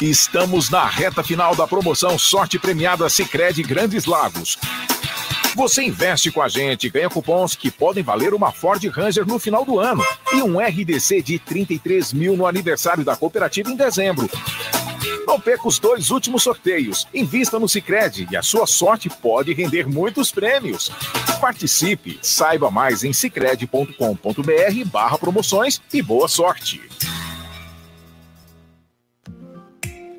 Estamos 0.00 0.68
na 0.68 0.84
reta 0.84 1.22
final 1.24 1.56
da 1.56 1.66
promoção 1.66 2.18
Sorte 2.18 2.58
Premiada 2.58 3.08
Sicredi 3.08 3.62
Grandes 3.62 4.04
Lagos. 4.04 4.58
Você 5.54 5.84
investe 5.84 6.30
com 6.30 6.42
a 6.42 6.50
gente, 6.50 6.90
ganha 6.90 7.08
cupons 7.08 7.54
que 7.54 7.70
podem 7.70 8.02
valer 8.02 8.34
uma 8.34 8.52
Ford 8.52 8.84
Ranger 8.88 9.26
no 9.26 9.38
final 9.38 9.64
do 9.64 9.80
ano 9.80 10.04
e 10.34 10.42
um 10.42 10.60
RDC 10.60 11.22
de 11.22 11.38
33 11.38 12.12
mil 12.12 12.36
no 12.36 12.46
aniversário 12.46 13.02
da 13.02 13.16
cooperativa 13.16 13.70
em 13.70 13.76
dezembro. 13.76 14.28
Não 15.26 15.40
perca 15.40 15.66
os 15.66 15.78
dois 15.78 16.10
últimos 16.10 16.42
sorteios. 16.42 17.08
Invista 17.14 17.58
no 17.58 17.66
Sicredi 17.66 18.28
e 18.30 18.36
a 18.36 18.42
sua 18.42 18.66
sorte 18.66 19.08
pode 19.08 19.54
render 19.54 19.88
muitos 19.88 20.30
prêmios. 20.30 20.92
Participe, 21.40 22.18
saiba 22.20 22.70
mais 22.70 23.02
em 23.02 23.14
sicredi.com.br/barra 23.14 25.16
promoções 25.16 25.80
e 25.90 26.02
boa 26.02 26.28
sorte. 26.28 26.82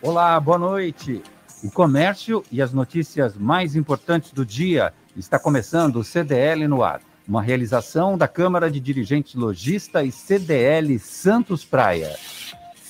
Olá, 0.00 0.38
boa 0.38 0.58
noite. 0.58 1.20
O 1.60 1.72
comércio 1.72 2.44
e 2.52 2.62
as 2.62 2.72
notícias 2.72 3.36
mais 3.36 3.74
importantes 3.74 4.30
do 4.30 4.46
dia 4.46 4.94
está 5.16 5.40
começando 5.40 5.96
o 5.96 6.04
CDL 6.04 6.68
no 6.68 6.84
ar, 6.84 7.00
uma 7.26 7.42
realização 7.42 8.16
da 8.16 8.28
Câmara 8.28 8.70
de 8.70 8.78
Dirigentes 8.78 9.34
Logista 9.34 10.04
e 10.04 10.12
CDL 10.12 10.96
Santos 11.00 11.64
Praia. 11.64 12.16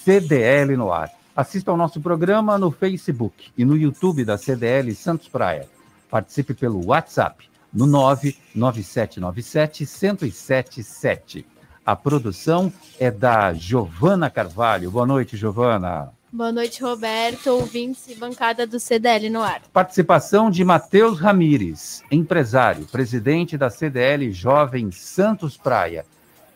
CDL 0.05 0.77
no 0.77 0.92
ar. 0.92 1.11
Assista 1.34 1.70
ao 1.70 1.78
nosso 1.78 1.98
programa 1.98 2.59
no 2.59 2.70
Facebook 2.70 3.53
e 3.56 3.65
no 3.65 3.75
YouTube 3.75 4.22
da 4.22 4.37
CDL 4.37 4.95
Santos 4.95 5.28
Praia. 5.28 5.67
Participe 6.11 6.53
pelo 6.53 6.89
WhatsApp 6.89 7.48
no 7.72 7.87
99797 7.87 9.87
1077. 9.87 11.47
A 11.87 11.97
produção 11.97 12.70
é 13.00 13.11
da 13.11 13.55
Giovana 13.55 14.28
Carvalho. 14.28 14.91
Boa 14.91 15.06
noite, 15.06 15.39
Giovana. 15.39 16.17
Boa 16.31 16.53
noite, 16.53 16.83
Roberto, 16.83 17.47
ouvintes 17.48 18.07
e 18.07 18.15
bancada 18.15 18.67
do 18.67 18.79
CDL 18.79 19.31
no 19.31 19.41
ar. 19.41 19.62
Participação 19.73 20.51
de 20.51 20.62
Matheus 20.62 21.19
Ramires, 21.19 22.03
empresário, 22.11 22.84
presidente 22.84 23.57
da 23.57 23.71
CDL 23.71 24.31
Jovem 24.31 24.91
Santos 24.91 25.56
Praia, 25.56 26.05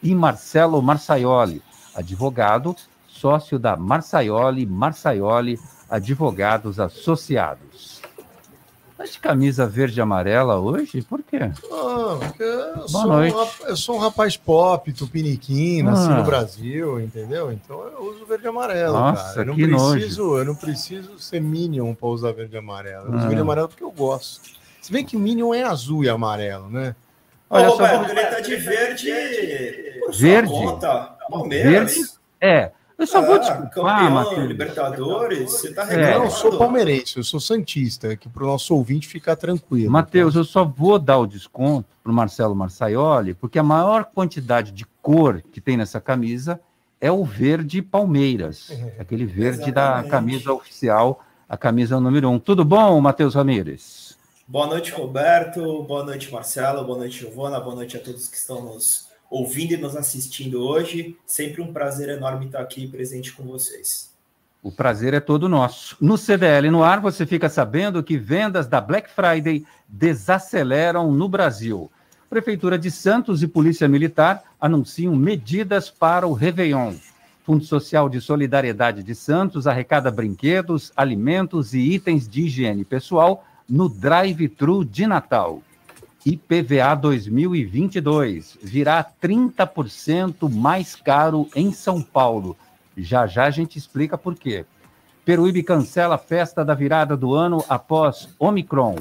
e 0.03 0.15
Marcelo 0.15 0.83
Marçaioli, 0.83 1.62
advogado, 1.95 2.77
sócio 3.09 3.59
da 3.59 3.75
Marçaioli 3.75 4.66
Marçaioli 4.66 5.59
Advogados 5.88 6.78
Associados. 6.78 7.91
Tá 9.02 9.06
de 9.06 9.18
camisa 9.18 9.66
verde 9.66 9.98
e 9.98 10.00
amarela 10.00 10.60
hoje? 10.60 11.02
Por 11.02 11.24
quê? 11.24 11.38
Ah, 11.40 12.32
eu, 12.38 12.88
sou 12.88 13.12
um, 13.12 13.24
eu, 13.66 13.76
sou 13.76 13.96
um, 13.96 13.98
rapaz 13.98 14.36
pop, 14.36 14.92
tupiniquim, 14.92 15.82
nasci 15.82 16.08
ah. 16.08 16.18
no 16.18 16.24
Brasil, 16.24 17.00
entendeu? 17.00 17.50
Então 17.50 17.82
eu 17.82 18.12
uso 18.12 18.24
verde 18.24 18.44
e 18.44 18.48
amarelo, 18.48 18.92
Nossa, 18.92 19.24
cara. 19.24 19.40
Eu 19.40 19.46
não 19.46 19.54
que 19.56 19.66
preciso, 19.66 20.22
nojo. 20.22 20.38
eu 20.38 20.44
não 20.44 20.54
preciso 20.54 21.18
ser 21.18 21.40
Minion 21.40 21.94
para 21.94 22.08
usar 22.08 22.30
verde 22.30 22.54
e 22.54 22.58
amarelo. 22.58 23.06
Eu 23.06 23.14
uso 23.14 23.18
ah. 23.18 23.22
verde 23.22 23.36
e 23.36 23.40
amarelo 23.40 23.68
porque 23.68 23.82
eu 23.82 23.90
gosto. 23.90 24.40
Se 24.80 24.92
bem 24.92 25.04
que 25.04 25.16
o 25.16 25.20
Minion 25.20 25.52
é 25.52 25.64
azul 25.64 26.04
e 26.04 26.08
amarelo, 26.08 26.70
né? 26.70 26.94
Olha, 27.50 27.70
Ô, 27.70 27.72
Roberto, 27.72 28.08
ele 28.08 28.26
tá 28.26 28.40
de 28.40 28.54
verde. 28.54 29.10
Verde? 30.12 30.52
Palmeiras. 31.28 31.72
Verde? 31.72 32.10
É. 32.40 32.70
Eu 33.02 33.06
só 33.08 33.20
vou 33.20 33.36
desculpar, 33.36 33.70
campeão, 33.70 34.10
Matheus. 34.12 34.46
Libertadores, 34.46 35.50
você 35.50 35.72
tá 35.74 35.92
é, 35.92 36.16
Eu 36.16 36.30
sou 36.30 36.56
palmeirense, 36.56 37.16
eu 37.16 37.24
sou 37.24 37.40
santista, 37.40 38.16
que 38.16 38.28
para 38.28 38.44
o 38.44 38.46
nosso 38.46 38.76
ouvinte 38.76 39.08
ficar 39.08 39.34
tranquilo. 39.34 39.90
Matheus, 39.90 40.36
eu 40.36 40.44
só 40.44 40.64
vou 40.64 41.00
dar 41.00 41.18
o 41.18 41.26
desconto 41.26 41.88
para 42.00 42.12
o 42.12 42.14
Marcelo 42.14 42.54
Marçaioli, 42.54 43.34
porque 43.34 43.58
a 43.58 43.62
maior 43.62 44.04
quantidade 44.04 44.70
de 44.70 44.86
cor 45.02 45.42
que 45.42 45.60
tem 45.60 45.76
nessa 45.76 46.00
camisa 46.00 46.60
é 47.00 47.10
o 47.10 47.24
verde 47.24 47.82
Palmeiras, 47.82 48.70
aquele 48.96 49.26
verde 49.26 49.70
Exatamente. 49.70 50.04
da 50.04 50.08
camisa 50.08 50.52
oficial, 50.52 51.24
a 51.48 51.56
camisa 51.56 51.98
número 51.98 52.30
um. 52.30 52.38
Tudo 52.38 52.64
bom, 52.64 53.00
Matheus 53.00 53.34
Ramires? 53.34 54.16
Boa 54.46 54.69
noite, 54.69 54.92
Roberto. 54.92 55.82
Boa 55.82 56.04
noite, 56.04 56.32
Marcelo. 56.32 56.84
Boa 56.84 56.98
noite, 56.98 57.19
Giovana. 57.19 57.58
Boa 57.58 57.74
noite 57.74 57.96
a 57.96 58.00
todos 58.00 58.28
que 58.28 58.36
estão 58.36 58.62
nos 58.62 59.10
ouvindo 59.32 59.72
e 59.72 59.78
nos 59.78 59.97
assistindo 59.97 60.62
hoje. 60.62 61.16
Sempre 61.26 61.62
um 61.62 61.72
prazer 61.72 62.10
enorme 62.10 62.47
estar 62.47 62.60
aqui 62.60 62.87
presente 62.87 63.32
com 63.32 63.44
vocês. 63.44 64.12
O 64.62 64.70
prazer 64.70 65.15
é 65.15 65.20
todo 65.20 65.48
nosso. 65.48 65.97
No 66.00 66.19
CDL 66.19 66.70
no 66.70 66.84
ar, 66.84 67.00
você 67.00 67.26
fica 67.26 67.48
sabendo 67.48 68.03
que 68.03 68.16
vendas 68.16 68.69
da 68.69 68.81
Black 68.81 69.10
Friday 69.10 69.65
desaceleram 69.88 71.10
no 71.10 71.28
Brasil. 71.28 71.91
Prefeitura 72.31 72.78
de 72.78 72.91
Santos 72.91 73.43
e 73.43 73.48
Polícia 73.48 73.88
Militar 73.88 74.43
anunciam 74.60 75.16
medidas 75.16 75.91
para 75.91 76.26
o 76.28 76.32
Réveillon. 76.32 76.94
Fundo 77.44 77.64
Social 77.64 78.09
de 78.09 78.20
Solidariedade 78.20 79.03
de 79.03 79.14
Santos 79.14 79.66
arrecada 79.66 80.10
brinquedos, 80.10 80.93
alimentos 80.94 81.75
e 81.75 81.81
itens 81.81 82.28
de 82.28 82.43
higiene 82.43 82.84
pessoal 82.84 83.44
no 83.69 83.88
drive-thru 83.88 84.84
de 84.84 85.06
Natal. 85.06 85.60
IPVA 86.25 86.94
2022 86.94 88.56
virá 88.62 89.05
30% 89.21 90.49
mais 90.49 90.94
caro 90.94 91.49
em 91.55 91.72
São 91.72 92.00
Paulo. 92.00 92.56
Já 92.97 93.27
já 93.27 93.44
a 93.44 93.50
gente 93.50 93.77
explica 93.77 94.16
por 94.16 94.37
quê. 94.37 94.65
Peruíbe 95.25 95.65
cancela 95.65 96.15
a 96.15 96.19
festa 96.19 96.65
da 96.65 96.75
virada 96.75 97.16
do 97.16 97.34
ano 97.34 97.65
após 97.69 98.28
Omicron. 98.38 98.99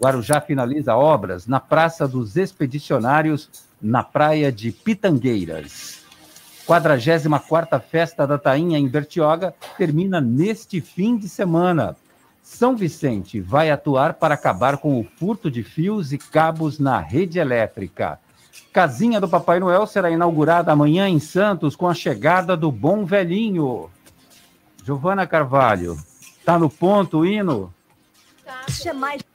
Guarujá 0.00 0.40
finaliza 0.40 0.94
obras 0.94 1.46
na 1.46 1.58
Praça 1.58 2.06
dos 2.06 2.36
Expedicionários, 2.36 3.50
na 3.82 4.04
praia 4.04 4.52
de 4.52 4.70
Pitangueiras. 4.70 6.00
44ª 6.68 7.80
Festa 7.80 8.26
da 8.28 8.38
Tainha 8.38 8.78
em 8.78 8.86
Bertioga 8.86 9.52
termina 9.76 10.20
neste 10.20 10.80
fim 10.80 11.16
de 11.16 11.28
semana. 11.28 11.96
São 12.50 12.76
Vicente 12.76 13.40
vai 13.40 13.70
atuar 13.70 14.14
para 14.14 14.34
acabar 14.34 14.76
com 14.76 15.00
o 15.00 15.04
furto 15.16 15.48
de 15.48 15.62
fios 15.62 16.12
e 16.12 16.18
cabos 16.18 16.80
na 16.80 16.98
rede 16.98 17.38
elétrica. 17.38 18.18
Casinha 18.72 19.20
do 19.20 19.28
Papai 19.28 19.60
Noel 19.60 19.86
será 19.86 20.10
inaugurada 20.10 20.72
amanhã 20.72 21.08
em 21.08 21.20
Santos 21.20 21.76
com 21.76 21.88
a 21.88 21.94
chegada 21.94 22.56
do 22.56 22.70
Bom 22.70 23.04
Velhinho. 23.06 23.88
Giovana 24.84 25.28
Carvalho, 25.28 25.96
tá 26.44 26.58
no 26.58 26.68
ponto 26.68 27.20
o 27.20 27.26
hino? 27.26 27.72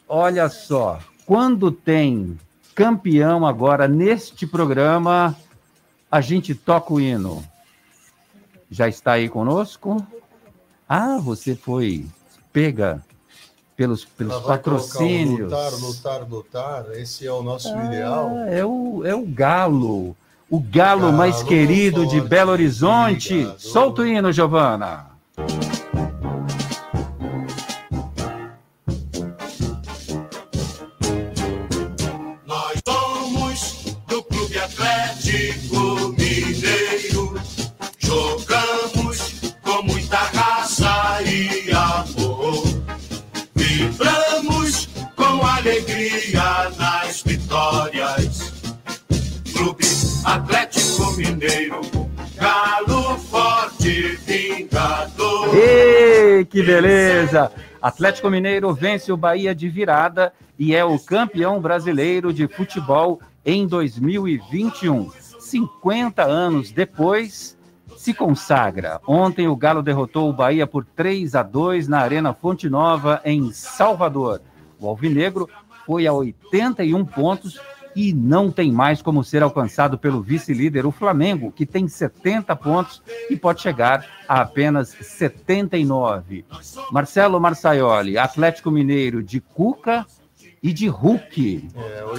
Olha 0.08 0.50
só, 0.50 1.00
quando 1.26 1.72
tem 1.72 2.38
campeão 2.76 3.48
agora 3.48 3.88
neste 3.88 4.46
programa, 4.46 5.36
a 6.12 6.20
gente 6.20 6.54
toca 6.54 6.94
o 6.94 7.00
hino. 7.00 7.44
Já 8.70 8.90
está 8.90 9.14
aí 9.14 9.30
conosco? 9.30 10.06
Ah, 10.88 11.18
você 11.18 11.56
foi 11.56 12.06
pega 12.56 13.04
pelos, 13.76 14.06
pelos 14.06 14.38
patrocínios. 14.38 15.52
Lutar, 15.52 15.74
lutar, 15.74 16.30
lutar. 16.30 16.86
Esse 16.94 17.28
é 17.28 17.32
o 17.32 17.44
nosso 17.44 17.68
ah, 17.68 17.86
ideal. 17.86 18.30
É 18.48 18.66
o, 18.66 19.06
é 19.06 19.14
o 19.14 19.26
galo. 19.26 20.16
O 20.50 20.60
galo, 20.60 21.02
galo 21.02 21.12
mais 21.12 21.44
querido 21.44 22.08
de 22.08 22.22
Belo 22.22 22.52
Horizonte. 22.52 23.34
Obrigado. 23.34 23.60
Solta 23.60 24.02
o 24.04 24.08
hino, 24.08 24.32
Giovana. 24.32 25.08
Atlético 50.36 51.14
Mineiro, 51.14 51.80
Galo 52.36 53.18
Forte 53.20 54.18
Vingador. 54.18 55.56
Ei, 55.56 56.44
que 56.44 56.62
beleza! 56.62 57.50
Atlético 57.82 58.30
Mineiro 58.30 58.74
vence 58.74 59.14
o 59.14 59.18
Bahia 59.18 59.56
de 59.56 59.70
virada 59.70 60.34
e 60.60 60.76
é 60.76 60.84
o 60.84 61.00
campeão 61.00 61.62
brasileiro 61.62 62.34
de 62.34 62.50
futebol 62.50 63.22
em 63.46 63.66
2021. 63.66 65.10
50 65.40 66.24
anos 66.24 66.70
depois, 66.70 67.58
se 67.96 68.14
consagra. 68.14 69.00
Ontem 69.08 69.48
o 69.48 69.56
Galo 69.56 69.82
derrotou 69.82 70.30
o 70.30 70.34
Bahia 70.34 70.68
por 70.68 70.84
3 70.84 71.34
a 71.34 71.44
2 71.44 71.88
na 71.88 72.00
Arena 72.00 72.34
Fonte 72.34 72.70
Nova, 72.70 73.22
em 73.24 73.54
Salvador. 73.54 74.42
O 74.82 74.90
Alvinegro 74.90 75.50
foi 75.86 76.06
a 76.06 76.12
81 76.12 77.06
pontos 77.06 77.58
e 77.96 78.14
não 78.14 78.52
tem 78.52 78.72
mais 78.72 79.02
como 79.02 79.24
ser 79.24 79.42
alcançado 79.42 79.98
pelo 79.98 80.22
vice-líder, 80.22 80.86
o 80.86 80.92
Flamengo, 80.92 81.52
que 81.52 81.66
tem 81.66 81.88
70 81.88 82.56
pontos 82.56 83.02
e 83.30 83.36
pode 83.36 83.62
chegar 83.62 84.06
a 84.28 84.42
apenas 84.42 84.90
79. 84.90 86.46
Marcelo 86.92 87.40
Marçaioli, 87.40 88.18
Atlético 88.18 88.70
Mineiro 88.70 89.24
de 89.24 89.40
Cuca 89.40 90.06
e 90.62 90.74
de 90.74 90.88
Hulk. 90.88 91.70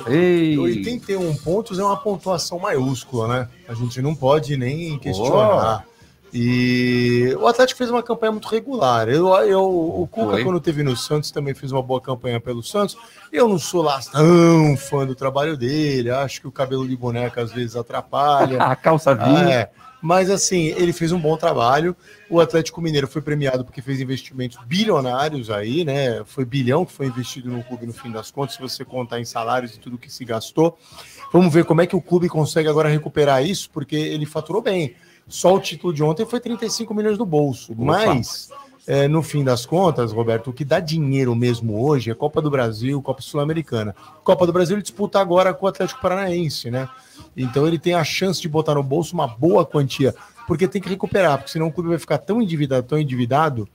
É, 0.07 0.59
81 0.59 1.35
pontos 1.37 1.79
é 1.79 1.85
uma 1.85 1.97
pontuação 1.97 2.59
maiúscula, 2.59 3.29
né? 3.29 3.49
A 3.69 3.75
gente 3.75 4.01
não 4.01 4.15
pode 4.15 4.57
nem 4.57 4.99
questionar. 4.99 5.85
Oh. 5.87 5.96
E 6.33 7.35
o 7.39 7.47
Atlético 7.47 7.79
fez 7.79 7.91
uma 7.91 8.03
campanha 8.03 8.33
muito 8.33 8.49
regular. 8.49 9.09
Eu, 9.09 9.29
eu, 9.45 9.63
o 9.63 10.09
Cuca, 10.11 10.33
Foi. 10.33 10.45
quando 10.45 10.61
teve 10.61 10.83
no 10.83 10.97
Santos, 10.97 11.31
também 11.31 11.55
fez 11.55 11.73
uma 11.73 11.83
boa 11.83 12.01
campanha 12.01 12.41
pelo 12.41 12.63
Santos. 12.63 12.97
Eu 13.33 13.49
não 13.49 13.59
sou 13.59 13.83
lá 13.83 14.01
tão 14.01 14.77
fã 14.77 15.07
do 15.07 15.15
trabalho 15.15 15.57
dele. 15.57 16.11
Acho 16.11 16.41
que 16.41 16.49
o 16.49 16.53
cabelo 16.53 16.87
de 16.87 16.97
boneca 16.97 17.43
às 17.43 17.53
vezes 17.53 17.77
atrapalha. 17.77 18.61
A 18.63 18.77
calça 18.77 19.15
vinha. 19.15 19.55
É. 19.55 19.71
Mas 20.03 20.31
assim, 20.31 20.67
ele 20.77 20.93
fez 20.93 21.11
um 21.11 21.19
bom 21.19 21.37
trabalho. 21.37 21.97
O 22.29 22.41
Atlético 22.41 22.81
Mineiro 22.81 23.09
foi 23.09 23.23
premiado 23.23 23.65
porque 23.65 23.81
fez 23.81 24.01
investimentos 24.01 24.59
bilionários 24.67 25.51
aí, 25.51 25.85
né? 25.85 26.23
Foi 26.25 26.45
bilhão 26.45 26.85
que 26.85 26.93
foi 26.93 27.07
investido 27.07 27.51
no 27.51 27.63
clube 27.65 27.87
no 27.87 27.93
fim 27.93 28.11
das 28.11 28.31
contas, 28.31 28.57
se 28.57 28.61
você 28.61 28.85
contar 28.85 29.21
em 29.21 29.25
salários 29.25 29.75
e 29.75 29.81
tudo 29.81 29.97
que 29.97 30.13
se 30.13 30.25
gastou. 30.25 30.79
Vamos 31.33 31.53
ver 31.53 31.65
como 31.65 31.81
é 31.81 31.87
que 31.87 31.97
o 31.97 32.01
clube 32.01 32.29
consegue 32.29 32.69
agora 32.69 32.89
recuperar 32.89 33.45
isso, 33.45 33.71
porque 33.71 33.97
ele 33.97 34.27
faturou 34.27 34.61
bem. 34.61 34.95
Só 35.29 35.55
o 35.55 35.61
título 35.61 35.93
de 35.93 36.03
ontem 36.03 36.25
foi 36.25 36.41
35 36.41 36.95
milhões 36.95 37.19
do 37.19 37.27
bolso. 37.27 37.73
Opa. 37.73 37.83
Mas, 37.85 38.49
é, 38.87 39.09
no 39.09 39.23
fim 39.23 39.43
das 39.43 39.67
contas, 39.67 40.13
Roberto, 40.13 40.51
o 40.51 40.53
que 40.53 40.65
dá 40.65 40.79
dinheiro 40.79 41.35
mesmo 41.35 41.85
hoje 41.85 42.11
é 42.11 42.15
Copa 42.15 42.41
do 42.41 42.51
Brasil, 42.51 43.03
Copa 43.03 43.21
Sul-Americana. 43.21 43.95
Copa 44.23 44.47
do 44.47 44.53
Brasil 44.53 44.77
ele 44.77 44.83
disputa 44.83 45.19
agora 45.19 45.53
com 45.53 45.67
o 45.67 45.69
Atlético 45.69 46.01
Paranaense, 46.01 46.71
né? 46.71 46.89
Então 47.37 47.67
ele 47.67 47.79
tem 47.79 47.95
a 47.95 48.05
chance 48.05 48.41
de 48.41 48.49
botar 48.49 48.75
no 48.75 48.83
bolso 48.83 49.15
uma 49.15 49.27
boa 49.27 49.67
quantia, 49.67 50.15
porque 50.47 50.69
tem 50.69 50.81
que 50.81 50.89
recuperar, 50.89 51.39
porque 51.39 51.51
senão 51.51 51.67
o 51.67 51.73
clube 51.73 51.89
vai 51.89 51.99
ficar 51.99 52.19
tão 52.19 52.41
endividado, 52.41 52.87
tão 52.87 52.99
endividado, 52.99 53.69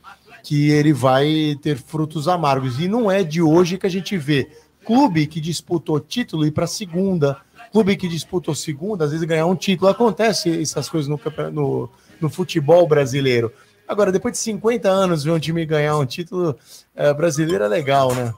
que 0.44 0.70
ele 0.70 0.94
vai 0.94 1.58
ter 1.62 1.78
frutos 1.78 2.28
amargos. 2.28 2.80
E 2.80 2.88
não 2.88 3.12
é 3.12 3.24
de 3.24 3.42
hoje 3.42 3.78
que 3.78 3.86
a 3.86 3.90
gente 3.90 4.18
vê 4.18 4.50
clube 4.86 5.28
que 5.28 5.40
disputou 5.40 6.00
título 6.00 6.46
ir 6.46 6.52
para 6.52 6.66
segunda, 6.66 7.38
clube 7.72 7.96
que 7.96 8.08
disputou 8.08 8.54
segunda, 8.54 9.06
às 9.06 9.12
vezes 9.12 9.26
ganhar 9.26 9.46
um 9.46 9.56
título. 9.56 9.90
Acontece 9.90 10.62
essas 10.62 10.90
coisas 10.90 11.08
no, 11.08 11.20
no, 11.52 11.90
no 12.20 12.30
futebol 12.30 12.88
brasileiro. 12.88 13.52
Agora, 13.88 14.12
depois 14.12 14.34
de 14.34 14.40
50 14.40 14.90
anos, 14.90 15.24
ver 15.24 15.32
um 15.32 15.40
time 15.40 15.66
ganhar 15.66 15.98
um 15.98 16.06
título 16.06 16.56
é, 16.96 17.14
brasileiro 17.14 17.64
é 17.64 17.68
legal, 17.68 18.14
né? 18.14 18.34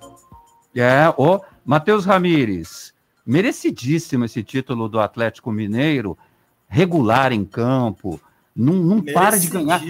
É, 0.75 1.13
o 1.17 1.39
Matheus 1.63 2.05
Ramires, 2.05 2.93
merecidíssimo 3.25 4.25
esse 4.25 4.43
título 4.43 4.89
do 4.89 4.99
Atlético 4.99 5.51
Mineiro, 5.51 6.17
regular 6.67 7.31
em 7.31 7.45
campo, 7.45 8.19
não, 8.55 8.73
não 8.73 9.01
para 9.01 9.37
de 9.37 9.47
ganhar. 9.47 9.81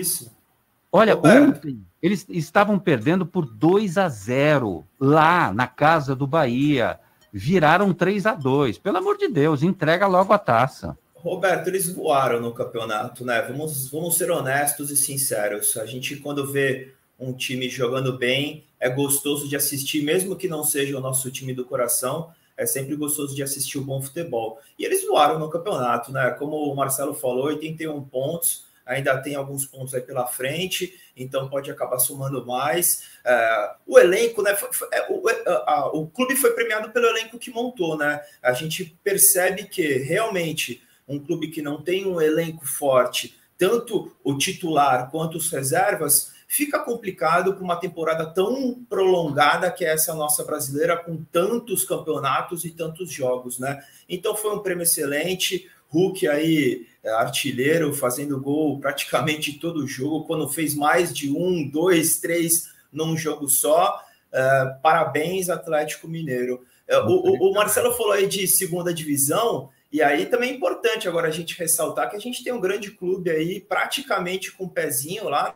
Olha, 0.91 1.15
Roberto. 1.15 1.57
ontem 1.57 1.85
eles 2.01 2.25
estavam 2.27 2.77
perdendo 2.77 3.25
por 3.25 3.45
2 3.45 3.97
a 3.97 4.09
0 4.09 4.85
lá 4.99 5.53
na 5.53 5.65
casa 5.65 6.13
do 6.13 6.27
Bahia. 6.27 6.99
Viraram 7.33 7.93
3 7.93 8.27
a 8.27 8.35
2 8.35 8.77
Pelo 8.77 8.97
amor 8.97 9.17
de 9.17 9.27
Deus, 9.27 9.63
entrega 9.63 10.05
logo 10.05 10.31
a 10.31 10.37
taça. 10.37 10.97
Roberto, 11.15 11.67
eles 11.67 11.89
voaram 11.89 12.39
no 12.39 12.53
campeonato, 12.53 13.25
né? 13.25 13.41
Vamos, 13.41 13.89
vamos 13.89 14.17
ser 14.17 14.29
honestos 14.29 14.91
e 14.91 14.97
sinceros. 14.97 15.75
A 15.77 15.85
gente, 15.85 16.17
quando 16.17 16.51
vê 16.51 16.93
um 17.17 17.33
time 17.33 17.69
jogando 17.69 18.17
bem, 18.17 18.65
é 18.79 18.89
gostoso 18.89 19.47
de 19.47 19.55
assistir, 19.55 20.03
mesmo 20.03 20.35
que 20.35 20.47
não 20.47 20.63
seja 20.63 20.97
o 20.97 21.01
nosso 21.01 21.31
time 21.31 21.53
do 21.53 21.65
coração 21.65 22.29
é 22.57 22.65
sempre 22.65 22.95
gostoso 22.95 23.35
de 23.35 23.43
assistir 23.43 23.77
o 23.77 23.83
bom 23.83 24.01
futebol. 24.01 24.59
E 24.77 24.85
eles 24.85 25.05
voaram 25.05 25.39
no 25.39 25.49
campeonato, 25.49 26.11
né? 26.11 26.29
Como 26.31 26.55
o 26.55 26.75
Marcelo 26.75 27.13
falou, 27.13 27.45
81 27.45 28.01
pontos, 28.03 28.65
ainda 28.85 29.17
tem 29.21 29.35
alguns 29.35 29.65
pontos 29.65 29.93
aí 29.93 30.01
pela 30.01 30.27
frente, 30.27 30.99
então 31.15 31.49
pode 31.49 31.69
acabar 31.71 31.99
somando 31.99 32.45
mais. 32.45 33.03
É, 33.25 33.71
o 33.85 33.99
elenco, 33.99 34.41
né? 34.41 34.55
Foi, 34.55 34.71
foi, 34.73 34.87
é, 34.91 35.07
o, 35.09 35.29
é, 35.29 35.43
a, 35.45 35.87
o 35.87 36.07
clube 36.07 36.35
foi 36.35 36.51
premiado 36.51 36.91
pelo 36.91 37.07
elenco 37.07 37.39
que 37.39 37.51
montou, 37.51 37.97
né? 37.97 38.21
A 38.41 38.53
gente 38.53 38.97
percebe 39.03 39.65
que 39.65 39.97
realmente 39.99 40.81
um 41.07 41.19
clube 41.19 41.49
que 41.49 41.61
não 41.61 41.81
tem 41.81 42.05
um 42.05 42.21
elenco 42.21 42.65
forte, 42.65 43.37
tanto 43.57 44.11
o 44.23 44.37
titular 44.37 45.09
quanto 45.11 45.37
os 45.37 45.51
reservas, 45.51 46.33
fica 46.47 46.79
complicado 46.79 47.55
com 47.55 47.63
uma 47.63 47.75
temporada 47.75 48.25
tão 48.25 48.85
prolongada 48.87 49.71
que 49.71 49.83
é 49.83 49.89
essa 49.89 50.13
nossa 50.13 50.43
brasileira, 50.43 50.95
com 50.95 51.23
tantos 51.31 51.83
campeonatos 51.83 52.63
e 52.63 52.69
tantos 52.69 53.11
jogos, 53.11 53.57
né? 53.57 53.83
Então 54.07 54.35
foi 54.35 54.55
um 54.55 54.59
prêmio 54.59 54.83
excelente. 54.83 55.69
Hulk 55.89 56.27
aí, 56.27 56.87
artilheiro, 57.05 57.93
fazendo 57.93 58.39
gol 58.39 58.79
praticamente 58.79 59.59
todo 59.59 59.87
jogo, 59.87 60.25
quando 60.25 60.49
fez 60.49 60.75
mais 60.75 61.13
de 61.13 61.29
um, 61.29 61.67
dois, 61.67 62.19
três 62.19 62.69
num 62.91 63.17
jogo 63.17 63.47
só. 63.49 64.01
Uh, 64.29 64.81
parabéns, 64.81 65.49
Atlético 65.49 66.07
Mineiro. 66.07 66.65
Uh, 66.89 67.09
o, 67.09 67.49
o, 67.49 67.53
Marcelo 67.53 67.93
falou 67.93 68.13
aí 68.13 68.27
de 68.27 68.47
segunda 68.47 68.93
divisão, 68.93 69.69
e 69.91 70.01
aí 70.01 70.25
também 70.25 70.51
é 70.51 70.53
importante 70.53 71.07
agora 71.07 71.27
a 71.27 71.31
gente 71.31 71.57
ressaltar 71.57 72.09
que 72.09 72.15
a 72.15 72.19
gente 72.19 72.43
tem 72.43 72.53
um 72.53 72.61
grande 72.61 72.91
clube 72.91 73.29
aí, 73.29 73.59
praticamente 73.59 74.51
com 74.51 74.65
um 74.65 74.69
pezinho 74.69 75.29
lá 75.29 75.55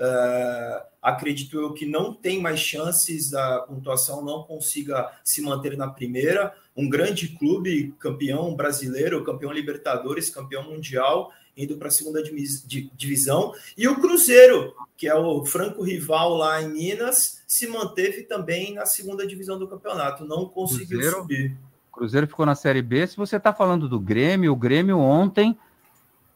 Uh, 0.00 0.80
acredito 1.02 1.60
eu 1.60 1.74
que 1.74 1.84
não 1.84 2.14
tem 2.14 2.40
mais 2.40 2.58
chances 2.58 3.32
da 3.32 3.60
pontuação 3.60 4.24
não 4.24 4.44
consiga 4.44 5.12
se 5.22 5.42
manter 5.42 5.76
na 5.76 5.90
primeira. 5.90 6.54
Um 6.80 6.88
grande 6.88 7.28
clube, 7.28 7.94
campeão 7.98 8.54
brasileiro, 8.54 9.22
campeão 9.22 9.52
Libertadores, 9.52 10.30
campeão 10.30 10.62
mundial, 10.62 11.30
indo 11.54 11.76
para 11.76 11.88
a 11.88 11.90
segunda 11.90 12.22
divisão. 12.22 13.52
E 13.76 13.86
o 13.86 14.00
Cruzeiro, 14.00 14.74
que 14.96 15.06
é 15.06 15.14
o 15.14 15.44
franco 15.44 15.82
rival 15.82 16.34
lá 16.34 16.62
em 16.62 16.70
Minas, 16.70 17.42
se 17.46 17.66
manteve 17.66 18.22
também 18.22 18.72
na 18.72 18.86
segunda 18.86 19.26
divisão 19.26 19.58
do 19.58 19.68
campeonato, 19.68 20.24
não 20.24 20.46
conseguiu 20.46 21.00
Cruzeiro, 21.00 21.16
subir. 21.18 21.56
Cruzeiro 21.92 22.26
ficou 22.26 22.46
na 22.46 22.54
Série 22.54 22.80
B. 22.80 23.06
Se 23.06 23.18
você 23.18 23.36
está 23.36 23.52
falando 23.52 23.86
do 23.86 24.00
Grêmio, 24.00 24.50
o 24.50 24.56
Grêmio 24.56 24.98
ontem 24.98 25.54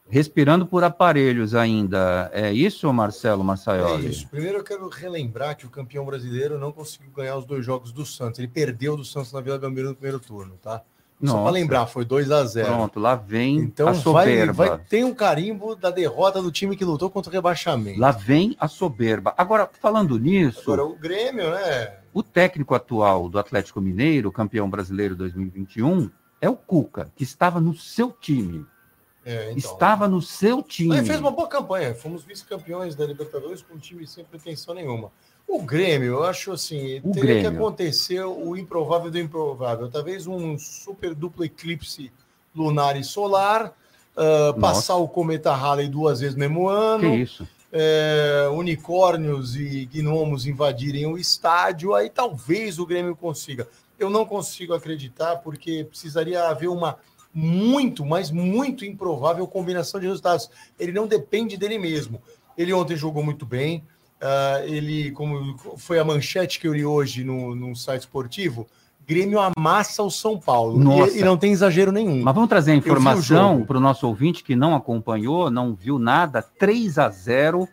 respirando 0.08 0.66
por 0.66 0.84
aparelhos 0.84 1.54
ainda. 1.54 2.30
É 2.32 2.52
isso, 2.52 2.92
Marcelo 2.92 3.42
Marçaioli? 3.42 4.06
É 4.06 4.10
isso. 4.10 4.28
Primeiro 4.28 4.58
eu 4.58 4.64
quero 4.64 4.88
relembrar 4.88 5.56
que 5.56 5.66
o 5.66 5.70
campeão 5.70 6.04
brasileiro 6.04 6.58
não 6.58 6.72
conseguiu 6.72 7.10
ganhar 7.10 7.36
os 7.36 7.44
dois 7.44 7.64
jogos 7.64 7.92
do 7.92 8.04
Santos. 8.04 8.38
Ele 8.38 8.48
perdeu 8.48 8.96
do 8.96 9.04
Santos 9.04 9.32
na 9.32 9.40
Vila 9.40 9.58
Belmiro 9.58 9.88
no 9.88 9.94
primeiro 9.94 10.20
turno, 10.20 10.56
tá? 10.62 10.82
Nossa. 11.20 11.38
Só 11.38 11.42
para 11.44 11.52
lembrar, 11.52 11.86
foi 11.86 12.04
2 12.04 12.30
a 12.30 12.44
0 12.44 12.66
Pronto, 12.66 13.00
lá 13.00 13.14
vem 13.14 13.56
então, 13.56 13.88
a 13.88 13.94
soberba. 13.94 14.52
Vai, 14.52 14.68
vai, 14.70 14.78
tem 14.78 15.04
um 15.04 15.14
carimbo 15.14 15.74
da 15.74 15.90
derrota 15.90 16.42
do 16.42 16.50
time 16.50 16.76
que 16.76 16.84
lutou 16.84 17.08
contra 17.08 17.30
o 17.30 17.32
rebaixamento. 17.32 18.00
Lá 18.00 18.10
vem 18.10 18.56
a 18.58 18.68
soberba. 18.68 19.32
Agora, 19.38 19.70
falando 19.80 20.18
nisso. 20.18 20.72
Agora, 20.72 20.84
o 20.84 20.96
Grêmio, 20.96 21.50
né? 21.50 21.98
O 22.12 22.22
técnico 22.22 22.74
atual 22.74 23.28
do 23.28 23.38
Atlético 23.38 23.80
Mineiro, 23.80 24.30
campeão 24.30 24.68
brasileiro 24.68 25.16
2021, 25.16 26.10
é 26.40 26.50
o 26.50 26.56
Cuca, 26.56 27.10
que 27.16 27.24
estava 27.24 27.60
no 27.60 27.74
seu 27.74 28.10
time. 28.10 28.66
É, 29.24 29.52
então. 29.52 29.72
Estava 29.72 30.06
no 30.06 30.20
seu 30.20 30.62
time. 30.62 30.96
Ele 30.96 31.06
fez 31.06 31.18
uma 31.18 31.30
boa 31.30 31.48
campanha. 31.48 31.94
Fomos 31.94 32.22
vice-campeões 32.24 32.94
da 32.94 33.06
Libertadores 33.06 33.62
com 33.62 33.74
um 33.74 33.78
time 33.78 34.06
sem 34.06 34.24
pretensão 34.24 34.74
nenhuma. 34.74 35.10
O 35.46 35.62
Grêmio, 35.62 36.14
eu 36.14 36.24
acho 36.24 36.52
assim, 36.52 37.00
o 37.04 37.12
teria 37.12 37.34
Grêmio. 37.34 37.50
que 37.50 37.56
acontecer 37.56 38.22
o 38.24 38.56
improvável 38.56 39.10
do 39.10 39.18
improvável. 39.18 39.90
Talvez 39.90 40.26
um 40.26 40.58
super 40.58 41.14
duplo 41.14 41.44
eclipse 41.44 42.10
lunar 42.54 42.96
e 42.96 43.04
solar, 43.04 43.74
uh, 44.16 44.58
passar 44.60 44.96
o 44.96 45.08
cometa 45.08 45.52
Halley 45.54 45.88
duas 45.88 46.20
vezes 46.20 46.34
no 46.34 46.40
mesmo 46.40 46.68
ano. 46.68 47.10
Que 47.10 47.16
isso? 47.16 47.48
É, 47.76 48.48
unicórnios 48.52 49.56
e 49.56 49.88
gnomos 49.92 50.46
invadirem 50.46 51.06
o 51.06 51.18
estádio, 51.18 51.92
aí 51.92 52.08
talvez 52.08 52.78
o 52.78 52.86
Grêmio 52.86 53.16
consiga. 53.16 53.66
Eu 53.98 54.08
não 54.08 54.24
consigo 54.24 54.74
acreditar, 54.74 55.38
porque 55.38 55.82
precisaria 55.82 56.44
haver 56.44 56.68
uma 56.68 56.98
muito, 57.34 58.04
mas 58.04 58.30
muito 58.30 58.84
improvável 58.84 59.46
combinação 59.46 59.98
de 59.98 60.06
resultados. 60.06 60.48
Ele 60.78 60.92
não 60.92 61.06
depende 61.06 61.56
dele 61.56 61.78
mesmo. 61.78 62.22
Ele 62.56 62.72
ontem 62.72 62.96
jogou 62.96 63.24
muito 63.24 63.44
bem. 63.44 63.84
Uh, 64.22 64.64
ele, 64.66 65.10
como 65.10 65.58
foi 65.76 65.98
a 65.98 66.04
manchete 66.04 66.60
que 66.60 66.68
eu 66.68 66.72
li 66.72 66.84
hoje 66.84 67.24
no, 67.24 67.54
no 67.54 67.74
site 67.74 68.02
esportivo, 68.02 68.66
Grêmio 69.06 69.38
amassa 69.38 70.02
o 70.02 70.10
São 70.10 70.38
Paulo. 70.38 70.80
E, 71.08 71.18
e 71.18 71.24
não 71.24 71.36
tem 71.36 71.52
exagero 71.52 71.92
nenhum. 71.92 72.22
Mas 72.22 72.34
vamos 72.34 72.48
trazer 72.48 72.72
a 72.72 72.76
informação 72.76 73.62
para 73.64 73.76
o 73.76 73.80
nosso 73.80 74.06
ouvinte 74.06 74.42
que 74.42 74.56
não 74.56 74.74
acompanhou, 74.74 75.50
não 75.50 75.74
viu 75.74 75.98
nada. 75.98 76.40
3 76.40 76.98
a 76.98 77.10
0 77.10 77.68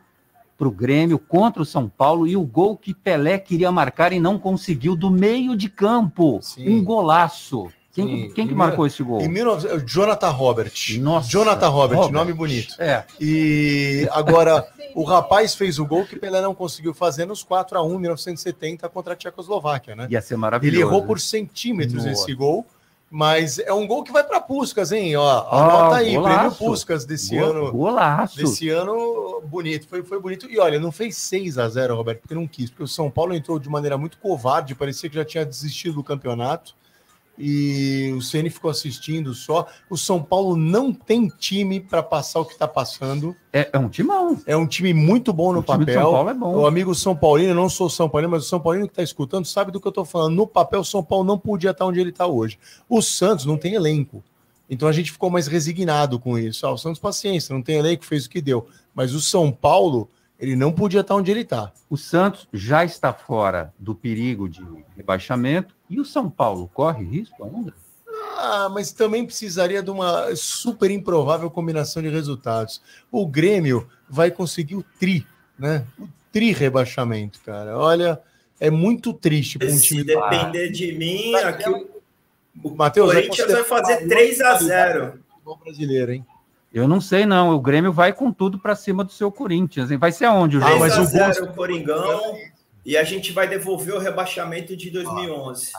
para 0.57 0.67
o 0.67 0.71
Grêmio 0.71 1.17
contra 1.17 1.61
o 1.61 1.65
São 1.65 1.87
Paulo 1.87 2.27
e 2.27 2.35
o 2.35 2.43
gol 2.43 2.75
que 2.77 2.93
Pelé 2.93 3.37
queria 3.39 3.71
marcar 3.71 4.11
e 4.11 4.19
não 4.19 4.37
conseguiu 4.37 4.95
do 4.95 5.09
meio 5.09 5.55
de 5.55 5.69
campo. 5.69 6.39
Sim. 6.41 6.69
Um 6.69 6.83
golaço. 6.83 7.69
Quem, 7.93 8.05
Sim. 8.07 8.31
quem 8.33 8.47
que 8.47 8.53
Em 8.53 8.57
marcou 8.57 8.87
esse 8.87 9.03
gol? 9.03 9.21
Em 9.21 9.27
19... 9.31 9.83
Jonathan 9.85 10.29
Robert. 10.29 10.71
Nossa, 10.99 11.29
Jonathan 11.29 11.67
Robert, 11.67 11.97
Robert. 11.97 12.13
nome 12.13 12.31
bonito. 12.33 12.73
É, 12.79 13.03
E 13.19 14.07
agora, 14.11 14.65
o 14.95 15.03
rapaz 15.03 15.53
fez 15.55 15.77
o 15.77 15.85
gol 15.85 16.05
que 16.05 16.15
Pelé 16.17 16.39
não 16.41 16.55
conseguiu 16.55 16.93
fazer 16.93 17.25
nos 17.25 17.43
4 17.43 17.77
a 17.77 17.83
1 17.83 17.93
em 17.95 17.99
1970 17.99 18.87
contra 18.89 19.13
a 19.13 19.15
Tchecoslováquia, 19.15 19.95
né? 19.95 20.07
ia 20.09 20.21
ser 20.21 20.37
maravilhoso. 20.37 20.77
Ele 20.77 20.81
errou 20.87 21.03
por 21.05 21.19
centímetros 21.19 22.05
Nossa. 22.05 22.11
esse 22.11 22.33
gol, 22.33 22.65
mas 23.09 23.59
é 23.59 23.73
um 23.73 23.85
gol 23.85 24.03
que 24.05 24.11
vai 24.13 24.23
para 24.23 24.39
Puscas, 24.39 24.93
hein? 24.93 25.17
Ó, 25.17 25.21
Ó, 25.21 25.59
anota 25.59 25.95
aí, 25.97 26.15
golaço. 26.15 26.33
prêmio 26.37 26.55
Puscas 26.55 27.03
desse 27.03 27.37
Go- 27.37 27.43
ano. 27.45 27.71
Golaço. 27.73 28.37
Desse 28.37 28.69
ano, 28.69 29.41
bonito, 29.45 29.85
foi, 29.89 30.01
foi 30.01 30.17
bonito. 30.17 30.49
E 30.49 30.57
olha, 30.59 30.79
não 30.79 30.93
fez 30.93 31.17
6 31.17 31.57
a 31.57 31.67
0 31.67 31.93
Roberto, 31.97 32.21
porque 32.21 32.35
não 32.35 32.47
quis, 32.47 32.69
porque 32.69 32.83
o 32.83 32.87
São 32.87 33.11
Paulo 33.11 33.33
entrou 33.33 33.59
de 33.59 33.67
maneira 33.67 33.97
muito 33.97 34.17
covarde, 34.17 34.75
parecia 34.75 35.09
que 35.09 35.15
já 35.17 35.25
tinha 35.25 35.45
desistido 35.45 35.95
do 35.95 36.03
campeonato. 36.05 36.73
E 37.37 38.13
o 38.15 38.21
Ceni 38.21 38.49
ficou 38.49 38.69
assistindo 38.69 39.33
só. 39.33 39.67
O 39.89 39.97
São 39.97 40.21
Paulo 40.21 40.55
não 40.55 40.93
tem 40.93 41.27
time 41.27 41.79
para 41.79 42.03
passar 42.03 42.39
o 42.39 42.45
que 42.45 42.53
está 42.53 42.67
passando. 42.67 43.35
É, 43.51 43.69
é 43.73 43.79
um 43.79 43.89
timão. 43.89 44.39
É 44.45 44.55
um 44.55 44.67
time 44.67 44.93
muito 44.93 45.33
bom 45.33 45.51
no 45.51 45.59
o 45.59 45.63
papel. 45.63 46.01
São 46.01 46.11
Paulo 46.11 46.29
é 46.29 46.33
bom. 46.33 46.55
O 46.57 46.67
amigo 46.67 46.93
São 46.93 47.15
Paulino, 47.15 47.51
eu 47.51 47.55
não 47.55 47.69
sou 47.69 47.89
São 47.89 48.07
Paulino, 48.07 48.31
mas 48.31 48.45
o 48.45 48.47
São 48.47 48.59
Paulino 48.59 48.85
que 48.85 48.91
está 48.91 49.03
escutando 49.03 49.45
sabe 49.45 49.71
do 49.71 49.79
que 49.79 49.87
eu 49.87 49.91
estou 49.91 50.05
falando. 50.05 50.35
No 50.35 50.45
papel, 50.45 50.81
o 50.81 50.85
São 50.85 51.03
Paulo 51.03 51.23
não 51.23 51.39
podia 51.39 51.71
estar 51.71 51.85
onde 51.85 51.99
ele 51.99 52.11
está 52.11 52.27
hoje. 52.27 52.59
O 52.87 53.01
Santos 53.01 53.45
não 53.45 53.57
tem 53.57 53.73
elenco. 53.73 54.23
Então 54.69 54.87
a 54.87 54.93
gente 54.93 55.11
ficou 55.11 55.29
mais 55.29 55.47
resignado 55.47 56.17
com 56.17 56.37
isso. 56.37 56.65
Ah, 56.65 56.71
o 56.71 56.77
Santos, 56.77 56.99
paciência, 56.99 57.53
não 57.53 57.61
tem 57.61 57.77
elenco, 57.77 58.05
fez 58.05 58.25
o 58.25 58.29
que 58.29 58.41
deu. 58.41 58.67
Mas 58.95 59.13
o 59.13 59.19
São 59.19 59.51
Paulo, 59.51 60.09
ele 60.39 60.55
não 60.55 60.71
podia 60.71 61.01
estar 61.01 61.15
onde 61.15 61.29
ele 61.29 61.41
está. 61.41 61.73
O 61.89 61.97
Santos 61.97 62.47
já 62.53 62.85
está 62.85 63.11
fora 63.11 63.73
do 63.77 63.93
perigo 63.93 64.47
de 64.47 64.65
rebaixamento. 64.95 65.75
E 65.91 65.99
o 65.99 66.05
São 66.05 66.29
Paulo 66.29 66.69
corre 66.73 67.03
risco 67.03 67.43
ainda? 67.43 67.73
Ah, 68.37 68.69
mas 68.71 68.91
também 68.93 69.25
precisaria 69.25 69.83
de 69.83 69.91
uma 69.91 70.33
super 70.35 70.89
improvável 70.89 71.51
combinação 71.51 72.01
de 72.01 72.07
resultados. 72.09 72.81
O 73.11 73.27
Grêmio 73.27 73.87
vai 74.09 74.31
conseguir 74.31 74.75
o 74.77 74.85
tri, 74.97 75.27
né? 75.59 75.85
O 75.99 76.07
tri 76.31 76.51
rebaixamento, 76.53 77.41
cara. 77.45 77.77
Olha, 77.77 78.19
é 78.59 78.71
muito 78.71 79.11
triste 79.13 79.59
para 79.59 79.67
um 79.67 79.77
Se 79.77 79.83
time 79.83 80.03
depender 80.05 80.69
de 80.69 80.93
mim, 80.93 81.35
aqui 81.35 81.69
o 81.69 81.89
O 82.63 82.69
Matheus 82.75 83.09
o 83.09 83.13
Corinthians 83.13 83.51
vai 83.51 83.63
fazer 83.65 84.07
3 84.07 84.41
a 84.41 84.55
0 84.55 85.19
futebol 85.29 85.57
brasileiro, 85.63 86.11
hein? 86.13 86.25
Eu 86.73 86.87
não 86.87 87.01
sei, 87.01 87.25
não. 87.25 87.53
O 87.53 87.59
Grêmio 87.59 87.91
vai 87.91 88.13
com 88.13 88.31
tudo 88.31 88.57
para 88.57 88.75
cima 88.77 89.03
do 89.03 89.11
seu 89.11 89.29
Corinthians. 89.29 89.91
Hein? 89.91 89.97
Vai 89.97 90.11
ser 90.13 90.23
aonde 90.25 90.57
o 90.57 90.63
Ah, 90.63 90.67
jogo? 90.69 90.79
3 90.79 90.95
mas 90.97 91.07
o 91.07 91.11
0 91.11 91.25
gosto- 91.27 91.43
o 91.43 91.53
Coringão 91.53 92.33
e 92.85 92.97
a 92.97 93.03
gente 93.03 93.31
vai 93.31 93.47
devolver 93.47 93.93
o 93.95 93.99
rebaixamento 93.99 94.75
de 94.75 94.89
2011. 94.89 95.71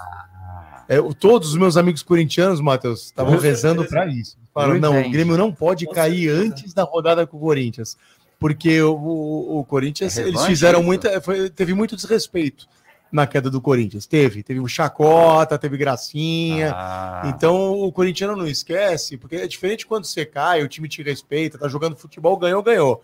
É, 0.89 0.97
todos 1.19 1.51
os 1.51 1.57
meus 1.57 1.77
amigos 1.77 2.03
corintianos, 2.03 2.61
Matheus, 2.61 3.05
estavam 3.07 3.39
rezando 3.39 3.85
para 3.85 4.07
isso. 4.07 4.37
Falaram, 4.53 4.79
não, 4.79 5.01
o 5.01 5.11
Grêmio 5.11 5.37
não 5.37 5.53
pode 5.53 5.87
Com 5.87 5.93
cair 5.95 6.29
certeza. 6.29 6.43
antes 6.55 6.75
da 6.75 6.83
rodada 6.83 7.27
com 7.27 7.37
o 7.37 7.41
Corinthians. 7.41 7.97
Porque 8.39 8.83
o, 8.83 8.93
o- 8.95 9.59
o 9.61 9.65
Corinthians, 9.65 10.17
É 10.19 10.23
eles 10.23 10.33
revanche, 10.33 10.51
fizeram 10.51 10.81
isso? 10.81 10.87
muita. 10.87 11.21
foi- 11.21 11.49
teve 11.49 11.73
muito 11.75 11.95
desrespeito 11.95 12.67
na 13.11 13.27
queda 13.27 13.49
do 13.49 13.61
Corinthians. 13.61 14.05
Teve. 14.07 14.43
Teve 14.43 14.59
o 14.59 14.67
Chacota, 14.67 15.57
teve 15.57 15.77
Gracinha. 15.77 16.73
Ah, 16.75 17.23
Então 17.35 17.73
o 17.81 17.93
corintiano 17.93 18.35
não 18.37 18.47
esquece, 18.47 19.17
porque 19.17 19.37
é 19.37 19.47
diferente 19.47 19.87
quando 19.87 20.05
você 20.05 20.27
cai, 20.27 20.63
o 20.63 20.69
time 20.69 20.89
te 20.89 21.03
respeita, 21.03 21.57
tá 21.57 21.69
jogando 21.69 21.97
futebol, 21.97 22.37
ganhou, 22.37 22.63
ganhou. 22.63 23.03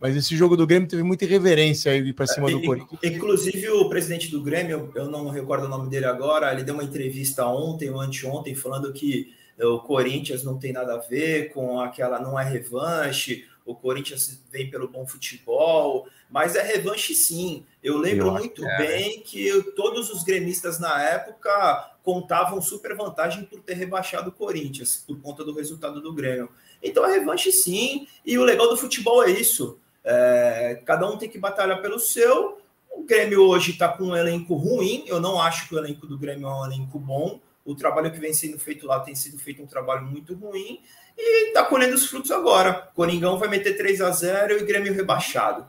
Mas 0.00 0.16
esse 0.16 0.34
jogo 0.34 0.56
do 0.56 0.66
Grêmio 0.66 0.88
teve 0.88 1.02
muita 1.02 1.24
irreverência 1.26 1.92
aí 1.92 2.12
para 2.12 2.26
cima 2.26 2.50
do 2.50 2.58
E- 2.58 2.66
Corinthians. 2.66 3.00
Inclusive, 3.02 3.68
o 3.68 3.88
presidente 3.88 4.30
do 4.30 4.40
Grêmio, 4.42 4.90
eu 4.94 5.10
não 5.10 5.28
recordo 5.28 5.66
o 5.66 5.68
nome 5.68 5.90
dele 5.90 6.06
agora, 6.06 6.52
ele 6.52 6.64
deu 6.64 6.74
uma 6.74 6.84
entrevista 6.84 7.46
ontem 7.46 7.90
ou 7.90 8.00
anteontem 8.00 8.54
falando 8.54 8.92
que 8.92 9.34
o 9.60 9.78
Corinthians 9.80 10.42
não 10.42 10.58
tem 10.58 10.72
nada 10.72 10.94
a 10.94 10.98
ver 10.98 11.52
com 11.52 11.78
aquela, 11.80 12.18
não 12.18 12.40
é 12.40 12.44
revanche, 12.48 13.44
o 13.66 13.74
Corinthians 13.74 14.42
vem 14.50 14.70
pelo 14.70 14.88
bom 14.88 15.06
futebol, 15.06 16.08
mas 16.30 16.56
é 16.56 16.62
revanche 16.62 17.14
sim. 17.14 17.64
Eu 17.82 17.98
lembro 17.98 18.28
Eu 18.28 18.32
muito 18.32 18.64
é. 18.64 18.78
bem 18.78 19.20
que 19.20 19.52
todos 19.76 20.10
os 20.10 20.24
gremistas 20.24 20.80
na 20.80 21.02
época 21.02 21.92
contavam 22.02 22.60
super 22.62 22.96
vantagem 22.96 23.44
por 23.44 23.60
ter 23.60 23.74
rebaixado 23.74 24.30
o 24.30 24.32
Corinthians, 24.32 25.04
por 25.06 25.20
conta 25.20 25.44
do 25.44 25.52
resultado 25.54 26.00
do 26.00 26.12
Grêmio. 26.12 26.48
Então 26.82 27.04
é 27.04 27.12
revanche 27.18 27.52
sim, 27.52 28.08
e 28.24 28.38
o 28.38 28.44
legal 28.44 28.68
do 28.70 28.78
futebol 28.78 29.22
é 29.22 29.30
isso. 29.30 29.78
É, 30.04 30.80
cada 30.84 31.08
um 31.08 31.16
tem 31.16 31.28
que 31.28 31.38
batalhar 31.38 31.80
pelo 31.80 31.98
seu. 31.98 32.58
O 32.90 33.04
Grêmio 33.04 33.42
hoje 33.42 33.72
está 33.72 33.88
com 33.88 34.04
um 34.04 34.16
elenco 34.16 34.54
ruim. 34.54 35.04
Eu 35.06 35.20
não 35.20 35.40
acho 35.40 35.68
que 35.68 35.74
o 35.74 35.78
elenco 35.78 36.06
do 36.06 36.18
Grêmio 36.18 36.48
é 36.48 36.54
um 36.54 36.64
elenco 36.64 36.98
bom. 36.98 37.40
O 37.64 37.74
trabalho 37.74 38.10
que 38.10 38.18
vem 38.18 38.32
sendo 38.32 38.58
feito 38.58 38.86
lá 38.86 39.00
tem 39.00 39.14
sido 39.14 39.38
feito 39.38 39.62
um 39.62 39.66
trabalho 39.66 40.06
muito 40.06 40.34
ruim. 40.34 40.80
E 41.16 41.48
está 41.48 41.64
colhendo 41.64 41.94
os 41.94 42.06
frutos 42.06 42.30
agora. 42.30 42.90
Coringão 42.94 43.38
vai 43.38 43.48
meter 43.48 43.76
3 43.76 44.00
a 44.00 44.10
0 44.10 44.58
e 44.58 44.64
Grêmio 44.64 44.94
rebaixado. 44.94 45.66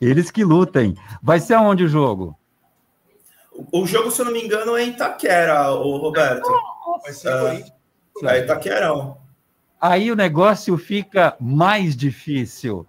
eles 0.00 0.30
que 0.30 0.44
lutem. 0.44 0.94
Vai 1.22 1.38
ser 1.38 1.54
aonde 1.54 1.84
o 1.84 1.88
jogo? 1.88 2.36
O, 3.52 3.82
o 3.82 3.86
jogo, 3.86 4.10
se 4.10 4.20
eu 4.20 4.24
não 4.24 4.32
me 4.32 4.42
engano, 4.42 4.76
é 4.76 4.82
em 4.82 4.90
Itaquera, 4.90 5.70
o 5.72 5.98
Roberto. 5.98 6.50
Vai 7.02 7.12
ser 7.12 7.28
É. 7.28 7.64
É 8.24 8.38
Itaquerão. 8.40 9.18
Aí 9.80 10.10
o 10.10 10.16
negócio 10.16 10.76
fica 10.78 11.36
mais 11.40 11.96
difícil. 11.96 12.86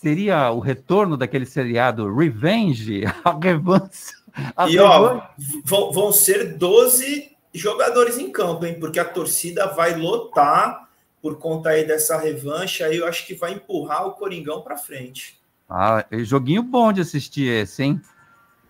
Seria 0.00 0.50
o 0.50 0.60
retorno 0.60 1.14
daquele 1.14 1.44
seriado 1.44 2.14
Revenge? 2.14 3.04
A 3.22 3.38
revanche. 3.38 4.12
A 4.56 4.66
E 4.68 4.78
ó, 4.78 5.08
revanche. 5.08 5.26
vão, 5.64 5.92
vão 5.92 6.12
ser 6.12 6.56
12 6.56 7.36
jogadores 7.52 8.16
em 8.16 8.32
campo, 8.32 8.64
hein? 8.64 8.78
Porque 8.80 8.98
a 8.98 9.04
torcida 9.04 9.66
vai 9.66 9.94
lotar 9.96 10.88
por 11.20 11.38
conta 11.38 11.70
aí 11.70 11.86
dessa 11.86 12.16
revanche. 12.16 12.82
Aí 12.82 12.96
eu 12.96 13.06
acho 13.06 13.26
que 13.26 13.34
vai 13.34 13.52
empurrar 13.52 14.06
o 14.06 14.12
Coringão 14.12 14.62
para 14.62 14.78
frente. 14.78 15.38
Ah, 15.68 16.04
joguinho 16.20 16.62
bom 16.62 16.92
de 16.92 17.02
assistir 17.02 17.48
esse, 17.48 17.82
hein? 17.82 18.00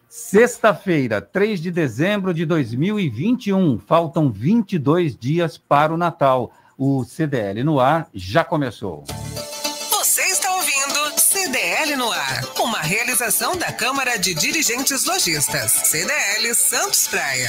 Sexta-feira, 0.08 1.22
3 1.22 1.60
de 1.60 1.70
dezembro 1.70 2.34
de 2.34 2.44
2021. 2.44 3.78
Faltam 3.78 4.32
22 4.32 5.16
dias 5.16 5.56
para 5.56 5.94
o 5.94 5.96
Natal. 5.96 6.52
O 6.76 7.04
CDL 7.04 7.62
no 7.62 7.78
ar 7.78 8.08
já 8.12 8.42
começou. 8.42 9.04
Realização 12.90 13.56
da 13.56 13.70
Câmara 13.72 14.18
de 14.18 14.34
Dirigentes 14.34 15.06
Lojistas, 15.06 15.70
CDL 15.70 16.52
Santos 16.56 17.06
Praia. 17.06 17.48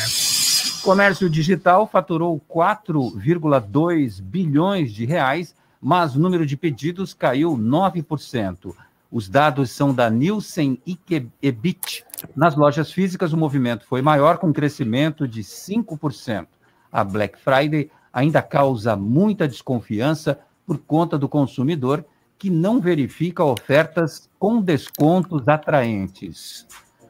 Comércio 0.84 1.28
digital 1.28 1.88
faturou 1.92 2.40
4,2 2.48 4.22
bilhões 4.22 4.94
de 4.94 5.04
reais, 5.04 5.56
mas 5.82 6.16
o 6.16 6.20
número 6.20 6.46
de 6.46 6.56
pedidos 6.56 7.16
caiu 7.16 7.58
9%. 7.58 8.76
Os 9.12 9.28
dados 9.28 9.72
são 9.72 9.92
da 9.92 10.12
Nielsen 10.12 10.80
Ike- 10.86 11.28
Ebit. 11.42 12.06
Nas 12.36 12.56
lojas 12.56 12.92
físicas, 12.92 13.34
o 13.34 13.38
movimento 13.38 13.84
foi 13.88 14.04
maior, 14.04 14.38
com 14.38 14.54
crescimento 14.54 15.28
de 15.28 15.44
5%. 15.44 16.46
A 16.92 17.04
Black 17.04 17.40
Friday 17.40 17.90
ainda 18.14 18.44
causa 18.44 18.96
muita 18.96 19.48
desconfiança 19.48 20.40
por 20.68 20.78
conta 20.78 21.18
do 21.18 21.28
consumidor 21.28 22.06
que 22.42 22.50
não 22.50 22.82
verifica 22.82 23.44
ofertas 23.44 24.28
com 24.40 24.60
descontos 24.60 25.48
atraentes. 25.48 26.66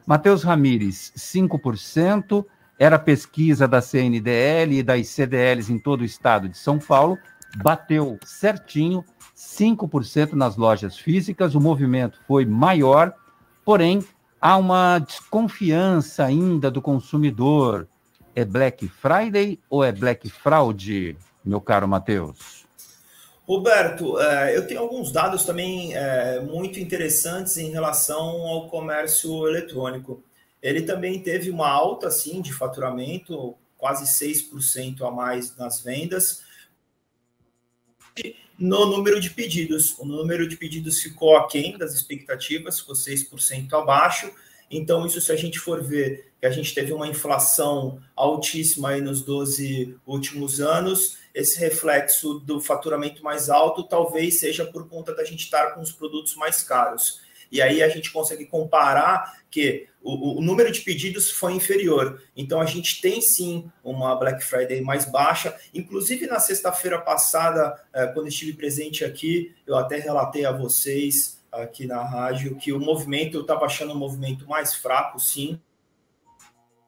Matheus 0.06 0.42
Ramires, 0.42 1.10
5%, 1.16 2.44
era 2.78 2.98
pesquisa 2.98 3.66
da 3.66 3.80
CNDL 3.80 4.74
e 4.74 4.82
das 4.82 5.08
CDLs 5.08 5.72
em 5.72 5.78
todo 5.78 6.02
o 6.02 6.04
estado 6.04 6.50
de 6.50 6.58
São 6.58 6.78
Paulo, 6.78 7.16
bateu 7.56 8.18
certinho, 8.26 9.02
5% 9.34 10.34
nas 10.34 10.58
lojas 10.58 10.98
físicas, 10.98 11.54
o 11.54 11.60
movimento 11.60 12.20
foi 12.28 12.44
maior, 12.44 13.14
porém 13.64 14.04
há 14.38 14.58
uma 14.58 14.98
desconfiança 14.98 16.26
ainda 16.26 16.70
do 16.70 16.82
consumidor. 16.82 17.88
É 18.36 18.44
Black 18.44 18.86
Friday 18.86 19.58
ou 19.70 19.82
é 19.82 19.92
Black 19.92 20.28
Fraud, 20.28 21.16
meu 21.42 21.60
caro 21.62 21.88
Matheus? 21.88 22.61
Roberto, 23.46 24.20
é, 24.20 24.56
eu 24.56 24.66
tenho 24.66 24.80
alguns 24.80 25.10
dados 25.10 25.44
também 25.44 25.94
é, 25.96 26.40
muito 26.40 26.78
interessantes 26.78 27.56
em 27.56 27.70
relação 27.70 28.46
ao 28.46 28.68
comércio 28.68 29.48
eletrônico. 29.48 30.22
Ele 30.62 30.82
também 30.82 31.20
teve 31.20 31.50
uma 31.50 31.68
alta, 31.68 32.06
assim, 32.06 32.40
de 32.40 32.52
faturamento, 32.52 33.56
quase 33.76 34.04
6% 34.04 35.02
a 35.02 35.10
mais 35.10 35.56
nas 35.56 35.80
vendas, 35.80 36.44
no 38.56 38.86
número 38.86 39.20
de 39.20 39.30
pedidos. 39.30 39.98
O 39.98 40.04
número 40.04 40.48
de 40.48 40.56
pedidos 40.56 41.02
ficou 41.02 41.36
aquém 41.36 41.76
das 41.76 41.92
expectativas, 41.94 42.78
ficou 42.78 42.94
6% 42.94 43.72
abaixo. 43.72 44.32
Então, 44.70 45.04
isso, 45.04 45.20
se 45.20 45.32
a 45.32 45.36
gente 45.36 45.58
for 45.58 45.82
ver 45.82 46.31
que 46.42 46.46
a 46.46 46.50
gente 46.50 46.74
teve 46.74 46.92
uma 46.92 47.06
inflação 47.06 48.00
altíssima 48.16 48.88
aí 48.88 49.00
nos 49.00 49.22
12 49.22 49.96
últimos 50.04 50.60
anos. 50.60 51.16
Esse 51.32 51.60
reflexo 51.60 52.40
do 52.40 52.60
faturamento 52.60 53.22
mais 53.22 53.48
alto 53.48 53.84
talvez 53.84 54.40
seja 54.40 54.66
por 54.66 54.88
conta 54.88 55.14
da 55.14 55.22
gente 55.22 55.44
estar 55.44 55.70
com 55.72 55.80
os 55.80 55.92
produtos 55.92 56.34
mais 56.34 56.60
caros. 56.60 57.20
E 57.48 57.62
aí 57.62 57.80
a 57.80 57.88
gente 57.88 58.10
consegue 58.10 58.44
comparar 58.44 59.40
que 59.48 59.86
o, 60.02 60.38
o, 60.38 60.42
número 60.42 60.72
de 60.72 60.80
pedidos 60.80 61.30
foi 61.30 61.52
inferior. 61.52 62.20
Então 62.36 62.60
a 62.60 62.66
gente 62.66 63.00
tem 63.00 63.20
sim 63.20 63.70
uma 63.84 64.16
Black 64.16 64.42
Friday 64.42 64.80
mais 64.80 65.04
baixa. 65.04 65.56
Inclusive 65.72 66.26
na 66.26 66.40
sexta-feira 66.40 67.00
passada, 67.00 67.80
eh, 67.92 68.08
quando 68.08 68.26
estive 68.26 68.54
presente 68.54 69.04
aqui, 69.04 69.54
eu 69.64 69.76
até 69.76 69.96
relatei 69.96 70.44
a 70.44 70.50
vocês 70.50 71.40
aqui 71.52 71.86
na 71.86 72.02
rádio 72.02 72.56
que 72.56 72.72
o 72.72 72.80
movimento, 72.80 73.36
eu 73.36 73.42
estava 73.42 73.64
achando 73.66 73.92
o 73.92 73.96
movimento 73.96 74.44
mais 74.48 74.74
fraco, 74.74 75.20
sim. 75.20 75.60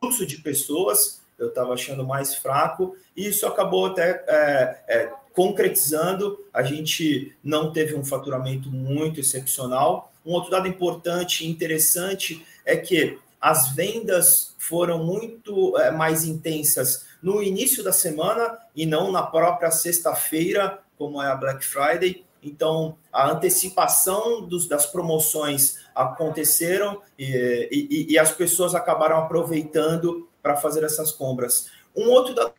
Fluxo 0.04 0.26
de 0.26 0.38
pessoas 0.38 1.24
eu 1.38 1.48
estava 1.48 1.72
achando 1.74 2.06
mais 2.06 2.34
fraco, 2.34 2.96
e 3.16 3.26
isso 3.26 3.46
acabou 3.46 3.86
até 3.86 4.24
é, 4.26 4.78
é, 4.86 5.12
concretizando. 5.32 6.38
A 6.52 6.62
gente 6.62 7.34
não 7.42 7.72
teve 7.72 7.94
um 7.94 8.04
faturamento 8.04 8.70
muito 8.70 9.18
excepcional. 9.20 10.12
Um 10.24 10.32
outro 10.32 10.50
dado 10.50 10.68
importante 10.68 11.44
e 11.44 11.50
interessante 11.50 12.44
é 12.64 12.76
que 12.76 13.18
as 13.40 13.74
vendas 13.74 14.54
foram 14.58 15.04
muito 15.04 15.76
é, 15.78 15.90
mais 15.90 16.24
intensas 16.24 17.04
no 17.22 17.42
início 17.42 17.82
da 17.82 17.92
semana 17.92 18.58
e 18.74 18.86
não 18.86 19.10
na 19.10 19.22
própria 19.22 19.70
sexta-feira, 19.70 20.78
como 20.96 21.20
é 21.20 21.26
a 21.26 21.34
Black 21.34 21.64
Friday. 21.64 22.24
Então, 22.42 22.96
a 23.12 23.30
antecipação 23.30 24.42
dos, 24.42 24.68
das 24.68 24.86
promoções 24.86 25.78
aconteceram 25.94 27.00
e, 27.18 27.68
e, 27.70 28.12
e, 28.12 28.18
as 28.18 28.32
pessoas 28.32 28.74
acabaram 28.74 29.16
aproveitando 29.18 30.28
para 30.42 30.56
fazer 30.56 30.82
essas 30.82 31.12
compras. 31.12 31.70
Um 31.94 32.08
outro 32.10 32.34
dado: 32.34 32.54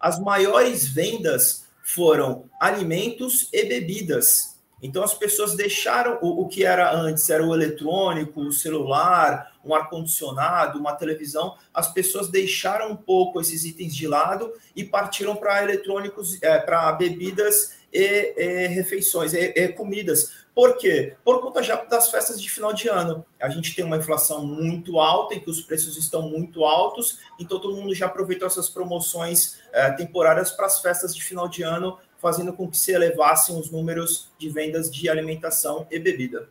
as 0.00 0.18
maiores 0.18 0.88
vendas 0.88 1.66
foram 1.84 2.48
alimentos 2.58 3.48
e 3.52 3.64
bebidas. 3.64 4.54
Então 4.82 5.02
as 5.02 5.14
pessoas 5.14 5.54
deixaram 5.54 6.18
o, 6.20 6.42
o 6.42 6.48
que 6.48 6.64
era 6.64 6.94
antes, 6.94 7.30
era 7.30 7.44
o 7.44 7.54
eletrônico, 7.54 8.40
o 8.40 8.52
celular, 8.52 9.54
um 9.64 9.74
ar-condicionado, 9.74 10.78
uma 10.78 10.94
televisão, 10.94 11.56
as 11.72 11.90
pessoas 11.90 12.28
deixaram 12.28 12.90
um 12.90 12.96
pouco 12.96 13.40
esses 13.40 13.64
itens 13.64 13.94
de 13.94 14.06
lado 14.06 14.52
e 14.76 14.84
partiram 14.84 15.36
para 15.36 15.62
eletrônicos, 15.62 16.42
é, 16.42 16.58
para 16.58 16.92
bebidas 16.92 17.78
e, 17.94 18.34
e 18.36 18.66
refeições, 18.66 19.32
e, 19.32 19.52
e, 19.56 19.68
comidas. 19.68 20.44
Por 20.54 20.76
quê? 20.76 21.14
Por 21.24 21.40
conta 21.40 21.62
já 21.62 21.82
das 21.84 22.10
festas 22.10 22.40
de 22.40 22.50
final 22.50 22.72
de 22.72 22.88
ano. 22.88 23.24
A 23.40 23.48
gente 23.48 23.74
tem 23.74 23.84
uma 23.84 23.96
inflação 23.96 24.44
muito 24.44 24.98
alta, 24.98 25.34
em 25.34 25.40
que 25.40 25.50
os 25.50 25.60
preços 25.60 25.96
estão 25.96 26.28
muito 26.28 26.64
altos, 26.64 27.18
então 27.38 27.60
todo 27.60 27.76
mundo 27.76 27.94
já 27.94 28.06
aproveitou 28.06 28.46
essas 28.46 28.68
promoções 28.68 29.58
é, 29.72 29.90
temporárias 29.92 30.50
para 30.50 30.66
as 30.66 30.80
festas 30.80 31.14
de 31.14 31.22
final 31.22 31.48
de 31.48 31.62
ano 31.62 31.98
fazendo 32.24 32.54
com 32.54 32.66
que 32.70 32.78
se 32.78 32.90
elevassem 32.90 33.54
os 33.60 33.70
números 33.70 34.30
de 34.38 34.48
vendas 34.48 34.90
de 34.90 35.10
alimentação 35.10 35.86
e 35.90 35.98
bebida. 35.98 36.48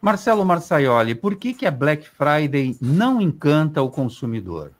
Marcelo 0.00 0.46
Marçaioli, 0.46 1.14
por 1.14 1.36
que, 1.36 1.52
que 1.52 1.66
a 1.66 1.70
Black 1.70 2.08
Friday 2.08 2.74
não 2.80 3.20
encanta 3.20 3.82
o 3.82 3.90
consumidor? 3.90 4.72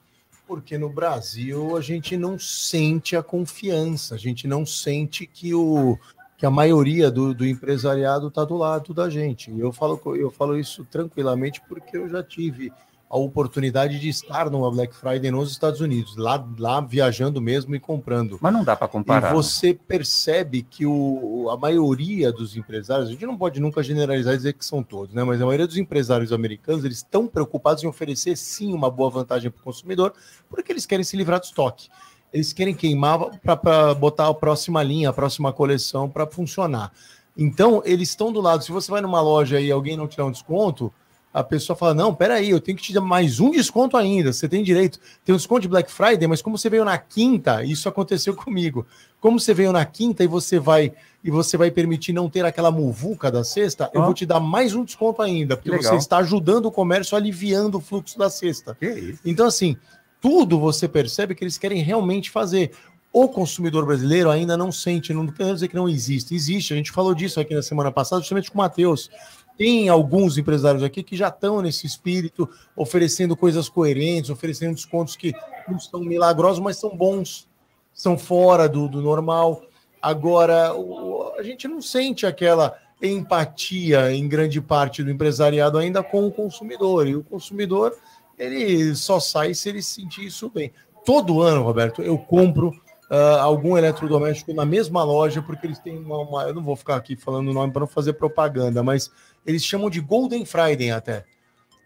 Porque 0.49 0.78
no 0.78 0.88
Brasil 0.88 1.76
a 1.76 1.83
gente 1.83 2.17
não 2.17 2.38
sente 2.38 3.14
a 3.14 3.23
confiança, 3.23 4.14
a 4.14 4.19
gente 4.19 4.49
não 4.49 4.64
sente 4.64 5.26
que, 5.26 5.55
o, 5.55 5.99
que 6.38 6.47
a 6.47 6.50
maioria 6.50 7.11
do, 7.11 7.35
do 7.35 7.47
empresariado 7.47 8.28
está 8.28 8.47
do 8.47 8.57
lado 8.57 8.95
da 8.95 9.11
gente. 9.11 9.52
Eu 9.59 9.71
falo, 9.71 10.00
eu 10.17 10.31
falo 10.31 10.59
isso 10.59 10.87
tranquilamente 10.87 11.61
porque 11.69 11.99
eu 11.99 12.09
já 12.09 12.23
tive 12.23 12.73
a 13.10 13.16
oportunidade 13.16 13.98
de 13.98 14.08
estar 14.08 14.50
numa 14.50 14.70
Black 14.70 14.94
Friday 14.94 15.30
nos 15.30 15.50
Estados 15.50 15.80
Unidos, 15.80 16.14
lá, 16.16 16.46
lá 16.58 16.80
viajando 16.80 17.40
mesmo 17.40 17.74
e 17.74 17.80
comprando. 17.80 18.38
Mas 18.40 18.52
não 18.52 18.62
dá 18.62 18.76
para 18.76 18.86
comparar. 18.86 19.30
E 19.30 19.34
você 19.34 19.72
percebe 19.72 20.62
que 20.62 20.84
o, 20.84 21.49
a 21.50 21.56
maioria 21.56 22.30
dos 22.30 22.54
empresários, 22.54 23.08
a 23.08 23.12
gente 23.12 23.25
não 23.25 23.38
pode 23.38 23.60
nunca 23.60 23.82
generalizar 23.82 24.34
e 24.34 24.36
dizer 24.36 24.52
que 24.52 24.64
são 24.64 24.82
todos, 24.82 25.14
né? 25.14 25.25
Mas 25.25 25.40
a 25.40 25.47
maioria 25.47 25.66
dos 25.66 25.78
empresários 25.78 26.32
americanos, 26.32 26.84
eles 26.84 26.99
estão 26.99 27.26
preocupados 27.26 27.82
em 27.82 27.86
oferecer 27.86 28.36
sim 28.36 28.75
uma 28.75 28.90
boa 28.90 29.08
vantagem 29.08 29.50
para 29.50 29.60
o 29.60 29.64
consumidor, 29.64 30.12
porque 30.50 30.71
eles 30.71 30.84
querem 30.84 31.04
se 31.04 31.16
livrar 31.16 31.40
do 31.40 31.44
estoque. 31.44 31.88
Eles 32.30 32.52
querem 32.52 32.75
queimar 32.75 33.18
para 33.40 33.94
botar 33.94 34.28
a 34.28 34.34
próxima 34.34 34.82
linha, 34.82 35.08
a 35.08 35.12
próxima 35.14 35.50
coleção 35.50 36.10
para 36.10 36.26
funcionar. 36.26 36.92
Então, 37.34 37.80
eles 37.86 38.10
estão 38.10 38.30
do 38.30 38.40
lado. 38.42 38.62
Se 38.62 38.71
você 38.71 38.90
vai 38.90 39.00
numa 39.00 39.23
loja 39.23 39.58
e 39.58 39.71
alguém 39.71 39.97
não 39.97 40.06
tiver 40.06 40.25
um 40.25 40.30
desconto, 40.30 40.92
a 41.32 41.45
pessoa 41.45 41.76
fala: 41.76 41.95
Não, 41.95 42.14
peraí, 42.14 42.50
eu 42.50 42.60
tenho 42.60 42.76
que 42.76 42.84
te 42.84 42.93
dar 42.93 43.00
mais 43.00 43.41
um 43.41 43.50
desconto 43.50 43.97
ainda. 43.97 44.32
Você 44.32 44.49
tem 44.49 44.62
direito. 44.62 44.99
Tem 45.25 45.34
um 45.34 45.38
desconto 45.38 45.62
de 45.62 45.69
Black 45.69 45.91
Friday, 45.91 46.26
mas 46.26 46.43
como 46.43 46.56
você 46.56 46.71
veio 46.71 46.84
na 46.84 46.97
quinta, 46.99 47.62
isso 47.64 47.88
aconteceu 47.88 48.34
comigo. 48.36 48.86
Como 49.21 49.38
você 49.38 49.52
veio 49.52 49.73
na 49.73 49.84
quinta 49.84 50.25
e 50.25 50.26
você 50.26 50.58
vai 50.58 50.93
e 51.23 51.30
você 51.30 51.56
vai 51.56 51.71
permitir 51.71 52.12
não 52.12 52.30
ter 52.30 52.45
aquela 52.45 52.71
muvuca 52.71 53.30
da 53.30 53.43
sexta, 53.43 53.91
oh. 53.93 53.99
eu 53.99 54.04
vou 54.04 54.14
te 54.14 54.25
dar 54.25 54.41
mais 54.41 54.75
um 54.75 54.84
desconto 54.84 55.21
ainda, 55.21 55.56
porque 55.56 55.76
você 55.76 55.97
está 55.97 56.19
ajudando 56.19 56.67
o 56.67 56.73
comércio, 56.73 57.17
aliviando 57.17 57.78
o 57.78 57.80
fluxo 57.80 58.17
da 58.17 58.30
sexta. 58.30 58.76
Então, 59.25 59.47
assim, 59.47 59.76
tudo 60.21 60.58
você 60.58 60.86
percebe 60.86 61.34
que 61.34 61.43
eles 61.43 61.58
querem 61.58 61.82
realmente 61.82 62.30
fazer. 62.30 62.71
O 63.12 63.26
consumidor 63.26 63.86
brasileiro 63.86 64.30
ainda 64.30 64.56
não 64.56 64.71
sente, 64.71 65.14
não 65.14 65.26
quero 65.26 65.54
dizer 65.54 65.69
que 65.69 65.75
não 65.75 65.88
existe, 65.88 66.34
existe. 66.34 66.73
A 66.73 66.76
gente 66.76 66.93
falou 66.93 67.14
disso 67.14 67.41
aqui 67.41 67.54
na 67.54 67.62
semana 67.62 67.91
passada, 67.91 68.21
justamente 68.21 68.50
com 68.50 68.58
o 68.58 68.62
Matheus 68.62 69.10
tem 69.58 69.88
alguns 69.88 70.38
empresários 70.38 70.84
aqui 70.84 71.02
que 71.02 71.16
já 71.16 71.28
estão 71.28 71.60
nesse 71.60 71.84
espírito, 71.84 72.49
oferecendo 72.76 73.36
coisas 73.36 73.68
coerentes, 73.68 74.30
oferecendo 74.30 74.76
descontos 74.76 75.16
que 75.16 75.34
não 75.68 75.80
são 75.80 76.00
milagrosos, 76.00 76.60
mas 76.60 76.78
são 76.78 76.97
bons, 76.97 77.49
são 77.92 78.16
fora 78.16 78.68
do, 78.68 78.88
do 78.88 79.02
normal. 79.02 79.60
Agora, 80.00 80.73
o, 80.75 81.32
a 81.36 81.42
gente 81.42 81.66
não 81.66 81.82
sente 81.82 82.25
aquela 82.25 82.78
empatia 83.02 84.12
em 84.12 84.28
grande 84.28 84.60
parte 84.60 85.02
do 85.02 85.10
empresariado 85.10 85.76
ainda 85.76 86.04
com 86.04 86.25
o 86.25 86.32
consumidor. 86.32 87.08
E 87.08 87.16
o 87.16 87.25
consumidor, 87.25 87.97
ele 88.38 88.94
só 88.94 89.18
sai 89.18 89.54
se 89.54 89.68
ele 89.68 89.82
sentir 89.82 90.25
isso 90.25 90.49
bem. 90.49 90.73
Todo 91.04 91.42
ano, 91.42 91.64
Roberto, 91.64 92.00
eu 92.00 92.16
compro 92.16 92.68
uh, 93.10 93.38
algum 93.40 93.76
eletrodoméstico 93.76 94.52
na 94.52 94.64
mesma 94.64 95.02
loja, 95.02 95.42
porque 95.42 95.66
eles 95.66 95.78
têm 95.78 95.99
uma, 95.99 96.18
uma 96.18 96.42
Eu 96.44 96.54
não 96.54 96.62
vou 96.62 96.76
ficar 96.76 96.97
aqui 96.97 97.16
falando 97.16 97.49
o 97.49 97.54
nome 97.54 97.73
para 97.73 97.80
não 97.80 97.86
fazer 97.86 98.14
propaganda, 98.14 98.82
mas 98.82 99.10
eles 99.49 99.65
chamam 99.65 99.89
de 99.89 99.99
Golden 99.99 100.45
Friday 100.45 100.91
até. 100.91 101.25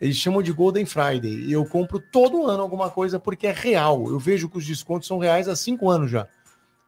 Eles 0.00 0.16
chamam 0.16 0.42
de 0.42 0.52
Golden 0.52 0.84
Friday. 0.84 1.44
E 1.44 1.52
eu 1.52 1.64
compro 1.64 2.02
todo 2.10 2.44
ano 2.44 2.60
alguma 2.60 2.90
coisa 2.90 3.20
porque 3.20 3.46
é 3.46 3.52
real. 3.52 4.08
Eu 4.08 4.18
vejo 4.18 4.48
que 4.48 4.58
os 4.58 4.66
descontos 4.66 5.06
são 5.06 5.16
reais 5.16 5.46
há 5.46 5.54
cinco 5.54 5.88
anos 5.88 6.10
já. 6.10 6.26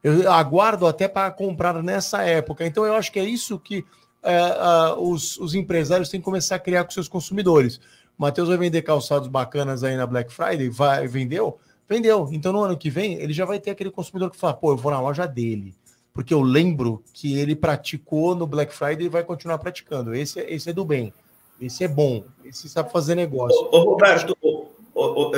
Eu 0.03 0.31
aguardo 0.33 0.85
até 0.85 1.07
para 1.07 1.31
comprar 1.31 1.81
nessa 1.81 2.25
época. 2.25 2.67
Então 2.67 2.85
eu 2.85 2.95
acho 2.97 3.13
que 3.13 3.21
é 3.21 3.25
isso 3.25 3.57
que 3.57 3.85
é, 4.21 4.95
os, 4.99 5.39
os, 5.39 5.55
empresários 5.55 6.09
têm 6.09 6.19
que 6.19 6.25
começar 6.25 6.57
a 6.57 6.59
criar 6.59 6.83
com 6.83 6.91
seus 6.91 7.07
consumidores. 7.07 7.77
O 8.19 8.23
Matheus 8.23 8.49
vai 8.49 8.59
vender 8.59 8.83
calçados 8.83 9.29
bacanas 9.29 9.85
aí 9.85 9.97
na 9.97 10.07
Black 10.09 10.33
Friday, 10.33 10.69
vai, 10.69 11.07
vendeu? 11.07 11.57
Vendeu. 11.89 12.29
Então 12.33 12.53
no 12.53 12.63
ano 12.63 12.77
que 12.77 12.91
vem 12.91 13.15
ele 13.15 13.33
já 13.33 13.45
vai 13.45 13.61
ter 13.61 13.71
aquele 13.71 13.93
consumidor 13.93 14.29
que 14.29 14.37
fala, 14.37 14.55
pô, 14.55 14.73
eu 14.73 14.77
vou 14.77 14.91
na 14.91 15.01
loja 15.01 15.25
dele 15.25 15.73
porque 16.14 16.33
eu 16.33 16.40
lembro 16.40 17.03
que 17.12 17.37
ele 17.37 17.57
praticou 17.57 18.37
no 18.37 18.46
Black 18.46 18.72
Friday 18.72 19.07
e 19.07 19.11
vai 19.11 19.24
continuar 19.24 19.59
praticando. 19.59 20.14
Esse, 20.14 20.40
é, 20.40 20.55
esse 20.55 20.70
é 20.70 20.72
do 20.72 20.85
bem, 20.85 21.12
esse 21.61 21.83
é 21.83 21.88
bom, 21.88 22.24
esse 22.44 22.68
sabe 22.68 22.92
fazer 22.92 23.16
negócio. 23.16 23.59
Ô, 23.72 23.79
ô 23.79 23.85
Roberto, 23.90 24.37
ô, 24.40 24.68
ô, 24.94 25.33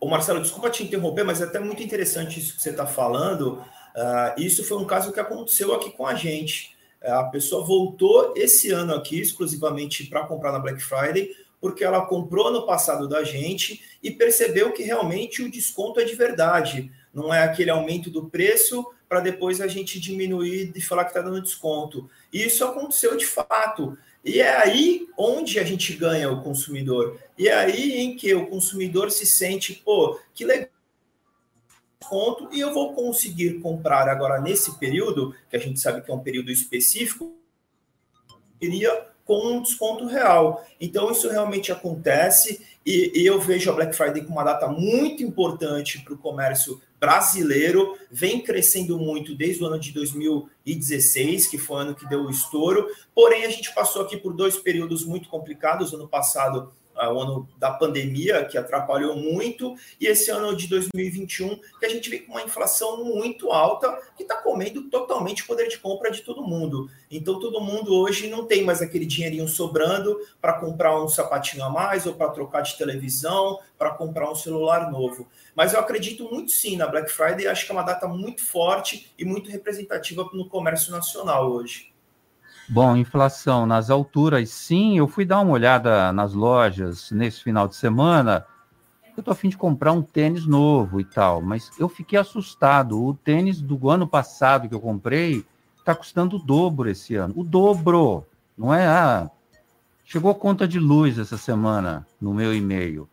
ô, 0.00 0.08
Marcelo, 0.08 0.40
desculpa 0.40 0.70
te 0.70 0.84
interromper, 0.84 1.24
mas 1.24 1.40
é 1.40 1.44
até 1.44 1.58
muito 1.58 1.82
interessante 1.82 2.38
isso 2.38 2.54
que 2.54 2.62
você 2.62 2.70
está 2.70 2.86
falando. 2.86 3.60
Uh, 3.96 4.40
isso 4.40 4.62
foi 4.62 4.78
um 4.78 4.84
caso 4.84 5.12
que 5.12 5.18
aconteceu 5.18 5.74
aqui 5.74 5.90
com 5.90 6.06
a 6.06 6.14
gente. 6.14 6.76
Uh, 7.02 7.14
a 7.14 7.24
pessoa 7.24 7.66
voltou 7.66 8.34
esse 8.36 8.70
ano 8.70 8.94
aqui 8.94 9.20
exclusivamente 9.20 10.04
para 10.06 10.24
comprar 10.24 10.52
na 10.52 10.60
Black 10.60 10.80
Friday, 10.80 11.30
porque 11.60 11.82
ela 11.82 12.06
comprou 12.06 12.52
no 12.52 12.64
passado 12.64 13.08
da 13.08 13.24
gente 13.24 13.82
e 14.00 14.12
percebeu 14.12 14.72
que 14.72 14.84
realmente 14.84 15.42
o 15.42 15.50
desconto 15.50 15.98
é 15.98 16.04
de 16.04 16.14
verdade. 16.14 16.88
Não 17.12 17.34
é 17.34 17.42
aquele 17.42 17.70
aumento 17.70 18.10
do 18.10 18.30
preço 18.30 18.86
para 19.08 19.20
depois 19.20 19.60
a 19.60 19.66
gente 19.66 19.98
diminuir 19.98 20.72
e 20.74 20.80
falar 20.80 21.04
que 21.04 21.10
está 21.10 21.22
dando 21.22 21.40
desconto. 21.40 22.08
E 22.32 22.44
isso 22.44 22.64
aconteceu 22.64 23.16
de 23.16 23.26
fato. 23.26 23.96
E 24.24 24.40
é 24.40 24.56
aí 24.56 25.08
onde 25.16 25.58
a 25.58 25.64
gente 25.64 25.94
ganha 25.94 26.30
o 26.30 26.42
consumidor. 26.42 27.18
E 27.38 27.48
é 27.48 27.54
aí 27.54 27.98
em 27.98 28.16
que 28.16 28.34
o 28.34 28.46
consumidor 28.46 29.10
se 29.10 29.24
sente, 29.24 29.74
pô, 29.84 30.20
que 30.34 30.44
legal 30.44 30.68
desconto 32.08 32.48
e 32.52 32.60
eu 32.60 32.72
vou 32.72 32.94
conseguir 32.94 33.60
comprar 33.60 34.08
agora 34.08 34.40
nesse 34.40 34.78
período, 34.78 35.34
que 35.50 35.56
a 35.56 35.60
gente 35.60 35.78
sabe 35.78 36.00
que 36.00 36.10
é 36.10 36.14
um 36.14 36.20
período 36.20 36.50
específico, 36.50 37.36
iria 38.60 39.06
com 39.24 39.46
um 39.46 39.62
desconto 39.62 40.06
real. 40.06 40.64
Então, 40.80 41.10
isso 41.12 41.28
realmente 41.28 41.70
acontece 41.70 42.66
e, 42.84 43.12
e 43.14 43.26
eu 43.26 43.38
vejo 43.38 43.70
a 43.70 43.74
Black 43.74 43.94
Friday 43.94 44.22
como 44.22 44.36
uma 44.36 44.44
data 44.44 44.66
muito 44.68 45.22
importante 45.22 46.00
para 46.00 46.14
o 46.14 46.18
comércio 46.18 46.80
brasileiro, 47.00 47.96
vem 48.10 48.40
crescendo 48.40 48.98
muito 48.98 49.34
desde 49.34 49.62
o 49.62 49.66
ano 49.66 49.78
de 49.78 49.92
2016, 49.92 51.46
que 51.46 51.58
foi 51.58 51.76
o 51.76 51.80
ano 51.80 51.94
que 51.94 52.08
deu 52.08 52.24
o 52.24 52.30
estouro. 52.30 52.88
Porém, 53.14 53.44
a 53.44 53.50
gente 53.50 53.72
passou 53.74 54.02
aqui 54.02 54.16
por 54.16 54.34
dois 54.34 54.56
períodos 54.56 55.04
muito 55.04 55.28
complicados. 55.28 55.92
Ano 55.92 56.08
passado, 56.08 56.72
o 57.06 57.20
ano 57.20 57.48
da 57.56 57.70
pandemia, 57.70 58.44
que 58.44 58.58
atrapalhou 58.58 59.16
muito, 59.16 59.74
e 60.00 60.06
esse 60.06 60.30
ano 60.30 60.56
de 60.56 60.66
2021, 60.66 61.60
que 61.78 61.86
a 61.86 61.88
gente 61.88 62.10
vem 62.10 62.24
com 62.24 62.32
uma 62.32 62.42
inflação 62.42 63.04
muito 63.04 63.52
alta, 63.52 64.00
que 64.16 64.22
está 64.22 64.36
comendo 64.36 64.82
totalmente 64.90 65.42
o 65.42 65.46
poder 65.46 65.68
de 65.68 65.78
compra 65.78 66.10
de 66.10 66.22
todo 66.22 66.42
mundo. 66.42 66.90
Então, 67.10 67.38
todo 67.38 67.60
mundo 67.60 67.94
hoje 67.94 68.28
não 68.28 68.46
tem 68.46 68.64
mais 68.64 68.82
aquele 68.82 69.06
dinheirinho 69.06 69.48
sobrando 69.48 70.18
para 70.40 70.54
comprar 70.54 71.00
um 71.02 71.08
sapatinho 71.08 71.64
a 71.64 71.70
mais, 71.70 72.06
ou 72.06 72.14
para 72.14 72.30
trocar 72.30 72.62
de 72.62 72.76
televisão, 72.76 73.58
para 73.78 73.90
comprar 73.90 74.30
um 74.30 74.34
celular 74.34 74.90
novo. 74.90 75.28
Mas 75.54 75.72
eu 75.72 75.80
acredito 75.80 76.24
muito 76.30 76.50
sim 76.50 76.76
na 76.76 76.86
Black 76.86 77.10
Friday, 77.10 77.46
acho 77.46 77.64
que 77.64 77.72
é 77.72 77.74
uma 77.74 77.82
data 77.82 78.08
muito 78.08 78.44
forte 78.44 79.12
e 79.18 79.24
muito 79.24 79.50
representativa 79.50 80.28
no 80.32 80.48
comércio 80.48 80.90
nacional 80.90 81.50
hoje. 81.50 81.97
Bom, 82.70 82.94
inflação 82.94 83.64
nas 83.64 83.88
alturas, 83.88 84.50
sim. 84.50 84.98
Eu 84.98 85.08
fui 85.08 85.24
dar 85.24 85.40
uma 85.40 85.52
olhada 85.52 86.12
nas 86.12 86.34
lojas 86.34 87.10
nesse 87.10 87.42
final 87.42 87.66
de 87.66 87.74
semana. 87.74 88.44
Eu 89.16 89.22
tô 89.22 89.30
afim 89.30 89.48
de 89.48 89.56
comprar 89.56 89.92
um 89.92 90.02
tênis 90.02 90.44
novo 90.44 91.00
e 91.00 91.04
tal, 91.04 91.40
mas 91.40 91.70
eu 91.78 91.88
fiquei 91.88 92.18
assustado. 92.18 93.02
O 93.02 93.14
tênis 93.14 93.58
do 93.62 93.88
ano 93.88 94.06
passado 94.06 94.68
que 94.68 94.74
eu 94.74 94.80
comprei 94.80 95.46
está 95.78 95.94
custando 95.94 96.36
o 96.36 96.38
dobro 96.38 96.90
esse 96.90 97.14
ano. 97.14 97.32
O 97.38 97.42
dobro! 97.42 98.26
Não 98.56 98.74
é? 98.74 98.86
Ah, 98.86 99.30
chegou 100.04 100.34
conta 100.34 100.68
de 100.68 100.78
luz 100.78 101.18
essa 101.18 101.38
semana 101.38 102.06
no 102.20 102.34
meu 102.34 102.54
e-mail. 102.54 103.08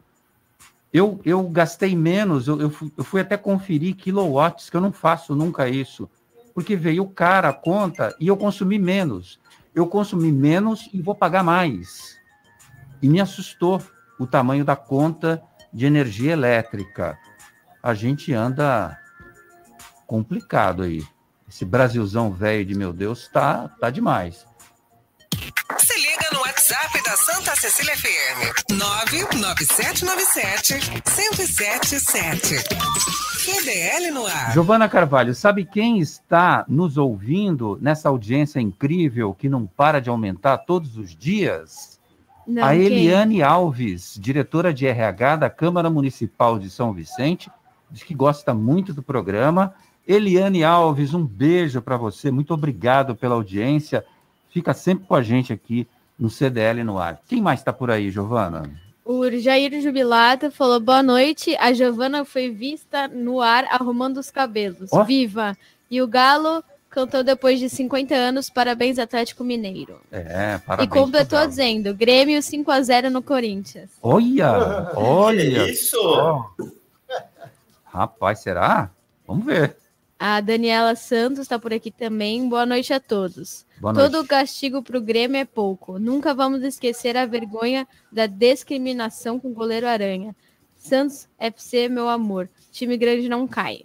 Eu, 0.91 1.21
eu 1.23 1.41
gastei 1.43 1.95
menos, 1.95 2.49
eu, 2.49 2.59
eu, 2.59 2.69
fui, 2.69 2.91
eu 2.97 3.03
fui 3.05 3.21
até 3.21 3.37
conferir 3.37 3.95
quilowatts, 3.95 4.69
que 4.69 4.75
eu 4.75 4.81
não 4.81 4.91
faço 4.91 5.33
nunca 5.33 5.67
isso, 5.69 6.09
porque 6.53 6.75
veio 6.75 7.05
cara 7.07 7.49
a 7.49 7.53
conta 7.53 8.15
e 8.19 8.27
eu 8.27 8.37
consumi 8.37 8.77
menos 8.77 9.39
eu 9.75 9.85
consumi 9.85 10.31
menos 10.31 10.89
e 10.93 11.01
vou 11.01 11.13
pagar 11.13 11.43
mais. 11.43 12.17
E 13.01 13.09
me 13.09 13.19
assustou 13.19 13.83
o 14.17 14.25
tamanho 14.25 14.63
da 14.63 14.75
conta 14.75 15.43
de 15.73 15.85
energia 15.85 16.31
elétrica. 16.31 17.19
A 17.83 17.93
gente 17.93 18.33
anda 18.33 18.97
complicado 20.07 20.83
aí. 20.83 21.05
Esse 21.47 21.65
Brasilzão 21.65 22.31
velho 22.31 22.65
de 22.65 22.73
meu 22.73 22.93
Deus 22.93 23.27
tá, 23.27 23.67
tá 23.79 23.89
demais. 23.89 24.45
Se 25.77 25.99
liga 25.99 26.29
no 26.31 26.39
WhatsApp 26.39 27.03
da 27.03 27.17
Santa 27.17 27.53
Cecília 27.55 27.95
FM. 27.97 28.71
99797 28.71 30.75
1077. 31.05 33.24
QDL 33.45 34.11
no 34.11 34.25
ar. 34.25 34.53
Giovana 34.53 34.89
Carvalho, 34.89 35.35
sabe 35.35 35.65
quem 35.65 35.99
está 35.99 36.65
nos 36.67 36.97
ouvindo 36.97 37.77
nessa 37.79 38.09
audiência 38.09 38.59
incrível 38.59 39.35
que 39.35 39.47
não 39.47 39.67
para 39.67 40.01
de 40.01 40.09
aumentar 40.09 40.57
todos 40.57 40.97
os 40.97 41.15
dias? 41.15 41.99
Não, 42.47 42.63
a 42.63 42.71
quem? 42.71 42.81
Eliane 42.81 43.43
Alves, 43.43 44.17
diretora 44.19 44.73
de 44.73 44.87
RH 44.87 45.35
da 45.35 45.49
Câmara 45.49 45.91
Municipal 45.91 46.57
de 46.57 46.71
São 46.71 46.91
Vicente, 46.91 47.51
diz 47.91 48.01
que 48.01 48.15
gosta 48.15 48.51
muito 48.51 48.93
do 48.93 49.03
programa. 49.03 49.75
Eliane 50.07 50.63
Alves, 50.63 51.13
um 51.13 51.23
beijo 51.23 51.83
para 51.83 51.97
você, 51.97 52.31
muito 52.31 52.51
obrigado 52.51 53.15
pela 53.15 53.35
audiência. 53.35 54.03
Fica 54.49 54.73
sempre 54.73 55.05
com 55.05 55.13
a 55.13 55.21
gente 55.21 55.53
aqui 55.53 55.87
no 56.17 56.31
CDL 56.31 56.83
no 56.83 56.97
ar. 56.97 57.21
Quem 57.27 57.41
mais 57.41 57.59
está 57.59 57.71
por 57.71 57.91
aí, 57.91 58.09
Giovana? 58.09 58.84
O 59.05 59.29
Jair 59.29 59.79
Jubilato 59.81 60.49
falou: 60.49 60.79
boa 60.79 61.03
noite. 61.03 61.55
A 61.59 61.71
Giovana 61.71 62.25
foi 62.25 62.49
vista 62.49 63.07
no 63.07 63.39
ar 63.39 63.63
arrumando 63.69 64.17
os 64.17 64.31
cabelos. 64.31 64.91
Ó. 64.91 65.03
Viva! 65.03 65.55
E 65.91 66.01
o 66.01 66.07
Galo 66.07 66.63
cantou 66.89 67.23
depois 67.23 67.59
de 67.59 67.69
50 67.69 68.15
anos: 68.15 68.49
parabéns, 68.49 68.97
Atlético 68.97 69.43
Mineiro. 69.43 70.01
É, 70.11 70.57
parabéns. 70.57 70.89
e 70.89 70.91
completou 70.91 71.47
dizendo: 71.47 71.93
Grêmio 71.93 72.41
5 72.41 72.71
a 72.71 72.81
0 72.81 73.11
no 73.11 73.21
Corinthians. 73.21 73.91
Olha, 74.01 74.91
olha. 74.97 75.69
Isso? 75.69 75.97
só. 75.97 76.49
Rapaz, 77.85 78.39
será? 78.39 78.89
Vamos 79.27 79.45
ver. 79.45 79.77
A 80.17 80.39
Daniela 80.39 80.95
Santos 80.95 81.39
está 81.39 81.59
por 81.59 81.73
aqui 81.73 81.91
também. 81.91 82.47
Boa 82.47 82.65
noite 82.65 82.93
a 82.93 82.99
todos. 82.99 83.65
Noite. 83.81 83.97
Todo 83.97 84.25
castigo 84.25 84.81
para 84.81 84.97
o 84.97 85.01
Grêmio 85.01 85.37
é 85.37 85.45
pouco. 85.45 85.99
Nunca 85.99 86.33
vamos 86.33 86.63
esquecer 86.63 87.17
a 87.17 87.25
vergonha 87.25 87.85
da 88.11 88.25
discriminação 88.25 89.39
com 89.39 89.49
o 89.49 89.53
goleiro 89.53 89.87
Aranha. 89.87 90.33
Santos 90.77 91.27
FC, 91.37 91.89
meu 91.89 92.07
amor. 92.07 92.49
Time 92.71 92.95
grande 92.95 93.27
não 93.27 93.45
cai. 93.45 93.83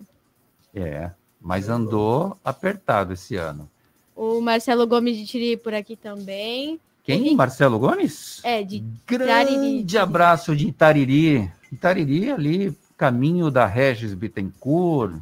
É, 0.73 1.11
mas 1.41 1.69
andou 1.69 2.37
apertado 2.45 3.13
esse 3.13 3.35
ano. 3.35 3.69
O 4.15 4.41
Marcelo 4.41 4.87
Gomes 4.87 5.17
de 5.17 5.27
Tiri 5.27 5.57
por 5.57 5.75
aqui 5.75 5.97
também. 5.97 6.79
Quem? 7.03 7.35
Marcelo 7.35 7.79
Gomes? 7.79 8.41
É, 8.45 8.63
de 8.63 8.85
Grande 9.07 9.53
Itariri. 9.53 9.99
abraço 9.99 10.55
de 10.55 10.69
Itariri. 10.69 11.51
Itariri 11.73 12.31
ali, 12.31 12.79
caminho 12.97 13.51
da 13.51 13.67
Regis 13.67 14.15
Bittencourt. 14.15 15.21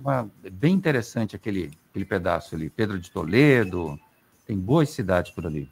Uma- 0.00 0.30
bem 0.52 0.74
interessante 0.74 1.36
aquele, 1.36 1.70
aquele 1.90 2.04
pedaço 2.04 2.54
ali. 2.54 2.70
Pedro 2.70 2.98
de 2.98 3.10
Toledo. 3.10 3.98
Tem 4.46 4.58
boas 4.58 4.90
cidades 4.90 5.30
por 5.32 5.46
ali. 5.46 5.68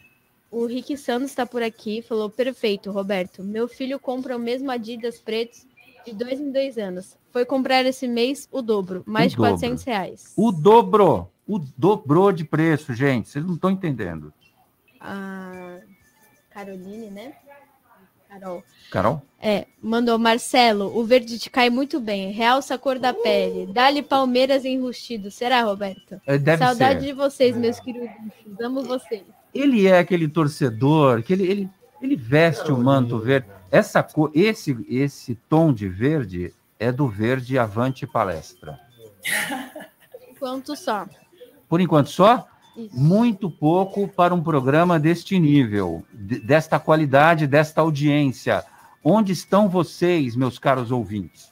O 0.51 0.67
Rick 0.67 0.97
Santos 0.97 1.31
está 1.31 1.45
por 1.45 1.63
aqui. 1.63 2.03
Falou: 2.03 2.31
perfeito, 2.31 2.91
Roberto. 2.91 3.43
Meu 3.43 3.69
filho 3.69 3.99
compra 3.99 4.37
o 4.37 4.41
mesmo 4.41 4.71
Adidas 4.71 5.21
pretos 5.21 5.67
de 6.07 6.13
dois 6.15 6.41
em 6.41 6.51
dois 6.51 6.79
anos. 6.79 7.17
Foi 7.31 7.45
comprar 7.45 7.85
esse 7.85 8.09
mês 8.09 8.49
o 8.51 8.63
dobro, 8.63 9.03
mais 9.07 9.27
O 9.27 9.31
de 9.31 9.37
dobro. 9.37 9.51
400 9.53 9.85
reais. 9.85 10.33
O 10.37 10.51
dobro. 10.53 11.29
O 11.47 11.59
dobrou 11.59 12.31
de 12.33 12.45
preço, 12.45 12.95
gente. 12.95 13.29
Vocês 13.29 13.45
não 13.45 13.55
estão 13.55 13.71
entendendo. 13.71 14.33
A 15.01 15.79
Caroline, 16.51 17.11
né? 17.11 17.35
Carol. 18.29 18.63
Carol? 18.91 19.23
É, 19.41 19.67
mandou 19.81 20.19
Marcelo, 20.19 20.97
o 20.99 21.05
verde 21.05 21.39
te 21.39 21.49
cai 21.49 21.71
muito 21.71 22.01
bem, 22.01 22.31
realça 22.31 22.75
a 22.75 22.79
cor 22.79 22.99
da 22.99 23.15
pele, 23.15 23.73
dá-lhe 23.73 24.03
Palmeiras 24.03 24.65
enrustido. 24.65 25.31
Será, 25.31 25.63
Roberto? 25.63 26.21
É, 26.27 26.37
Deve 26.37 26.65
Saudade 26.65 27.01
ser. 27.01 27.07
de 27.07 27.13
vocês, 27.13 27.57
meus 27.57 27.81
queridos. 27.81 28.11
Amo 28.61 28.83
vocês. 28.83 29.23
Ele 29.55 29.87
é 29.87 29.99
aquele 29.99 30.29
torcedor 30.29 31.23
que 31.23 31.33
ele, 31.33 31.47
ele, 31.47 31.71
ele 32.03 32.17
veste 32.17 32.71
o 32.71 32.77
manto 32.77 33.19
verde. 33.19 33.49
Essa 33.71 34.03
cor, 34.03 34.31
esse, 34.35 34.77
esse 34.89 35.35
tom 35.49 35.73
de 35.73 35.89
verde 35.89 36.53
é 36.79 36.93
do 36.93 37.09
verde 37.09 37.59
Avante 37.59 38.07
Palestra. 38.07 38.79
Enquanto 40.31 40.77
só. 40.77 41.07
Por 41.69 41.81
enquanto 41.81 42.09
só, 42.09 42.47
Muito 42.93 43.51
pouco 43.51 44.07
para 44.07 44.33
um 44.33 44.41
programa 44.41 45.01
deste 45.01 45.39
nível, 45.41 46.05
de- 46.13 46.39
desta 46.39 46.79
qualidade, 46.79 47.47
desta 47.47 47.81
audiência. 47.81 48.65
Onde 49.03 49.33
estão 49.33 49.69
vocês, 49.69 50.37
meus 50.37 50.61
caros 50.61 50.93
ouvintes? 50.93 51.51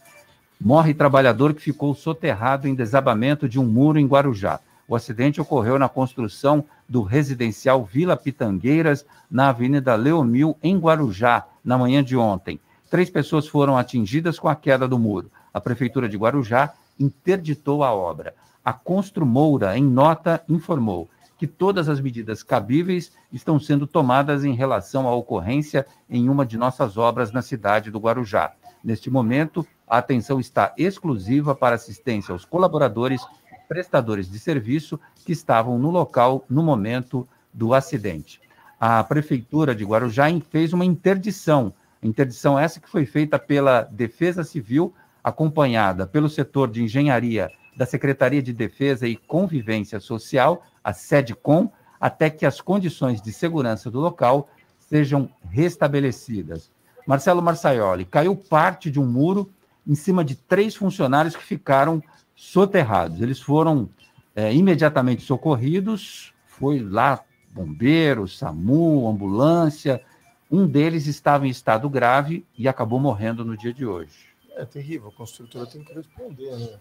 Morre 0.61 0.95
trabalhador 0.95 1.53
que 1.53 1.61
ficou 1.61 1.95
soterrado 1.97 2.69
em 2.69 2.77
desabamento 2.77 3.49
de 3.49 3.59
um 3.59 3.67
muro 3.67 3.99
em 3.99 4.07
Guarujá. 4.07 4.61
O 4.87 4.95
acidente 4.95 5.41
ocorreu 5.41 5.81
na 5.81 5.89
construção 5.89 6.65
do 6.89 7.03
residencial 7.03 7.85
Vila 7.85 8.17
Pitangueiras, 8.17 9.05
na 9.29 9.49
Avenida 9.49 9.97
Leomil, 9.97 10.57
em 10.63 10.79
Guarujá, 10.79 11.45
na 11.65 11.77
manhã 11.77 12.05
de 12.05 12.17
ontem. 12.17 12.61
Três 12.89 13.11
pessoas 13.11 13.49
foram 13.49 13.77
atingidas 13.77 14.39
com 14.39 14.49
a 14.49 14.55
queda 14.55 14.87
do 14.87 14.97
muro. 14.97 15.29
A 15.53 15.61
Prefeitura 15.61 16.09
de 16.09 16.17
Guarujá 16.17 16.73
interditou 17.01 17.83
a 17.83 17.93
obra. 17.93 18.33
A 18.65 18.73
Construmoura, 18.73 19.77
em 19.77 19.83
nota, 19.83 20.41
informou 20.49 21.09
que 21.37 21.47
todas 21.47 21.89
as 21.89 22.01
medidas 22.01 22.43
cabíveis 22.43 23.13
estão 23.33 23.59
sendo 23.61 23.87
tomadas 23.87 24.45
em 24.45 24.55
relação 24.55 25.07
à 25.07 25.15
ocorrência 25.15 25.87
em 26.09 26.29
uma 26.29 26.47
de 26.47 26.57
nossas 26.57 26.97
obras 26.97 27.31
na 27.31 27.43
cidade 27.43 27.91
do 27.91 27.99
Guarujá. 27.99 28.53
Neste 28.83 29.11
momento, 29.11 29.67
a 29.87 29.99
atenção 29.99 30.41
está 30.41 30.73
exclusiva 30.79 31.55
para 31.55 31.75
assistência 31.75 32.33
aos 32.33 32.45
colaboradores 32.45 33.21
e 33.53 33.69
prestadores 33.69 34.31
de 34.31 34.39
serviço 34.39 34.99
que 35.25 35.33
estavam 35.33 35.79
no 35.79 35.91
local 35.91 36.45
no 36.49 36.63
momento 36.63 37.29
do 37.53 37.75
acidente. 37.75 38.41
A 38.79 39.03
Prefeitura 39.03 39.75
de 39.75 39.85
Guarujá 39.85 40.27
fez 40.51 40.73
uma 40.73 40.85
interdição, 40.85 41.73
interdição 42.03 42.59
essa 42.59 42.81
que 42.81 42.89
foi 42.89 43.07
feita 43.07 43.39
pela 43.39 43.83
Defesa 43.83 44.45
Civil, 44.45 44.95
acompanhada 45.25 46.07
pelo 46.07 46.29
setor 46.29 46.71
de 46.71 46.83
engenharia 46.83 47.51
da 47.77 47.85
Secretaria 47.85 48.43
de 48.43 48.53
Defesa 48.53 49.07
e 49.07 49.17
Convivência 49.17 50.01
Social, 50.01 50.65
a 50.83 50.93
SEDCOM, 50.93 51.71
até 52.01 52.31
que 52.31 52.47
as 52.47 52.61
condições 52.61 53.21
de 53.21 53.33
segurança 53.33 53.91
do 53.91 54.01
local 54.01 54.49
sejam 54.79 55.29
restabelecidas. 55.51 56.71
Marcelo 57.07 57.43
Marçaioli, 57.43 58.05
caiu 58.05 58.35
parte 58.35 58.91
de 58.91 58.99
um 58.99 59.07
muro 59.07 59.51
em 59.87 59.95
cima 59.95 60.25
de 60.25 60.35
três 60.35 60.75
funcionários 60.75 61.37
que 61.37 61.43
ficaram 61.43 62.03
soterrados. 62.35 63.21
Eles 63.21 63.41
foram 63.41 63.89
é, 64.35 64.53
imediatamente 64.53 65.23
socorridos, 65.23 66.35
foi 66.47 66.81
lá 66.81 67.23
bombeiro, 67.53 68.27
SAMU, 68.27 69.09
ambulância. 69.09 70.03
Um 70.51 70.67
deles 70.67 71.07
estava 71.07 71.47
em 71.47 71.51
estado 71.51 71.89
grave 71.89 72.45
e 72.57 72.69
acabou 72.69 73.01
morrendo 73.01 73.45
no 73.45 73.57
dia 73.57 73.73
de 73.73 73.87
hoje. 73.87 74.35
É 74.57 74.65
terrível, 74.65 75.09
a 75.09 75.13
construtora 75.13 75.67
tem 75.67 75.83
que 75.85 75.93
responder, 75.93 76.57
né? 76.57 76.79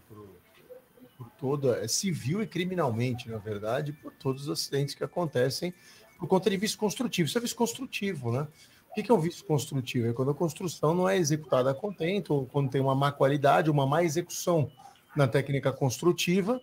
Por 1.17 1.29
toda. 1.31 1.77
É 1.77 1.87
civil 1.87 2.41
e 2.41 2.47
criminalmente, 2.47 3.29
na 3.29 3.37
verdade, 3.37 3.93
por 3.93 4.11
todos 4.13 4.43
os 4.43 4.49
acidentes 4.49 4.95
que 4.95 5.03
acontecem 5.03 5.73
por 6.17 6.27
conta 6.27 6.49
de 6.49 6.57
vice 6.57 6.77
construtivo. 6.77 7.27
Isso 7.27 7.37
é 7.37 7.41
vice 7.41 7.55
construtivo, 7.55 8.31
né? 8.31 8.47
O 8.89 9.03
que 9.03 9.11
é 9.11 9.13
um 9.13 9.19
vício 9.19 9.43
construtivo? 9.43 10.07
É 10.07 10.13
quando 10.13 10.31
a 10.31 10.33
construção 10.33 10.95
não 10.95 11.07
é 11.09 11.17
executada 11.17 11.69
a 11.69 11.73
contento, 11.73 12.33
ou 12.33 12.45
quando 12.45 12.69
tem 12.69 12.79
uma 12.79 12.95
má 12.95 13.11
qualidade, 13.11 13.69
uma 13.69 13.85
má 13.85 14.01
execução 14.01 14.71
na 15.15 15.27
técnica 15.27 15.73
construtiva, 15.73 16.61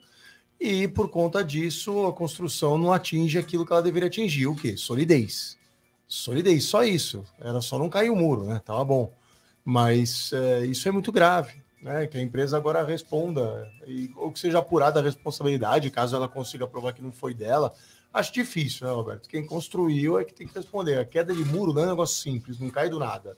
e 0.58 0.88
por 0.88 1.10
conta 1.10 1.44
disso 1.44 2.06
a 2.06 2.12
construção 2.12 2.78
não 2.78 2.92
atinge 2.92 3.36
aquilo 3.38 3.66
que 3.66 3.72
ela 3.72 3.82
deveria 3.82 4.08
atingir. 4.08 4.46
O 4.46 4.56
quê? 4.56 4.78
Solidez. 4.78 5.58
Solidez, 6.08 6.64
só 6.64 6.84
isso. 6.84 7.24
Era 7.38 7.60
só 7.60 7.78
não 7.78 7.90
cair 7.90 8.08
o 8.08 8.16
muro, 8.16 8.44
né? 8.44 8.62
Tava 8.64 8.84
bom. 8.84 9.12
Mas 9.64 10.32
é, 10.32 10.64
isso 10.64 10.88
é 10.88 10.90
muito 10.90 11.12
grave, 11.12 11.61
né? 11.82 12.06
Que 12.06 12.16
a 12.16 12.22
empresa 12.22 12.56
agora 12.56 12.84
responda, 12.84 13.68
e, 13.86 14.10
ou 14.16 14.30
que 14.30 14.38
seja 14.38 14.60
apurada 14.60 15.00
a 15.00 15.02
responsabilidade, 15.02 15.90
caso 15.90 16.14
ela 16.14 16.28
consiga 16.28 16.66
provar 16.66 16.92
que 16.92 17.02
não 17.02 17.12
foi 17.12 17.34
dela. 17.34 17.74
Acho 18.14 18.32
difícil, 18.32 18.86
né, 18.86 18.92
Roberto? 18.92 19.28
Quem 19.28 19.44
construiu 19.44 20.18
é 20.18 20.24
que 20.24 20.34
tem 20.34 20.46
que 20.46 20.54
responder. 20.54 20.98
A 20.98 21.04
queda 21.04 21.34
de 21.34 21.44
muro 21.44 21.72
não 21.72 21.82
é 21.82 21.86
um 21.86 21.90
negócio 21.90 22.22
simples, 22.22 22.60
não 22.60 22.70
cai 22.70 22.88
do 22.88 22.98
nada. 22.98 23.36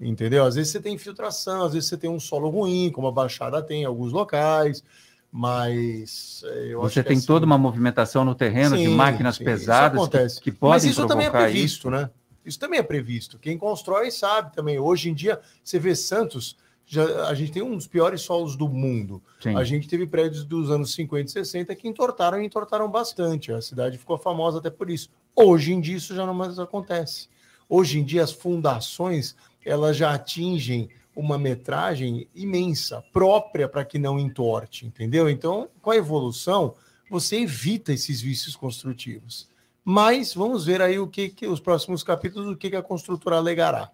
Entendeu? 0.00 0.44
Às 0.44 0.54
vezes 0.54 0.72
você 0.72 0.80
tem 0.80 0.94
infiltração, 0.94 1.64
às 1.64 1.74
vezes 1.74 1.88
você 1.88 1.96
tem 1.96 2.08
um 2.08 2.18
solo 2.18 2.48
ruim, 2.48 2.90
como 2.90 3.06
a 3.08 3.12
Baixada 3.12 3.62
tem 3.62 3.82
em 3.82 3.84
alguns 3.84 4.12
locais, 4.12 4.82
mas 5.30 6.42
eh, 6.44 6.74
você 6.74 7.02
tem 7.02 7.16
assim, 7.16 7.26
toda 7.26 7.46
uma 7.46 7.58
movimentação 7.58 8.24
no 8.24 8.34
terreno 8.34 8.76
sim, 8.76 8.84
de 8.84 8.88
máquinas 8.88 9.36
sim, 9.36 9.44
pesadas 9.44 10.38
que, 10.38 10.50
que, 10.50 10.52
podem 10.52 10.74
Mas 10.74 10.84
isso 10.84 11.06
também 11.06 11.26
é 11.26 11.30
previsto, 11.30 11.88
isso. 11.88 11.90
né? 11.90 12.10
Isso 12.44 12.58
também 12.58 12.80
é 12.80 12.82
previsto. 12.82 13.38
Quem 13.38 13.56
constrói 13.56 14.10
sabe 14.10 14.52
também. 14.54 14.78
Hoje 14.78 15.08
em 15.08 15.14
dia, 15.14 15.40
você 15.62 15.78
vê 15.78 15.94
Santos, 15.94 16.56
já, 16.92 17.26
a 17.26 17.34
gente 17.34 17.50
tem 17.50 17.62
um 17.62 17.74
dos 17.74 17.86
piores 17.86 18.20
solos 18.20 18.54
do 18.54 18.68
mundo. 18.68 19.22
Sim. 19.40 19.56
A 19.56 19.64
gente 19.64 19.88
teve 19.88 20.06
prédios 20.06 20.44
dos 20.44 20.70
anos 20.70 20.92
50 20.92 21.22
e 21.22 21.32
60 21.32 21.74
que 21.74 21.88
entortaram 21.88 22.38
e 22.38 22.44
entortaram 22.44 22.86
bastante. 22.90 23.50
A 23.50 23.62
cidade 23.62 23.96
ficou 23.96 24.18
famosa 24.18 24.58
até 24.58 24.68
por 24.68 24.90
isso. 24.90 25.08
Hoje 25.34 25.72
em 25.72 25.80
dia 25.80 25.96
isso 25.96 26.14
já 26.14 26.26
não 26.26 26.34
mais 26.34 26.58
acontece. 26.58 27.30
Hoje 27.66 27.98
em 27.98 28.04
dia 28.04 28.22
as 28.22 28.30
fundações 28.30 29.34
elas 29.64 29.96
já 29.96 30.12
atingem 30.12 30.90
uma 31.16 31.38
metragem 31.38 32.28
imensa, 32.34 33.02
própria 33.10 33.66
para 33.66 33.86
que 33.86 33.98
não 33.98 34.18
entorte, 34.18 34.84
entendeu? 34.84 35.30
Então, 35.30 35.70
com 35.80 35.92
a 35.92 35.96
evolução, 35.96 36.74
você 37.08 37.36
evita 37.40 37.90
esses 37.90 38.20
vícios 38.20 38.54
construtivos. 38.54 39.48
Mas 39.82 40.34
vamos 40.34 40.66
ver 40.66 40.82
aí 40.82 40.98
o 40.98 41.08
que, 41.08 41.30
que 41.30 41.46
os 41.46 41.58
próximos 41.58 42.02
capítulos, 42.02 42.52
o 42.52 42.56
que, 42.56 42.68
que 42.68 42.76
a 42.76 42.82
construtora 42.82 43.36
alegará. 43.36 43.90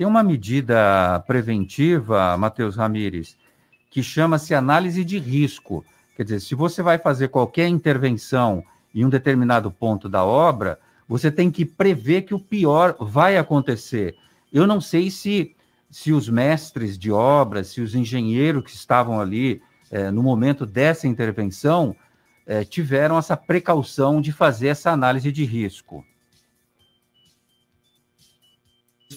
Tem 0.00 0.06
uma 0.06 0.22
medida 0.22 1.22
preventiva, 1.26 2.34
Matheus 2.38 2.74
Ramires, 2.74 3.36
que 3.90 4.02
chama-se 4.02 4.54
análise 4.54 5.04
de 5.04 5.18
risco. 5.18 5.84
Quer 6.16 6.22
dizer, 6.24 6.40
se 6.40 6.54
você 6.54 6.82
vai 6.82 6.96
fazer 6.96 7.28
qualquer 7.28 7.68
intervenção 7.68 8.64
em 8.94 9.04
um 9.04 9.10
determinado 9.10 9.70
ponto 9.70 10.08
da 10.08 10.24
obra, 10.24 10.80
você 11.06 11.30
tem 11.30 11.50
que 11.50 11.66
prever 11.66 12.22
que 12.22 12.32
o 12.32 12.40
pior 12.40 12.96
vai 12.98 13.36
acontecer. 13.36 14.16
Eu 14.50 14.66
não 14.66 14.80
sei 14.80 15.10
se, 15.10 15.54
se 15.90 16.14
os 16.14 16.30
mestres 16.30 16.96
de 16.96 17.12
obras, 17.12 17.66
se 17.66 17.82
os 17.82 17.94
engenheiros 17.94 18.64
que 18.64 18.70
estavam 18.70 19.20
ali 19.20 19.60
é, 19.90 20.10
no 20.10 20.22
momento 20.22 20.64
dessa 20.64 21.06
intervenção 21.06 21.94
é, 22.46 22.64
tiveram 22.64 23.18
essa 23.18 23.36
precaução 23.36 24.22
de 24.22 24.32
fazer 24.32 24.68
essa 24.68 24.90
análise 24.90 25.30
de 25.30 25.44
risco 25.44 26.02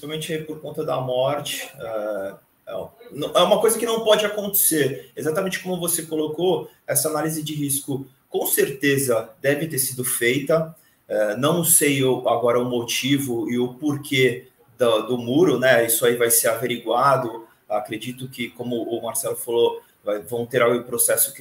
principalmente 0.04 0.38
por 0.46 0.60
conta 0.60 0.84
da 0.84 1.00
morte. 1.00 1.70
É, 1.80 2.36
é, 2.68 2.74
é 2.74 3.42
uma 3.42 3.60
coisa 3.60 3.78
que 3.80 3.86
não 3.86 4.04
pode 4.04 4.26
acontecer. 4.26 5.12
Exatamente 5.16 5.60
como 5.60 5.80
você 5.80 6.04
colocou, 6.04 6.70
essa 6.86 7.10
análise 7.10 7.42
de 7.42 7.54
risco 7.54 8.06
com 8.30 8.46
certeza 8.46 9.30
deve 9.42 9.68
ter 9.68 9.80
sido 9.80 10.04
feita. 10.04 10.76
É, 11.08 11.38
não 11.38 11.63
sei 11.63 12.02
agora 12.02 12.60
o 12.60 12.66
motivo 12.66 13.50
e 13.50 13.58
o 13.58 13.76
porquê 13.76 14.48
do, 14.78 15.02
do 15.04 15.18
muro, 15.18 15.60
né? 15.60 15.86
Isso 15.86 16.06
aí 16.06 16.16
vai 16.16 16.30
ser 16.30 16.50
averiguado. 16.50 17.48
Acredito 17.70 18.28
que, 18.28 18.50
como 18.50 18.84
o 18.84 19.02
Marcelo 19.02 19.36
falou, 19.36 19.82
vão 20.30 20.46
ter 20.46 20.62
o 20.63 20.84
processo 20.84 21.34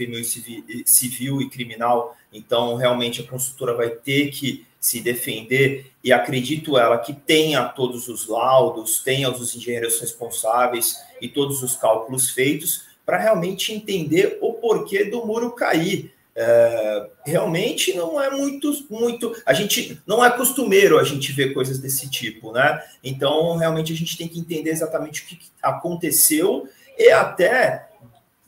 civil 0.86 1.42
e 1.42 1.50
criminal. 1.50 2.16
Então, 2.32 2.76
realmente, 2.76 3.20
a 3.20 3.26
consultora 3.26 3.74
vai 3.74 3.90
ter 3.90 4.30
que 4.30 4.64
se 4.82 5.00
defender 5.00 5.92
e 6.02 6.12
acredito 6.12 6.76
ela 6.76 6.98
que 6.98 7.12
tenha 7.12 7.62
todos 7.66 8.08
os 8.08 8.26
laudos, 8.26 9.00
tenha 9.04 9.30
os 9.30 9.54
engenheiros 9.54 10.00
responsáveis 10.00 10.96
e 11.20 11.28
todos 11.28 11.62
os 11.62 11.76
cálculos 11.76 12.30
feitos 12.30 12.82
para 13.06 13.16
realmente 13.16 13.72
entender 13.72 14.38
o 14.40 14.54
porquê 14.54 15.04
do 15.04 15.24
muro 15.24 15.52
cair. 15.52 16.12
É, 16.34 17.10
realmente 17.24 17.94
não 17.94 18.20
é 18.20 18.28
muito, 18.30 18.72
muito. 18.90 19.32
A 19.46 19.52
gente 19.52 20.02
não 20.04 20.24
é 20.24 20.30
costumeiro 20.30 20.98
a 20.98 21.04
gente 21.04 21.30
ver 21.30 21.54
coisas 21.54 21.78
desse 21.78 22.10
tipo, 22.10 22.50
né? 22.50 22.82
Então, 23.04 23.56
realmente 23.56 23.92
a 23.92 23.96
gente 23.96 24.18
tem 24.18 24.26
que 24.26 24.40
entender 24.40 24.70
exatamente 24.70 25.22
o 25.22 25.26
que 25.26 25.38
aconteceu 25.62 26.66
e 26.98 27.08
até 27.10 27.88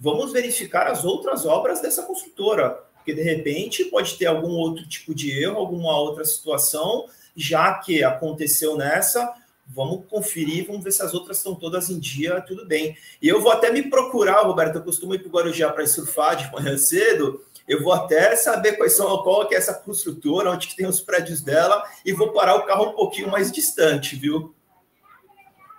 vamos 0.00 0.32
verificar 0.32 0.88
as 0.88 1.04
outras 1.04 1.46
obras 1.46 1.80
dessa 1.80 2.02
construtora 2.02 2.83
porque 3.04 3.12
de 3.12 3.22
repente 3.22 3.84
pode 3.84 4.16
ter 4.16 4.24
algum 4.24 4.52
outro 4.52 4.88
tipo 4.88 5.14
de 5.14 5.30
erro, 5.30 5.58
alguma 5.58 5.94
outra 5.94 6.24
situação, 6.24 7.04
já 7.36 7.74
que 7.74 8.02
aconteceu 8.02 8.78
nessa, 8.78 9.30
vamos 9.66 10.06
conferir, 10.08 10.66
vamos 10.66 10.82
ver 10.82 10.90
se 10.90 11.02
as 11.02 11.12
outras 11.12 11.36
estão 11.36 11.54
todas 11.54 11.90
em 11.90 11.98
dia, 11.98 12.40
tudo 12.40 12.66
bem. 12.66 12.96
E 13.20 13.28
eu 13.28 13.42
vou 13.42 13.52
até 13.52 13.70
me 13.70 13.82
procurar, 13.90 14.40
Roberto, 14.40 14.76
eu 14.76 14.82
costumo 14.82 15.14
ir 15.14 15.18
para 15.18 15.28
o 15.28 15.30
Guarujá 15.30 15.70
para 15.70 15.86
surfar 15.86 16.36
de 16.36 16.50
manhã 16.50 16.76
cedo, 16.78 17.44
eu 17.68 17.82
vou 17.82 17.92
até 17.92 18.34
saber 18.36 18.72
quais 18.78 18.94
são, 18.94 19.06
qual 19.22 19.46
que 19.46 19.54
é 19.54 19.58
essa 19.58 19.74
construtora, 19.74 20.50
onde 20.50 20.66
que 20.66 20.76
tem 20.76 20.86
os 20.86 21.02
prédios 21.02 21.42
dela, 21.42 21.84
e 22.06 22.12
vou 22.14 22.32
parar 22.32 22.56
o 22.56 22.64
carro 22.64 22.86
um 22.86 22.92
pouquinho 22.92 23.30
mais 23.30 23.52
distante, 23.52 24.16
viu? 24.16 24.54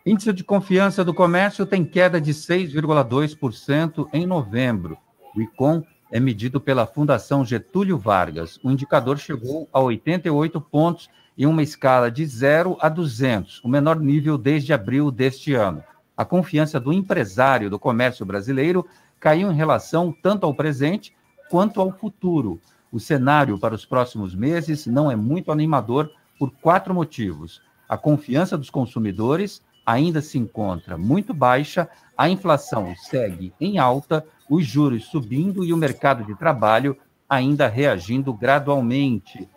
Índice 0.05 0.31
de 0.31 0.43
confiança 0.43 1.03
do 1.03 1.13
comércio 1.13 1.65
tem 1.65 1.83
queda 1.83 2.21
de 2.21 2.31
6,2% 2.31 4.07
em 4.13 4.27
novembro. 4.27 4.95
O 5.35 5.41
ICOM 5.41 5.83
é 6.15 6.19
medido 6.21 6.61
pela 6.61 6.87
Fundação 6.87 7.43
Getúlio 7.43 7.97
Vargas. 7.97 8.57
O 8.63 8.71
indicador 8.71 9.17
chegou 9.17 9.67
a 9.73 9.81
88 9.81 10.61
pontos 10.61 11.09
em 11.37 11.45
uma 11.45 11.61
escala 11.61 12.09
de 12.09 12.25
0 12.25 12.77
a 12.79 12.87
200, 12.87 13.61
o 13.61 13.67
menor 13.67 13.99
nível 13.99 14.37
desde 14.37 14.71
abril 14.71 15.11
deste 15.11 15.53
ano. 15.53 15.83
A 16.15 16.23
confiança 16.23 16.79
do 16.79 16.93
empresário 16.93 17.69
do 17.69 17.77
comércio 17.77 18.25
brasileiro 18.25 18.87
caiu 19.19 19.51
em 19.51 19.55
relação 19.55 20.15
tanto 20.23 20.45
ao 20.45 20.53
presente 20.53 21.13
quanto 21.49 21.81
ao 21.81 21.91
futuro. 21.91 22.61
O 22.89 22.97
cenário 22.97 23.59
para 23.59 23.75
os 23.75 23.85
próximos 23.85 24.33
meses 24.33 24.87
não 24.87 25.11
é 25.11 25.17
muito 25.17 25.51
animador 25.51 26.09
por 26.39 26.49
quatro 26.61 26.93
motivos. 26.93 27.61
A 27.89 27.97
confiança 27.97 28.57
dos 28.57 28.69
consumidores 28.69 29.61
ainda 29.85 30.21
se 30.21 30.37
encontra 30.37 30.97
muito 30.97 31.33
baixa, 31.33 31.89
a 32.17 32.29
inflação 32.29 32.95
segue 32.95 33.53
em 33.59 33.79
alta 33.79 34.25
os 34.49 34.65
juros 34.65 35.05
subindo 35.05 35.63
e 35.63 35.73
o 35.73 35.77
mercado 35.77 36.23
de 36.23 36.35
trabalho 36.35 36.97
ainda 37.29 37.67
reagindo 37.67 38.33
gradualmente. 38.33 39.47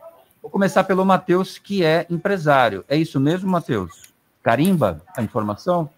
Vou 0.42 0.50
começar 0.50 0.84
pelo 0.84 1.04
Matheus, 1.04 1.58
que 1.58 1.84
é 1.84 2.06
empresário. 2.08 2.84
É 2.88 2.96
isso 2.96 3.20
mesmo, 3.20 3.50
Matheus? 3.50 4.08
Carimba 4.42 5.02
a 5.16 5.22
informação? 5.22 5.90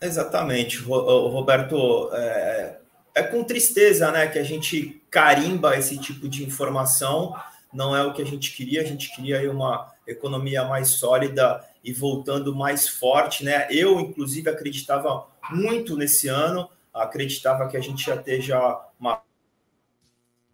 Exatamente, 0.00 0.78
Roberto. 0.78 2.10
É, 2.12 2.76
é, 3.14 3.22
com 3.22 3.44
tristeza 3.44 4.10
né, 4.10 4.26
que 4.26 4.38
a 4.38 4.42
gente 4.42 5.00
carimba 5.10 5.76
esse 5.78 5.96
tipo 5.96 6.28
de 6.28 6.44
informação. 6.44 7.34
Não 7.72 7.96
é 7.96 8.04
o 8.04 8.12
que 8.12 8.20
a 8.20 8.26
gente 8.26 8.54
queria, 8.54 8.82
a 8.82 8.84
gente 8.84 9.14
queria 9.14 9.50
uma 9.50 9.90
economia 10.06 10.64
mais 10.64 10.88
sólida 10.88 11.64
e 11.82 11.92
voltando 11.92 12.54
mais 12.54 12.88
forte. 12.88 13.44
Né? 13.44 13.66
Eu, 13.70 13.98
inclusive, 14.00 14.50
acreditava 14.50 15.26
muito 15.50 15.96
nesse 15.96 16.28
ano 16.28 16.68
acreditava 16.92 17.68
que 17.68 17.76
a 17.76 17.80
gente 17.80 18.06
ia 18.06 18.16
ter 18.16 18.40
já 18.40 18.80
uma 18.98 19.22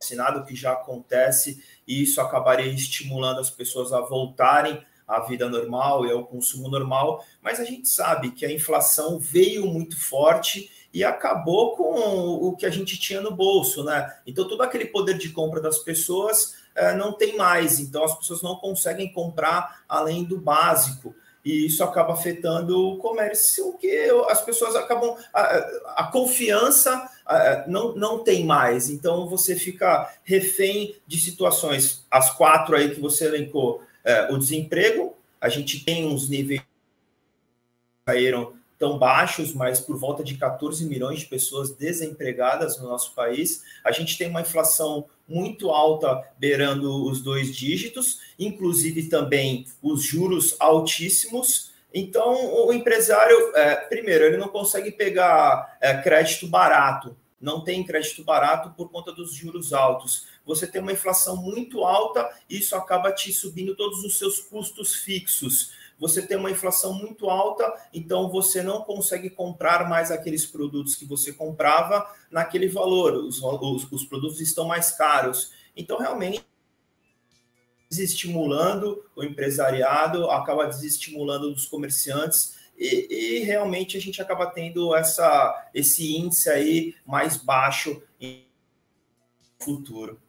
vacinado, 0.00 0.44
que 0.44 0.54
já 0.54 0.72
acontece, 0.72 1.62
e 1.86 2.02
isso 2.02 2.20
acabaria 2.20 2.72
estimulando 2.72 3.40
as 3.40 3.50
pessoas 3.50 3.92
a 3.92 4.00
voltarem 4.00 4.80
à 5.06 5.20
vida 5.20 5.48
normal 5.48 6.06
e 6.06 6.12
ao 6.12 6.26
consumo 6.26 6.68
normal, 6.68 7.24
mas 7.42 7.58
a 7.58 7.64
gente 7.64 7.88
sabe 7.88 8.30
que 8.30 8.44
a 8.44 8.52
inflação 8.52 9.18
veio 9.18 9.66
muito 9.66 9.98
forte 9.98 10.70
e 10.92 11.02
acabou 11.02 11.74
com 11.76 11.94
o 11.94 12.54
que 12.56 12.66
a 12.66 12.70
gente 12.70 12.98
tinha 12.98 13.20
no 13.20 13.34
bolso, 13.34 13.84
né? 13.84 14.14
Então 14.26 14.46
todo 14.46 14.62
aquele 14.62 14.86
poder 14.86 15.18
de 15.18 15.30
compra 15.30 15.60
das 15.60 15.78
pessoas 15.78 16.54
é, 16.74 16.94
não 16.94 17.12
tem 17.12 17.36
mais, 17.36 17.80
então 17.80 18.04
as 18.04 18.16
pessoas 18.16 18.42
não 18.42 18.56
conseguem 18.56 19.12
comprar 19.12 19.82
além 19.88 20.24
do 20.24 20.38
básico 20.38 21.14
e 21.48 21.64
isso 21.64 21.82
acaba 21.82 22.12
afetando 22.12 22.78
o 22.78 22.98
comércio, 22.98 23.72
que 23.78 23.90
as 24.28 24.44
pessoas 24.44 24.76
acabam. 24.76 25.16
A, 25.32 25.40
a 25.96 26.04
confiança 26.12 27.10
a, 27.24 27.64
não, 27.66 27.94
não 27.94 28.18
tem 28.18 28.44
mais, 28.44 28.90
então 28.90 29.26
você 29.26 29.56
fica 29.56 30.14
refém 30.24 30.94
de 31.06 31.18
situações. 31.18 32.04
As 32.10 32.30
quatro 32.36 32.76
aí 32.76 32.94
que 32.94 33.00
você 33.00 33.24
elencou: 33.24 33.82
é, 34.04 34.30
o 34.30 34.36
desemprego, 34.36 35.16
a 35.40 35.48
gente 35.48 35.82
tem 35.82 36.06
uns 36.06 36.28
níveis 36.28 36.60
caíram 38.04 38.52
tão 38.78 38.98
baixos, 38.98 39.54
mas 39.54 39.80
por 39.80 39.96
volta 39.96 40.22
de 40.22 40.36
14 40.36 40.84
milhões 40.84 41.20
de 41.20 41.26
pessoas 41.26 41.70
desempregadas 41.70 42.78
no 42.78 42.88
nosso 42.88 43.14
país. 43.14 43.62
A 43.82 43.90
gente 43.90 44.18
tem 44.18 44.28
uma 44.28 44.42
inflação 44.42 45.06
muito 45.28 45.70
alta, 45.70 46.22
beirando 46.38 47.04
os 47.04 47.20
dois 47.20 47.54
dígitos, 47.54 48.20
inclusive 48.38 49.08
também 49.08 49.66
os 49.82 50.02
juros 50.02 50.56
altíssimos. 50.58 51.72
Então, 51.92 52.66
o 52.66 52.72
empresário, 52.72 53.36
é, 53.54 53.76
primeiro, 53.76 54.24
ele 54.24 54.36
não 54.36 54.48
consegue 54.48 54.90
pegar 54.90 55.76
é, 55.80 55.94
crédito 56.00 56.46
barato, 56.46 57.16
não 57.40 57.62
tem 57.62 57.84
crédito 57.84 58.24
barato 58.24 58.70
por 58.76 58.90
conta 58.90 59.12
dos 59.12 59.32
juros 59.32 59.72
altos. 59.72 60.26
Você 60.44 60.66
tem 60.66 60.80
uma 60.80 60.92
inflação 60.92 61.36
muito 61.36 61.84
alta, 61.84 62.28
isso 62.48 62.74
acaba 62.74 63.12
te 63.12 63.32
subindo 63.32 63.76
todos 63.76 64.02
os 64.02 64.18
seus 64.18 64.40
custos 64.40 64.94
fixos. 64.94 65.72
Você 65.98 66.22
tem 66.22 66.36
uma 66.36 66.50
inflação 66.50 66.92
muito 66.92 67.28
alta, 67.28 67.72
então 67.92 68.30
você 68.30 68.62
não 68.62 68.82
consegue 68.82 69.28
comprar 69.28 69.88
mais 69.88 70.10
aqueles 70.10 70.46
produtos 70.46 70.94
que 70.94 71.04
você 71.04 71.32
comprava 71.32 72.08
naquele 72.30 72.68
valor. 72.68 73.14
Os, 73.14 73.42
os, 73.42 73.90
os 73.90 74.04
produtos 74.04 74.40
estão 74.40 74.66
mais 74.66 74.92
caros. 74.92 75.52
Então, 75.76 75.98
realmente, 75.98 76.44
desestimulando 77.90 79.02
o 79.16 79.24
empresariado, 79.24 80.30
acaba 80.30 80.66
desestimulando 80.66 81.52
os 81.52 81.66
comerciantes 81.66 82.56
e, 82.78 83.08
e, 83.10 83.38
realmente 83.40 83.96
a 83.96 84.00
gente 84.00 84.22
acaba 84.22 84.46
tendo 84.46 84.94
essa, 84.94 85.68
esse 85.74 86.16
índice 86.16 86.48
aí 86.48 86.94
mais 87.04 87.36
baixo 87.36 88.00
em 88.20 88.46
futuro. 89.58 90.20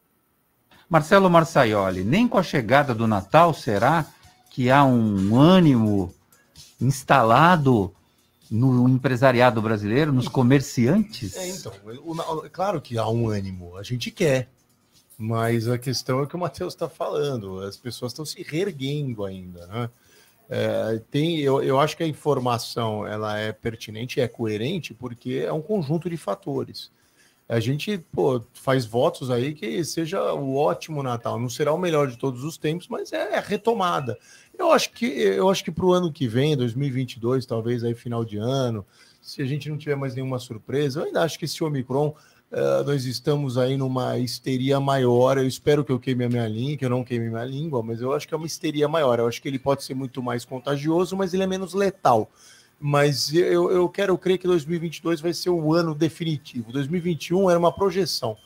Marcelo 0.89 1.29
Marçaioli, 1.29 2.03
nem 2.03 2.27
com 2.27 2.39
a 2.39 2.43
chegada 2.43 2.95
do 2.95 3.05
Natal 3.05 3.53
será 3.53 4.07
que 4.49 4.69
há 4.69 4.83
um 4.83 5.39
ânimo 5.39 6.13
instalado 6.81 7.93
no 8.49 8.89
empresariado 8.89 9.61
brasileiro, 9.61 10.11
nos 10.11 10.27
comerciantes? 10.27 11.35
É, 11.35 11.49
então, 11.49 11.71
claro 12.51 12.81
que 12.81 12.97
há 12.97 13.07
um 13.07 13.29
ânimo, 13.29 13.77
a 13.77 13.83
gente 13.83 14.09
quer. 14.09 14.49
Mas 15.17 15.67
a 15.67 15.77
questão 15.77 16.23
é 16.23 16.25
que 16.25 16.35
o 16.35 16.39
Matheus 16.39 16.73
está 16.73 16.87
falando, 16.87 17.59
as 17.59 17.75
pessoas 17.75 18.13
estão 18.13 18.25
se 18.25 18.41
reerguendo 18.41 19.25
ainda, 19.25 19.67
né? 19.67 19.89
É, 20.49 20.99
tem, 21.11 21.39
eu, 21.39 21.61
eu 21.61 21.79
acho 21.79 21.95
que 21.95 22.01
a 22.01 22.07
informação 22.07 23.05
ela 23.05 23.37
é 23.37 23.51
pertinente, 23.51 24.19
é 24.19 24.27
coerente, 24.27 24.95
porque 24.95 25.43
é 25.45 25.53
um 25.53 25.61
conjunto 25.61 26.09
de 26.09 26.17
fatores. 26.17 26.89
A 27.49 27.59
gente 27.59 27.97
pô, 28.11 28.39
faz 28.53 28.85
votos 28.85 29.31
aí 29.31 29.55
que 29.55 29.83
seja 29.83 30.33
o 30.33 30.55
ótimo 30.55 31.01
Natal. 31.01 31.39
Não 31.39 31.49
será 31.49 31.73
o 31.73 31.79
melhor 31.79 32.07
de 32.07 32.15
todos 32.15 32.43
os 32.43 32.59
tempos, 32.59 32.87
mas 32.87 33.11
é 33.11 33.37
a 33.37 33.41
retomada. 33.41 34.15
Eu 34.55 34.71
acho 34.71 34.91
que 34.91 35.05
eu 35.05 35.49
acho 35.49 35.63
que 35.63 35.71
para 35.71 35.85
o 35.85 35.91
ano 35.91 36.13
que 36.13 36.27
vem, 36.27 36.55
2022, 36.55 37.47
talvez 37.47 37.83
aí 37.83 37.95
final 37.95 38.23
de 38.23 38.37
ano, 38.37 38.85
se 39.19 39.41
a 39.41 39.45
gente 39.45 39.67
não 39.67 39.79
tiver 39.79 39.95
mais 39.95 40.13
nenhuma 40.13 40.37
surpresa, 40.37 40.99
eu 40.99 41.05
ainda 41.05 41.23
acho 41.23 41.39
que 41.39 41.45
esse 41.45 41.63
Omicron 41.63 42.15
Uh, 42.51 42.83
nós 42.83 43.05
estamos 43.05 43.59
aí 43.59 43.77
numa 43.77 44.17
histeria 44.17 44.79
maior. 44.79 45.37
Eu 45.37 45.47
espero 45.47 45.85
que 45.85 45.91
eu 45.91 45.99
queime 45.99 46.25
a 46.25 46.29
minha 46.29 46.47
língua, 46.47 46.77
que 46.77 46.85
eu 46.85 46.89
não 46.89 47.03
queime 47.03 47.27
a 47.27 47.29
minha 47.29 47.45
língua, 47.45 47.83
mas 47.83 48.01
eu 48.01 48.11
acho 48.11 48.27
que 48.27 48.33
é 48.33 48.37
uma 48.37 48.47
histeria 48.47 48.87
maior. 48.87 49.19
Eu 49.19 49.27
acho 49.27 49.39
que 49.39 49.47
ele 49.47 49.59
pode 49.59 49.83
ser 49.83 49.93
muito 49.93 50.21
mais 50.23 50.45
contagioso, 50.45 51.15
mas 51.15 51.31
ele 51.31 51.43
é 51.43 51.47
menos 51.47 51.75
letal. 51.75 52.27
Mas 52.79 53.33
eu, 53.33 53.69
eu 53.71 53.89
quero 53.89 54.17
crer 54.17 54.37
que 54.37 54.47
2022 54.47 55.19
vai 55.19 55.33
ser 55.33 55.49
o 55.49 55.73
ano 55.73 55.93
definitivo. 55.93 56.71
2021 56.71 57.49
era 57.49 57.59
uma 57.59 57.71
projeção. 57.71 58.37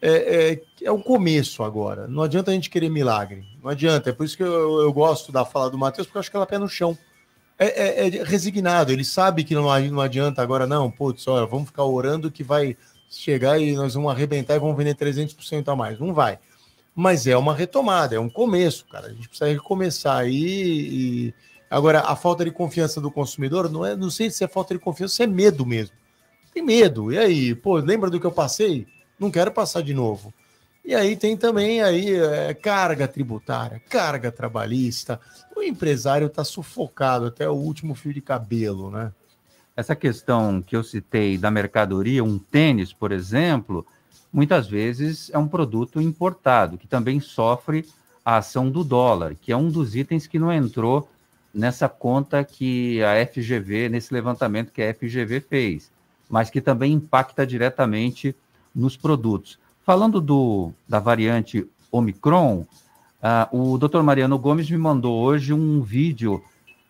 É, 0.00 0.52
é, 0.80 0.84
é 0.84 0.90
o 0.90 1.02
começo 1.02 1.62
agora. 1.62 2.06
Não 2.06 2.22
adianta 2.22 2.50
a 2.50 2.54
gente 2.54 2.70
querer 2.70 2.88
milagre. 2.90 3.46
Não 3.62 3.70
adianta. 3.70 4.10
É 4.10 4.12
por 4.12 4.24
isso 4.24 4.36
que 4.36 4.42
eu, 4.42 4.80
eu 4.80 4.92
gosto 4.92 5.32
da 5.32 5.44
fala 5.44 5.70
do 5.70 5.78
Matheus, 5.78 6.06
porque 6.06 6.18
eu 6.18 6.20
acho 6.20 6.30
que 6.30 6.36
ela 6.36 6.44
é 6.44 6.48
pé 6.48 6.58
no 6.58 6.68
chão. 6.68 6.96
É, 7.58 7.66
é, 7.66 8.06
é, 8.06 8.22
resignado, 8.22 8.92
ele 8.92 9.04
sabe 9.04 9.42
que 9.42 9.52
não, 9.52 9.64
não 9.90 10.00
adianta 10.00 10.40
agora, 10.40 10.64
não, 10.64 10.88
putz, 10.88 11.26
olha, 11.26 11.44
vamos 11.44 11.66
ficar 11.66 11.82
orando 11.82 12.30
que 12.30 12.44
vai 12.44 12.76
chegar 13.10 13.58
e 13.58 13.72
nós 13.72 13.94
vamos 13.94 14.12
arrebentar 14.12 14.54
e 14.54 14.60
vamos 14.60 14.76
vender 14.76 14.94
300% 14.94 15.66
a 15.66 15.74
mais. 15.74 15.98
Não 15.98 16.14
vai. 16.14 16.38
Mas 16.94 17.26
é 17.26 17.36
uma 17.36 17.54
retomada, 17.54 18.14
é 18.14 18.20
um 18.20 18.28
começo, 18.28 18.86
cara. 18.86 19.08
A 19.08 19.10
gente 19.12 19.28
precisa 19.28 19.50
recomeçar 19.50 20.18
aí. 20.18 20.34
E... 20.34 21.34
Agora, 21.70 22.00
a 22.00 22.16
falta 22.16 22.44
de 22.44 22.50
confiança 22.50 23.00
do 23.00 23.10
consumidor, 23.10 23.70
não 23.70 23.84
é, 23.84 23.94
não 23.94 24.10
sei 24.10 24.30
se 24.30 24.44
é 24.44 24.48
falta 24.48 24.74
de 24.74 24.80
confiança, 24.80 25.16
se 25.16 25.22
é 25.22 25.26
medo 25.26 25.66
mesmo. 25.66 25.94
Tem 26.52 26.62
medo. 26.62 27.12
E 27.12 27.18
aí, 27.18 27.54
pô, 27.54 27.76
lembra 27.76 28.10
do 28.10 28.18
que 28.18 28.26
eu 28.26 28.32
passei? 28.32 28.86
Não 29.18 29.30
quero 29.30 29.50
passar 29.50 29.82
de 29.82 29.92
novo. 29.92 30.32
E 30.84 30.94
aí 30.94 31.16
tem 31.16 31.36
também 31.36 31.82
aí 31.82 32.14
é, 32.14 32.54
carga 32.54 33.06
tributária, 33.06 33.82
carga 33.90 34.32
trabalhista. 34.32 35.20
O 35.54 35.62
empresário 35.62 36.28
está 36.28 36.44
sufocado 36.44 37.26
até 37.26 37.48
o 37.48 37.54
último 37.54 37.94
fio 37.94 38.14
de 38.14 38.22
cabelo, 38.22 38.90
né? 38.90 39.12
essa 39.78 39.94
questão 39.94 40.60
que 40.60 40.74
eu 40.74 40.82
citei 40.82 41.38
da 41.38 41.52
mercadoria, 41.52 42.24
um 42.24 42.36
tênis, 42.36 42.92
por 42.92 43.12
exemplo, 43.12 43.86
muitas 44.32 44.66
vezes 44.66 45.30
é 45.32 45.38
um 45.38 45.46
produto 45.46 46.00
importado, 46.00 46.76
que 46.76 46.88
também 46.88 47.20
sofre 47.20 47.86
a 48.24 48.38
ação 48.38 48.68
do 48.68 48.82
dólar, 48.82 49.36
que 49.36 49.52
é 49.52 49.56
um 49.56 49.70
dos 49.70 49.94
itens 49.94 50.26
que 50.26 50.36
não 50.36 50.52
entrou 50.52 51.08
nessa 51.58 51.88
conta 51.88 52.44
que 52.44 53.02
a 53.02 53.26
FGV, 53.26 53.88
nesse 53.88 54.14
levantamento 54.14 54.70
que 54.70 54.80
a 54.80 54.94
FGV 54.94 55.40
fez, 55.40 55.90
mas 56.30 56.48
que 56.50 56.60
também 56.60 56.92
impacta 56.92 57.44
diretamente 57.44 58.34
nos 58.72 58.96
produtos. 58.96 59.58
Falando 59.84 60.20
do, 60.20 60.72
da 60.88 61.00
variante 61.00 61.66
Omicron, 61.90 62.64
uh, 63.50 63.72
o 63.72 63.76
Dr. 63.76 64.02
Mariano 64.02 64.38
Gomes 64.38 64.70
me 64.70 64.78
mandou 64.78 65.18
hoje 65.18 65.52
um 65.52 65.82
vídeo 65.82 66.40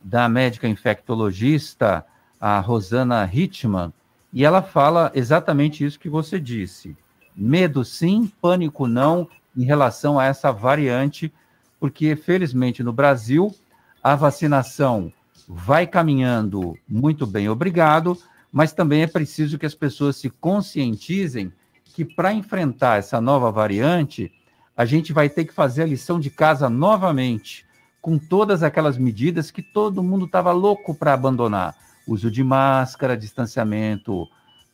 da 0.02 0.28
médica 0.28 0.68
infectologista 0.68 2.04
a 2.38 2.61
Rosana 2.61 3.28
Hitman, 3.33 3.90
e 4.33 4.44
ela 4.44 4.61
fala 4.61 5.11
exatamente 5.14 5.83
isso 5.83 5.98
que 5.98 6.11
você 6.11 6.38
disse. 6.38 6.94
Medo 7.35 7.83
sim, 7.87 8.31
pânico 8.38 8.87
não 8.87 9.26
em 9.57 9.64
relação 9.64 10.18
a 10.18 10.26
essa 10.26 10.52
variante, 10.52 11.33
porque 11.81 12.14
felizmente 12.14 12.83
no 12.83 12.92
Brasil 12.92 13.54
a 14.02 14.14
vacinação 14.14 15.12
vai 15.46 15.87
caminhando 15.87 16.76
muito 16.88 17.26
bem, 17.26 17.48
obrigado, 17.48 18.18
mas 18.52 18.72
também 18.72 19.02
é 19.02 19.06
preciso 19.06 19.58
que 19.58 19.66
as 19.66 19.74
pessoas 19.74 20.16
se 20.16 20.30
conscientizem 20.30 21.52
que 21.84 22.04
para 22.04 22.32
enfrentar 22.32 22.98
essa 22.98 23.20
nova 23.20 23.50
variante, 23.50 24.32
a 24.76 24.84
gente 24.84 25.12
vai 25.12 25.28
ter 25.28 25.44
que 25.44 25.52
fazer 25.52 25.82
a 25.82 25.87
lição 25.87 26.20
de 26.20 26.30
casa 26.30 26.68
novamente, 26.70 27.66
com 28.00 28.16
todas 28.16 28.62
aquelas 28.62 28.96
medidas 28.96 29.50
que 29.50 29.62
todo 29.62 30.02
mundo 30.02 30.26
estava 30.26 30.52
louco 30.52 30.94
para 30.94 31.12
abandonar 31.12 31.74
uso 32.08 32.30
de 32.30 32.42
máscara, 32.42 33.16
distanciamento 33.16 34.26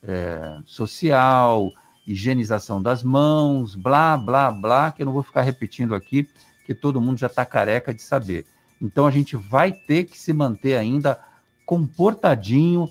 é, 0.03 0.59
social, 0.65 1.73
higienização 2.07 2.81
das 2.81 3.03
mãos, 3.03 3.75
blá, 3.75 4.17
blá, 4.17 4.51
blá, 4.53 4.93
que 4.93 5.03
eu 5.03 5.07
não 5.07 5.13
vou 5.13 5.23
ficar 5.23 5.43
repetindo 5.43 5.95
aqui, 5.95 6.29
que 6.65 6.75
todo 6.75 7.01
mundo 7.01 7.19
já 7.19 7.27
está 7.27 7.45
careca 7.45 7.93
de 7.93 8.03
saber. 8.03 8.47
Então 8.81 9.07
a 9.07 9.11
gente 9.11 9.37
vai 9.37 9.73
ter 9.73 10.05
que 10.05 10.19
se 10.19 10.33
manter 10.33 10.77
ainda 10.77 11.19
comportadinho, 11.65 12.91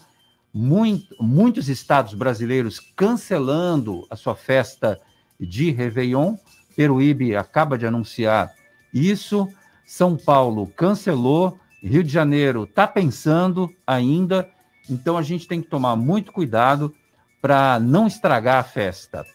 muito, 0.54 1.16
muitos 1.20 1.68
estados 1.68 2.14
brasileiros 2.14 2.80
cancelando 2.96 4.06
a 4.10 4.16
sua 4.16 4.36
festa 4.36 5.00
de 5.40 5.72
Réveillon, 5.72 6.36
Peruíbe 6.76 7.36
acaba 7.36 7.78
de 7.78 7.86
anunciar 7.86 8.54
isso, 8.94 9.48
São 9.86 10.16
Paulo 10.16 10.68
cancelou, 10.68 11.60
Rio 11.82 12.04
de 12.04 12.12
Janeiro 12.12 12.64
está 12.64 12.88
pensando 12.88 13.70
ainda, 13.86 14.50
então 14.90 15.18
a 15.18 15.22
gente 15.22 15.48
tem 15.48 15.62
que 15.62 15.68
tomar 15.68 15.96
muito 15.96 16.32
cuidado 16.32 16.94
para 17.42 17.80
não 17.80 18.08
estragar 18.08 18.60
a 18.60 18.64
festa. 18.64 19.26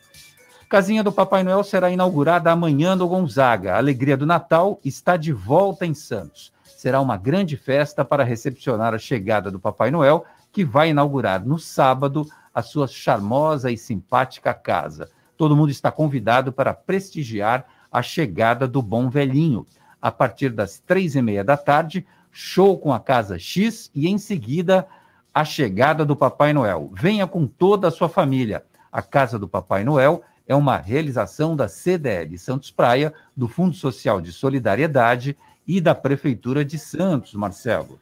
Casinha 0.68 1.02
do 1.02 1.10
Papai 1.10 1.42
Noel 1.42 1.64
será 1.64 1.90
inaugurada 1.90 2.52
amanhã 2.52 2.94
no 2.94 3.08
Gonzaga. 3.08 3.72
A 3.72 3.78
alegria 3.78 4.18
do 4.18 4.26
Natal 4.26 4.78
está 4.84 5.16
de 5.16 5.32
volta 5.32 5.86
em 5.86 5.94
Santos. 5.94 6.52
Será 6.62 7.00
uma 7.00 7.16
grande 7.16 7.56
festa 7.56 8.04
para 8.04 8.22
recepcionar 8.22 8.92
a 8.92 8.98
chegada 8.98 9.50
do 9.50 9.58
Papai 9.58 9.90
Noel, 9.90 10.26
que 10.52 10.66
vai 10.66 10.90
inaugurar 10.90 11.42
no 11.42 11.58
sábado 11.58 12.26
a 12.54 12.60
sua 12.60 12.86
charmosa 12.86 13.70
e 13.70 13.78
simpática 13.78 14.52
casa. 14.52 15.08
Todo 15.38 15.56
mundo 15.56 15.70
está 15.70 15.90
convidado 15.90 16.52
para 16.52 16.74
prestigiar 16.74 17.64
a 17.90 18.02
chegada 18.02 18.68
do 18.68 18.82
Bom 18.82 19.08
Velhinho. 19.08 19.66
A 20.02 20.12
partir 20.12 20.50
das 20.50 20.78
três 20.78 21.16
e 21.16 21.22
meia 21.22 21.42
da 21.42 21.56
tarde, 21.56 22.06
show 22.30 22.76
com 22.76 22.92
a 22.92 23.00
Casa 23.00 23.38
X 23.38 23.90
e 23.94 24.06
em 24.06 24.18
seguida 24.18 24.86
a 25.32 25.46
chegada 25.46 26.04
do 26.04 26.14
Papai 26.14 26.52
Noel. 26.52 26.90
Venha 26.92 27.26
com 27.26 27.46
toda 27.46 27.88
a 27.88 27.90
sua 27.90 28.10
família. 28.10 28.62
A 28.92 29.00
Casa 29.00 29.38
do 29.38 29.48
Papai 29.48 29.82
Noel 29.82 30.22
é 30.48 30.54
uma 30.54 30.78
realização 30.78 31.54
da 31.54 31.68
CDL 31.68 32.36
Santos 32.38 32.70
Praia, 32.70 33.12
do 33.36 33.46
Fundo 33.46 33.76
Social 33.76 34.18
de 34.18 34.32
Solidariedade 34.32 35.36
e 35.66 35.78
da 35.78 35.94
Prefeitura 35.94 36.64
de 36.64 36.78
Santos, 36.78 37.34
Marcelo. 37.34 38.00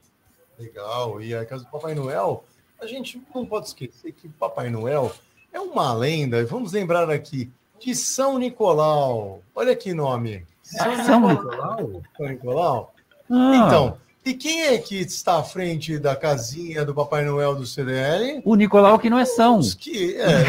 Legal. 0.57 1.21
E 1.21 1.35
a 1.35 1.45
Casa 1.45 1.65
do 1.65 1.71
Papai 1.71 1.95
Noel, 1.97 2.45
a 2.81 2.87
gente 2.87 3.21
não 3.35 3.45
pode 3.45 3.67
esquecer 3.67 4.13
que 4.13 4.29
Papai 4.29 4.71
Noel 4.71 5.13
é 5.53 5.59
uma 5.59 5.93
lenda. 5.93 6.47
Vamos 6.47 6.73
lembrar 6.73 7.11
aqui 7.11 7.51
de 7.81 7.95
São 7.95 8.39
Nicolau. 8.39 9.43
Olha 9.53 9.75
que 9.75 9.93
nome. 9.93 10.47
São, 10.63 11.05
São 11.05 11.29
Nicolau? 11.29 12.03
São 12.17 12.29
Nicolau? 12.29 12.95
Ah. 13.29 13.67
Então, 13.67 13.99
e 14.27 14.35
quem 14.35 14.63
é 14.63 14.79
que 14.79 14.97
está 14.97 15.39
à 15.39 15.43
frente 15.45 16.01
da 16.01 16.17
casinha 16.17 16.85
do 16.85 16.93
Papai 16.93 17.25
Noel 17.25 17.55
do 17.55 17.65
CDL? 17.65 18.43
O 18.45 18.57
Nicolau 18.57 18.99
que 18.99 19.09
não 19.09 19.21
é 19.21 19.25
São. 19.25 19.61
Os 19.61 19.73
que, 19.73 20.17
é, 20.17 20.43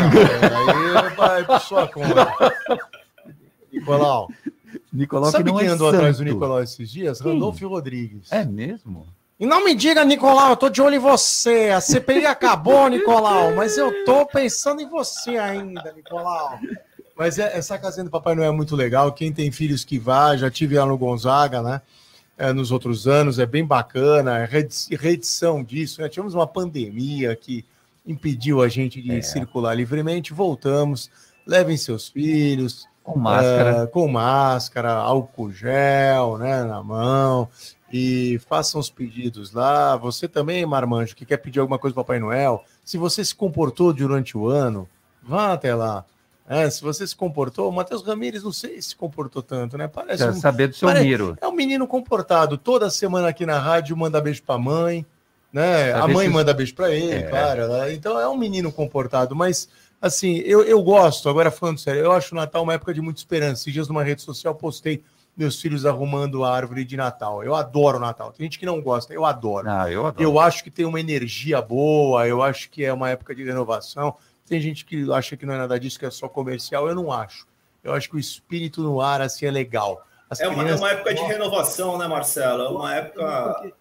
não, 0.50 1.06
aí 1.06 1.16
vai 1.16 1.44
para 1.46 1.60
sua 1.60 1.88
conta. 1.88 2.28
Nicolau. 3.72 4.30
Nicolau 4.92 5.32
Sabe 5.32 5.52
que 5.52 5.60
quem 5.60 5.68
é 5.68 5.72
andou 5.72 5.92
santo. 5.92 5.98
atrás 5.98 6.18
do 6.18 6.24
Nicolau 6.24 6.64
esses 6.64 6.90
dias? 6.90 7.22
Quem? 7.22 7.34
Randolfo 7.34 7.68
Rodrigues. 7.68 8.32
É 8.32 8.44
mesmo? 8.44 9.06
E 9.40 9.46
não 9.46 9.64
me 9.64 9.76
diga, 9.76 10.04
Nicolau, 10.04 10.50
eu 10.50 10.58
tô 10.58 10.70
de 10.70 10.82
olho 10.82 10.96
em 10.96 11.00
você. 11.00 11.70
A 11.70 11.80
CPI 11.80 12.26
acabou, 12.26 12.88
Nicolau, 12.90 13.54
mas 13.54 13.78
eu 13.78 14.04
tô 14.06 14.26
pensando 14.26 14.82
em 14.82 14.90
você 14.90 15.38
ainda, 15.38 15.94
Nicolau. 15.96 16.58
Mas 17.16 17.38
é, 17.38 17.56
essa 17.56 17.78
casinha 17.78 18.06
do 18.06 18.10
Papai 18.10 18.34
Noel 18.34 18.52
é 18.52 18.56
muito 18.56 18.76
legal. 18.76 19.12
Quem 19.12 19.32
tem 19.32 19.52
filhos 19.52 19.86
que 19.86 20.00
vá, 20.00 20.36
já 20.36 20.50
tive 20.50 20.80
lá 20.80 20.86
no 20.88 20.98
Gonzaga, 20.98 21.62
né? 21.62 21.82
É, 22.38 22.54
nos 22.54 22.72
outros 22.72 23.08
anos, 23.08 23.40
é 23.40 23.46
bem 23.46 23.66
bacana. 23.66 24.40
É 24.40 24.46
reedição 24.96 25.64
disso. 25.64 26.02
Né? 26.02 26.10
Tivemos 26.10 26.34
uma 26.34 26.48
pandemia 26.48 27.36
que 27.36 27.66
impediu 28.06 28.62
a 28.62 28.68
gente 28.68 29.02
de 29.02 29.18
é. 29.18 29.22
circular 29.22 29.74
livremente. 29.74 30.34
Voltamos. 30.34 31.10
Levem 31.46 31.78
seus 31.78 32.08
filhos. 32.08 32.88
Com 33.04 33.18
máscara. 33.18 33.86
Uh, 33.86 33.88
com 33.88 34.08
máscara, 34.08 34.92
álcool 34.92 35.52
gel, 35.52 36.38
né? 36.38 36.64
Na 36.64 36.84
mão 36.84 37.50
e 37.92 38.40
façam 38.48 38.80
os 38.80 38.90
pedidos 38.90 39.52
lá. 39.52 39.96
Você 39.98 40.28
também, 40.28 40.66
Marmanjo, 40.66 41.16
que 41.16 41.26
quer 41.26 41.38
pedir 41.38 41.60
alguma 41.60 41.80
coisa 41.80 41.94
para 41.94 42.04
Papai 42.04 42.20
Noel, 42.20 42.64
se 42.84 42.98
você 42.98 43.24
se 43.24 43.36
comportou 43.36 43.94
durante 43.94 44.38
o 44.38 44.48
ano, 44.48 44.88
vá 45.24 45.54
até 45.54 45.74
lá. 45.74 46.06
É, 46.48 46.70
se 46.70 46.82
você 46.82 47.06
se 47.06 47.14
comportou, 47.16 47.70
o 47.70 47.74
Matheus 47.74 48.02
Ramires 48.04 48.42
não 48.42 48.54
sei 48.54 48.82
se 48.82 48.96
comportou 48.96 49.44
tanto, 49.44 49.78
né? 49.78 49.88
Parece 49.88 50.24
Quer 50.24 50.32
um, 50.32 50.40
saber 50.40 50.68
do 50.70 50.76
seu 50.76 50.88
parece, 50.88 51.06
Miro. 51.06 51.38
É 51.42 51.48
um 51.48 51.52
menino 51.52 51.86
comportado. 51.86 52.58
Toda 52.58 52.90
semana 52.90 53.28
aqui 53.28 53.46
na 53.46 53.60
rádio 53.60 53.98
manda 53.98 54.22
beijo 54.22 54.42
para 54.44 54.56
a 54.56 54.60
mãe, 54.60 55.06
né? 55.52 55.92
a 55.92 56.08
mãe 56.08 56.28
se... 56.28 56.34
manda 56.34 56.54
beijo 56.54 56.74
para 56.74 56.90
ele, 56.90 57.16
é. 57.16 57.24
claro. 57.24 57.68
Né? 57.68 57.94
Então 57.94 58.18
é 58.18 58.30
um 58.30 58.38
menino 58.38 58.72
comportado, 58.72 59.36
mas 59.36 59.68
assim, 60.02 60.38
eu, 60.38 60.64
eu 60.64 60.82
gosto, 60.82 61.28
agora 61.28 61.52
falando 61.52 61.80
sério, 61.80 62.02
eu 62.02 62.12
acho 62.14 62.34
o 62.34 62.38
Natal 62.38 62.64
uma 62.64 62.74
época 62.76 62.94
de 62.94 63.02
muita 63.02 63.20
esperança. 63.20 63.64
Esses 63.64 63.74
dias 63.74 63.90
numa 63.90 64.04
rede 64.04 64.22
social 64.22 64.56
postei 64.56 65.04
meus 65.36 65.62
filhos 65.62 65.86
arrumando 65.86 66.46
a 66.46 66.56
árvore 66.56 66.86
de 66.86 66.96
Natal. 66.96 67.44
Eu 67.44 67.54
adoro 67.56 68.00
Natal. 68.00 68.32
Tem 68.32 68.46
gente 68.46 68.58
que 68.58 68.66
não 68.66 68.82
gosta, 68.82 69.14
eu 69.14 69.26
adoro. 69.26 69.70
Ah, 69.70 69.92
eu 69.92 70.06
adoro. 70.06 70.24
Eu 70.24 70.40
acho 70.40 70.64
que 70.64 70.72
tem 70.72 70.86
uma 70.86 71.00
energia 71.00 71.62
boa, 71.62 72.26
eu 72.26 72.42
acho 72.42 72.70
que 72.70 72.86
é 72.86 72.92
uma 72.92 73.10
época 73.10 73.36
de 73.36 73.44
renovação. 73.44 74.16
Tem 74.48 74.62
gente 74.62 74.86
que 74.86 75.12
acha 75.12 75.36
que 75.36 75.46
não 75.46 75.54
é 75.54 75.58
nada 75.58 75.80
disso, 75.80 76.00
que 76.00 76.06
é 76.06 76.12
só 76.12 76.30
comercial. 76.30 76.88
Eu 76.88 76.96
não 76.96 77.12
acho. 77.12 77.46
Eu 77.84 77.94
acho 77.94 78.10
que 78.10 78.16
o 78.16 78.20
espírito 78.20 78.82
no 78.82 79.02
ar 79.02 79.22
assim 79.22 79.46
é 79.46 79.52
legal. 79.52 80.02
é 80.40 80.48
uma, 80.48 80.68
é 80.68 80.76
uma 80.76 80.92
época 80.92 81.14
de 81.14 81.22
renovação, 81.22 81.98
né, 81.98 82.08
Marcelo? 82.08 82.64
É 82.64 82.70
uma 82.70 82.96
época. 82.96 83.74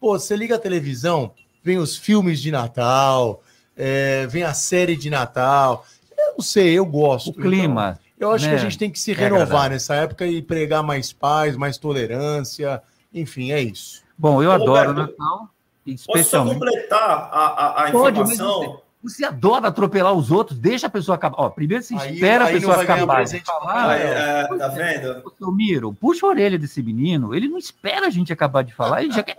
Pô, 0.00 0.18
você 0.18 0.36
liga 0.36 0.56
a 0.56 0.58
televisão, 0.58 1.32
vem 1.62 1.78
os 1.78 1.96
filmes 1.96 2.40
de 2.40 2.50
Natal, 2.50 3.42
é, 3.76 4.26
vem 4.26 4.42
a 4.42 4.54
série 4.54 4.96
de 4.96 5.10
Natal. 5.10 5.84
Eu 6.16 6.34
não 6.34 6.40
sei, 6.40 6.78
eu 6.78 6.86
gosto. 6.86 7.30
O 7.30 7.34
clima. 7.34 7.98
Então, 8.16 8.30
eu 8.30 8.34
acho 8.34 8.44
né? 8.44 8.50
que 8.50 8.56
a 8.56 8.58
né? 8.58 8.70
gente 8.70 8.78
tem 8.78 8.90
que 8.90 8.98
se 9.00 9.10
é 9.12 9.14
renovar 9.14 9.70
nessa 9.70 9.94
época 9.96 10.26
e 10.26 10.40
pregar 10.40 10.82
mais 10.82 11.12
paz, 11.12 11.56
mais 11.56 11.78
tolerância. 11.78 12.80
Enfim, 13.12 13.50
é 13.50 13.60
isso. 13.60 14.02
Bom, 14.16 14.42
eu 14.42 14.50
Ô, 14.50 14.52
adoro 14.52 14.90
o 14.90 14.94
Natal. 14.94 15.48
Especialmente... 15.84 16.58
Posso 16.58 16.70
completar 16.70 17.10
a, 17.32 17.46
a, 17.46 17.84
a 17.84 17.88
informação? 17.88 18.60
Você, 18.60 18.82
você, 19.02 19.24
adora 19.24 19.68
atropelar 19.68 20.12
os 20.12 20.30
outros, 20.30 20.58
deixa 20.58 20.86
a 20.86 20.90
pessoa 20.90 21.16
acabar. 21.16 21.36
Ó, 21.38 21.50
primeiro 21.50 21.82
você 21.82 21.96
espera 21.96 22.44
aí, 22.44 22.50
a 22.50 22.60
pessoa 22.60 22.82
acabar 22.82 23.24
de 23.24 23.40
falar. 23.40 23.98
é, 23.98 24.46
tá 24.46 24.68
vendo? 24.68 25.32
Seu 25.36 25.50
Miro, 25.50 25.92
puxa 25.92 26.24
a 26.24 26.28
orelha 26.28 26.58
desse 26.58 26.82
menino, 26.82 27.34
ele 27.34 27.48
não 27.48 27.58
espera 27.58 28.06
a 28.06 28.10
gente 28.10 28.32
acabar 28.32 28.62
de 28.62 28.72
falar, 28.72 29.02
ele 29.02 29.12
já 29.12 29.22
quer. 29.22 29.36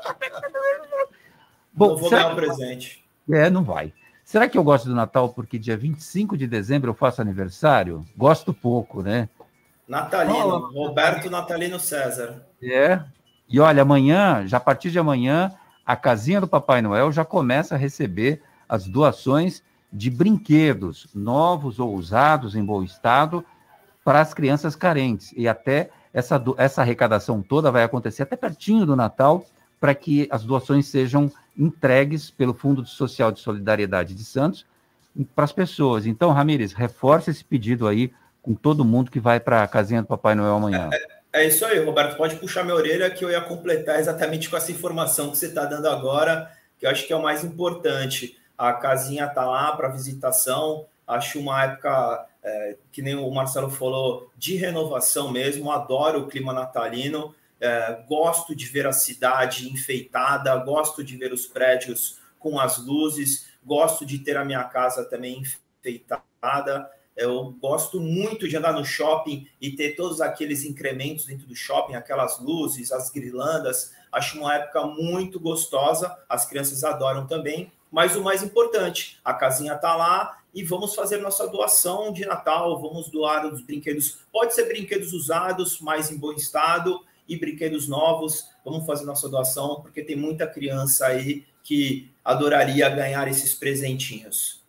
Bom, 1.72 1.90
não 1.90 1.98
vou 1.98 2.10
ganhar 2.10 2.34
um 2.34 2.36
presente. 2.36 3.04
É, 3.32 3.50
não 3.50 3.64
vai. 3.64 3.94
Será 4.26 4.50
que 4.50 4.58
eu 4.58 4.64
gosto 4.64 4.88
do 4.88 4.96
Natal 4.96 5.30
porque 5.30 5.58
dia 5.58 5.78
25 5.78 6.38
de 6.38 6.46
dezembro 6.46 6.90
eu 6.90 6.96
faço 6.96 7.22
aniversário? 7.22 8.06
Gosto 8.18 8.54
pouco, 8.54 9.02
né? 9.02 9.30
Natalino, 9.88 10.72
Roberto 10.74 11.30
Natalino 11.30 11.80
César. 11.80 12.46
É. 12.62 13.02
E 13.48 13.60
olha, 13.60 13.82
amanhã, 13.82 14.46
já 14.46 14.58
a 14.58 14.60
partir 14.60 14.92
de 14.92 15.00
amanhã, 15.00 15.52
a 15.86 15.96
casinha 15.96 16.42
do 16.42 16.48
Papai 16.48 16.82
Noel 16.82 17.12
já 17.12 17.26
começa 17.26 17.76
a 17.76 17.78
receber 17.78 18.42
as 18.68 18.88
doações 18.88 19.64
de 19.92 20.10
brinquedos 20.10 21.08
novos 21.14 21.80
ou 21.80 21.94
usados 21.96 22.56
em 22.56 22.66
bom 22.66 22.84
estado 22.84 23.46
para 24.04 24.22
as 24.22 24.34
crianças 24.34 24.76
carentes. 24.76 25.34
E 25.38 25.48
até 25.48 25.90
essa, 26.14 26.42
essa 26.58 26.82
arrecadação 26.82 27.42
toda 27.42 27.72
vai 27.72 27.84
acontecer 27.84 28.24
até 28.24 28.36
pertinho 28.36 28.86
do 28.86 28.96
Natal, 28.96 29.46
para 29.80 29.94
que 29.94 30.28
as 30.32 30.44
doações 30.44 30.88
sejam 30.88 31.32
entregues 31.58 32.32
pelo 32.32 32.54
Fundo 32.54 32.86
Social 32.86 33.32
de 33.32 33.40
Solidariedade 33.40 34.16
de 34.16 34.24
Santos 34.24 34.66
para 35.36 35.46
as 35.46 35.52
pessoas. 35.52 36.06
Então, 36.06 36.32
Ramires, 36.32 36.74
reforce 36.74 37.30
esse 37.30 37.44
pedido 37.44 37.88
aí 37.88 38.12
com 38.42 38.54
todo 38.54 38.84
mundo 38.84 39.12
que 39.12 39.20
vai 39.20 39.40
para 39.40 39.64
a 39.64 39.68
casinha 39.68 40.02
do 40.02 40.08
Papai 40.08 40.36
Noel 40.36 40.56
amanhã. 40.56 40.90
É, 40.92 41.42
é, 41.42 41.48
isso 41.48 41.66
aí, 41.66 41.84
Roberto. 41.84 42.18
Pode 42.18 42.36
puxar 42.36 42.64
minha 42.64 42.76
orelha 42.76 43.10
que 43.10 43.24
eu 43.24 43.30
ia 43.30 43.42
completar 43.42 44.00
exatamente 44.00 44.50
com 44.50 44.58
essa 44.58 44.72
informação 44.72 45.32
que 45.32 45.38
você 45.38 45.48
está 45.48 45.66
dando 45.66 45.88
agora, 45.88 46.52
que 46.80 46.86
eu 46.86 46.90
acho 46.90 47.06
que 47.06 47.14
é 47.14 47.16
o 47.16 47.22
mais 47.22 47.44
importante. 47.44 48.38
A 48.64 48.72
casinha 48.72 49.26
está 49.26 49.46
lá 49.46 49.76
para 49.76 49.90
visitação. 49.90 50.86
Acho 51.06 51.38
uma 51.38 51.66
época, 51.66 52.26
é, 52.42 52.78
que 52.94 53.02
nem 53.02 53.14
o 53.14 53.30
Marcelo 53.30 53.70
falou, 53.70 54.32
de 54.38 54.56
renovação 54.56 55.30
mesmo. 55.34 55.70
Adoro 55.70 56.22
o 56.22 56.28
clima 56.28 56.54
natalino. 56.54 57.36
É, 57.60 58.02
gosto 58.08 58.56
de 58.56 58.64
ver 58.66 58.88
a 58.88 58.94
cidade 58.94 59.70
enfeitada, 59.70 60.56
gosto 60.56 61.04
de 61.04 61.18
ver 61.18 61.34
os 61.34 61.46
prédios 61.46 62.20
com 62.40 62.58
as 62.58 62.78
luzes, 62.78 63.50
gosto 63.66 64.06
de 64.06 64.20
ter 64.20 64.38
a 64.38 64.46
minha 64.46 64.64
casa 64.64 65.04
também 65.04 65.42
enfeitada. 65.42 66.90
Eu 67.18 67.52
gosto 67.60 68.00
muito 68.00 68.48
de 68.48 68.56
andar 68.56 68.72
no 68.72 68.86
shopping 68.86 69.46
e 69.60 69.72
ter 69.72 69.98
todos 69.98 70.22
aqueles 70.22 70.64
incrementos 70.64 71.26
dentro 71.26 71.46
do 71.46 71.56
shopping, 71.56 71.96
aquelas 71.96 72.40
luzes, 72.40 72.94
as 72.94 73.10
grilandas. 73.10 73.94
Acho 74.10 74.40
uma 74.40 74.56
época 74.56 74.86
muito 74.86 75.38
gostosa. 75.38 76.18
As 76.30 76.46
crianças 76.46 76.86
adoram 76.86 77.28
também. 77.28 77.70
Mas 77.94 78.16
o 78.16 78.24
mais 78.24 78.42
importante, 78.42 79.20
a 79.24 79.36
casinha 79.36 79.74
está 79.74 79.96
lá 79.96 80.40
e 80.52 80.64
vamos 80.64 80.96
fazer 80.96 81.18
nossa 81.18 81.48
doação 81.48 82.12
de 82.12 82.26
Natal. 82.26 82.82
Vamos 82.82 83.08
doar 83.08 83.46
os 83.46 83.62
brinquedos. 83.62 84.18
Pode 84.32 84.56
ser 84.56 84.68
brinquedos 84.68 85.14
usados, 85.14 85.80
mas 85.80 86.10
em 86.10 86.18
bom 86.18 86.32
estado 86.32 87.00
e 87.30 87.38
brinquedos 87.38 87.88
novos. 87.88 88.50
Vamos 88.66 88.84
fazer 88.88 89.06
nossa 89.06 89.30
doação, 89.30 89.80
porque 89.84 90.04
tem 90.04 90.16
muita 90.16 90.48
criança 90.48 91.06
aí 91.06 91.46
que 91.62 92.12
adoraria 92.26 92.90
ganhar 92.90 93.28
esses 93.28 93.54
presentinhos. 93.54 94.64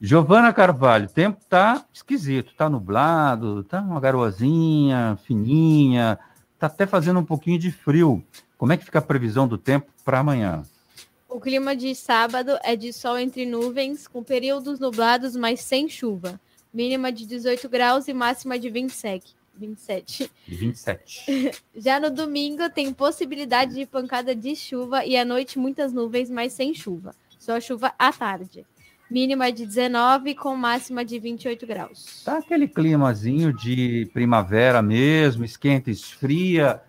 Giovana 0.00 0.52
Carvalho, 0.52 1.06
o 1.06 1.12
tempo 1.12 1.38
tá 1.48 1.86
esquisito, 1.94 2.52
tá 2.56 2.68
nublado, 2.68 3.62
tá 3.62 3.80
uma 3.80 4.00
garoazinha 4.00 5.16
fininha, 5.24 6.18
tá 6.58 6.66
até 6.66 6.84
fazendo 6.84 7.20
um 7.20 7.24
pouquinho 7.24 7.60
de 7.60 7.70
frio. 7.70 8.24
Como 8.58 8.72
é 8.72 8.76
que 8.76 8.84
fica 8.84 8.98
a 8.98 9.02
previsão 9.02 9.46
do 9.46 9.56
tempo 9.56 9.86
para 10.04 10.18
amanhã? 10.18 10.64
O 11.36 11.40
clima 11.40 11.76
de 11.76 11.94
sábado 11.94 12.58
é 12.64 12.74
de 12.74 12.94
sol 12.94 13.18
entre 13.18 13.44
nuvens, 13.44 14.08
com 14.08 14.22
períodos 14.22 14.80
nublados, 14.80 15.36
mas 15.36 15.60
sem 15.60 15.86
chuva. 15.86 16.40
Mínima 16.72 17.12
de 17.12 17.26
18 17.26 17.68
graus 17.68 18.08
e 18.08 18.14
máxima 18.14 18.58
de 18.58 18.70
27. 18.70 19.36
27. 19.54 20.30
27. 20.48 21.62
Já 21.76 22.00
no 22.00 22.10
domingo 22.10 22.70
tem 22.70 22.90
possibilidade 22.90 23.74
de 23.74 23.84
pancada 23.84 24.34
de 24.34 24.56
chuva 24.56 25.04
e 25.04 25.14
à 25.14 25.26
noite 25.26 25.58
muitas 25.58 25.92
nuvens, 25.92 26.30
mas 26.30 26.54
sem 26.54 26.72
chuva. 26.72 27.14
Só 27.38 27.60
chuva 27.60 27.92
à 27.98 28.10
tarde. 28.10 28.64
Mínima 29.10 29.52
de 29.52 29.66
19 29.66 30.36
com 30.36 30.56
máxima 30.56 31.04
de 31.04 31.18
28 31.18 31.66
graus. 31.66 32.22
Tá 32.24 32.38
aquele 32.38 32.66
climazinho 32.66 33.52
de 33.52 34.08
primavera 34.14 34.80
mesmo, 34.80 35.44
esquenta, 35.44 35.90
esfria. 35.90 36.80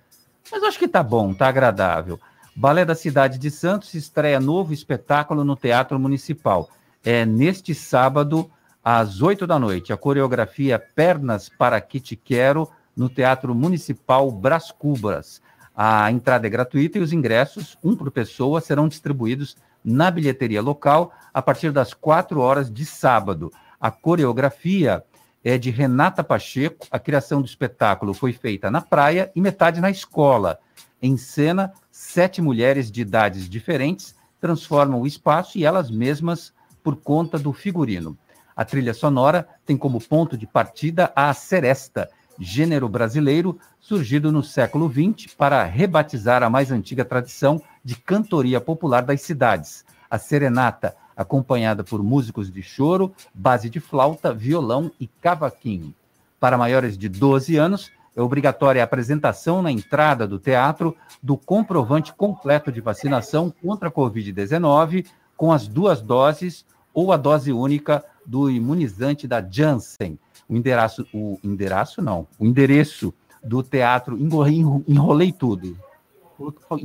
Mas 0.50 0.64
acho 0.64 0.80
que 0.80 0.88
tá 0.88 1.04
bom, 1.04 1.34
tá 1.34 1.50
agradável. 1.50 2.18
Balé 2.60 2.84
da 2.84 2.96
Cidade 2.96 3.38
de 3.38 3.52
Santos 3.52 3.94
estreia 3.94 4.40
novo 4.40 4.74
espetáculo 4.74 5.44
no 5.44 5.56
Teatro 5.56 6.00
Municipal. 6.00 6.68
É 7.06 7.24
neste 7.24 7.76
sábado, 7.76 8.50
às 8.84 9.22
8 9.22 9.46
da 9.46 9.60
noite, 9.60 9.94
a 9.94 9.98
coreografia 9.98 10.80
Pernas 10.80 11.50
para 11.50 11.80
Que 11.80 12.00
Te 12.00 12.16
Quero, 12.16 12.68
no 12.96 13.10
Teatro 13.10 13.54
Municipal 13.54 14.32
Brás 14.32 14.72
Cubas. 14.72 15.40
A 15.76 16.12
entrada 16.12 16.48
é 16.48 16.50
gratuita 16.50 16.98
e 16.98 17.02
os 17.02 17.14
ingressos, 17.14 17.78
um 17.84 17.96
por 17.96 18.10
pessoa, 18.10 18.60
serão 18.60 18.88
distribuídos 18.88 19.56
na 19.86 20.10
bilheteria 20.10 20.60
local 20.60 21.14
a 21.32 21.44
partir 21.44 21.72
das 21.72 21.94
4 21.94 22.40
horas 22.40 22.74
de 22.74 22.88
sábado. 22.88 23.54
A 23.80 23.92
coreografia 23.92 25.04
é 25.44 25.60
de 25.60 25.70
Renata 25.70 26.24
Pacheco. 26.24 26.88
A 26.90 26.98
criação 26.98 27.40
do 27.40 27.46
espetáculo 27.46 28.16
foi 28.16 28.34
feita 28.34 28.72
na 28.72 28.82
praia 28.82 29.32
e 29.36 29.42
metade 29.42 29.80
na 29.80 29.92
escola. 29.92 30.58
Em 31.02 31.16
cena, 31.16 31.72
sete 31.92 32.42
mulheres 32.42 32.92
de 32.92 33.02
idades 33.02 33.48
diferentes 33.48 34.16
transformam 34.42 35.02
o 35.02 35.08
espaço 35.08 35.58
e 35.58 35.66
elas 35.66 35.92
mesmas 35.92 36.54
por 36.84 36.96
conta 36.96 37.38
do 37.38 37.54
figurino. 37.54 38.18
A 38.56 38.66
trilha 38.66 38.94
sonora 38.94 39.48
tem 39.66 39.78
como 39.78 40.02
ponto 40.02 40.36
de 40.36 40.48
partida 40.48 41.12
a 41.16 41.32
seresta, 41.34 42.10
gênero 42.40 42.90
brasileiro 42.90 43.60
surgido 43.80 44.32
no 44.32 44.44
século 44.44 44.92
XX 44.92 45.34
para 45.34 45.64
rebatizar 45.64 46.42
a 46.42 46.50
mais 46.50 46.72
antiga 46.72 47.06
tradição 47.06 47.62
de 47.84 47.96
cantoria 47.96 48.60
popular 48.60 49.04
das 49.04 49.22
cidades, 49.22 49.86
a 50.10 50.18
serenata, 50.18 50.96
acompanhada 51.16 51.84
por 51.84 52.02
músicos 52.02 52.52
de 52.52 52.62
choro, 52.62 53.14
base 53.34 53.70
de 53.70 53.80
flauta, 53.80 54.34
violão 54.34 54.92
e 55.00 55.08
cavaquinho. 55.08 55.94
Para 56.40 56.58
maiores 56.58 56.98
de 56.98 57.10
12 57.10 57.58
anos, 57.58 57.92
É 58.18 58.22
obrigatória 58.22 58.82
a 58.82 58.84
apresentação 58.84 59.62
na 59.62 59.72
entrada 59.72 60.28
do 60.28 60.40
teatro 60.40 60.98
do 61.22 61.38
comprovante 61.38 62.12
completo 62.12 62.72
de 62.72 62.82
vacinação 62.82 63.54
contra 63.62 63.90
a 63.90 63.92
Covid-19 63.92 65.06
com 65.38 65.52
as 65.52 65.68
duas 65.68 66.02
doses 66.02 66.66
ou 66.92 67.12
a 67.12 67.18
dose 67.18 67.54
única 67.54 68.04
do 68.26 68.50
imunizante 68.50 69.28
da 69.28 69.40
Janssen. 69.40 70.18
O 70.50 70.56
endereço, 70.58 71.06
o 71.14 71.38
endereço 71.44 72.02
não, 72.02 72.28
o 72.40 72.46
endereço 72.48 73.14
do 73.44 73.62
teatro, 73.62 74.18
enrolei, 74.18 74.64
enrolei 74.88 75.32
tudo. 75.32 75.78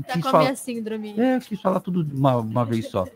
Tá 0.06 0.20
com 0.20 0.36
a 0.36 0.38
minha 0.40 0.54
síndrome. 0.54 1.18
É, 1.18 1.40
quis 1.40 1.58
falar 1.62 1.80
tudo 1.80 2.06
uma, 2.14 2.36
uma 2.36 2.64
vez 2.64 2.88
só. 2.88 3.06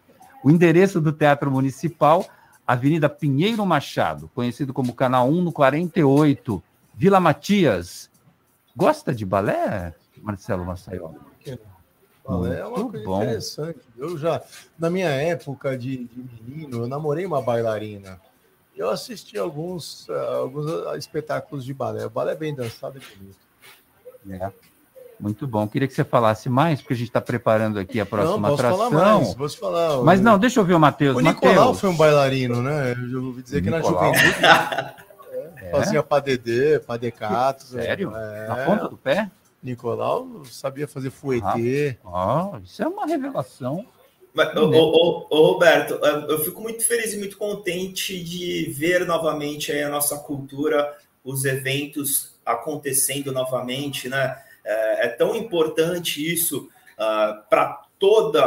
O 0.43 0.51
endereço 0.51 1.03
do 1.03 1.13
Teatro 1.13 1.51
Municipal, 1.51 2.25
Avenida 2.67 3.11
Pinheiro 3.11 3.65
Machado, 3.67 4.31
conhecido 4.35 4.73
como 4.73 4.95
Canal 4.95 5.29
1 5.29 5.43
no 5.43 5.53
48, 5.53 6.63
Vila 6.97 7.21
Matias. 7.21 8.11
Gosta 8.75 9.15
de 9.15 9.25
balé, 9.25 9.95
Marcelo 10.23 10.65
Massaioli? 10.65 11.17
Balé 12.27 12.59
é 12.61 12.65
uma 12.67 12.79
Muito 12.79 12.91
coisa 12.93 13.05
bom. 13.07 13.23
interessante. 13.23 13.79
Eu 13.97 14.19
já, 14.19 14.43
na 14.79 14.91
minha 14.91 15.09
época 15.11 15.79
de, 15.79 16.05
de 16.05 16.25
menino, 16.43 16.83
eu 16.83 16.89
namorei 16.89 17.25
uma 17.25 17.41
bailarina. 17.41 18.21
Eu 18.77 18.91
assisti 18.91 19.39
alguns, 19.39 20.07
ah, 20.11 20.37
alguns 20.39 20.67
ah, 20.89 20.97
espetáculos 20.99 21.65
de 21.65 21.73
balé. 21.73 22.05
O 22.05 22.11
balé 22.11 22.33
é 22.33 22.37
bem 22.37 22.55
dançado 22.55 22.99
e 22.99 23.17
bonito. 23.17 23.37
É. 24.43 24.51
Muito 25.19 25.47
bom. 25.47 25.67
Queria 25.67 25.89
que 25.89 25.95
você 25.95 26.05
falasse 26.05 26.49
mais, 26.51 26.81
porque 26.83 26.93
a 26.93 26.97
gente 26.97 27.09
está 27.09 27.21
preparando 27.23 27.79
aqui 27.79 27.99
a 28.01 28.05
próxima 28.05 28.49
não, 28.49 28.57
posso 28.57 28.67
atração. 28.67 28.91
falar 28.91 29.15
mais, 29.19 29.35
posso 29.35 29.59
falar. 29.59 30.03
Mas 30.03 30.21
O- 30.21 30.23
não, 30.23 30.39
deixa 30.39 30.61
eu 30.61 30.65
ver 30.65 30.75
o 30.75 30.81
Matheus. 30.81 31.17
O 31.17 31.21
Nicolau 31.21 31.73
foi 31.73 31.89
um 31.89 31.97
bailarino, 31.97 32.61
né? 32.61 32.93
Eu 33.11 33.25
ouvi 33.25 33.43
dizer 33.43 33.63
que 33.63 33.71
na 33.71 33.79
Nicolau? 33.79 34.13
juventude 34.15 34.37
É? 35.67 35.71
fazia 35.71 36.03
padedê, 36.03 36.79
padecatos. 36.81 37.69
Sério? 37.69 38.15
É. 38.17 38.49
Na 38.49 38.57
ponta 38.65 38.89
do 38.89 38.97
pé? 38.97 39.31
Nicolau 39.63 40.45
sabia 40.45 40.87
fazer 40.87 41.11
fouetê. 41.11 41.99
Ó, 42.05 42.59
isso 42.59 42.83
é 42.83 42.87
uma 42.87 43.07
revelação. 43.07 43.87
Mas, 44.33 44.55
ô, 44.55 44.71
ô, 44.71 44.75
ô, 44.75 45.27
ô, 45.31 45.53
Roberto, 45.53 45.95
eu 46.29 46.39
fico 46.45 46.61
muito 46.61 46.85
feliz 46.85 47.15
e 47.15 47.19
muito 47.19 47.39
contente 47.39 48.23
de 48.23 48.71
ver 48.71 49.07
novamente 49.07 49.73
aí 49.73 49.83
a 49.83 49.89
nossa 49.89 50.19
cultura, 50.19 50.95
os 51.25 51.45
eventos 51.45 52.35
acontecendo 52.45 53.33
novamente, 53.33 54.09
né? 54.09 54.39
É, 54.65 55.07
é 55.07 55.09
tão 55.09 55.35
importante 55.35 56.21
isso 56.33 56.69
para 57.49 57.83
todo 57.99 58.39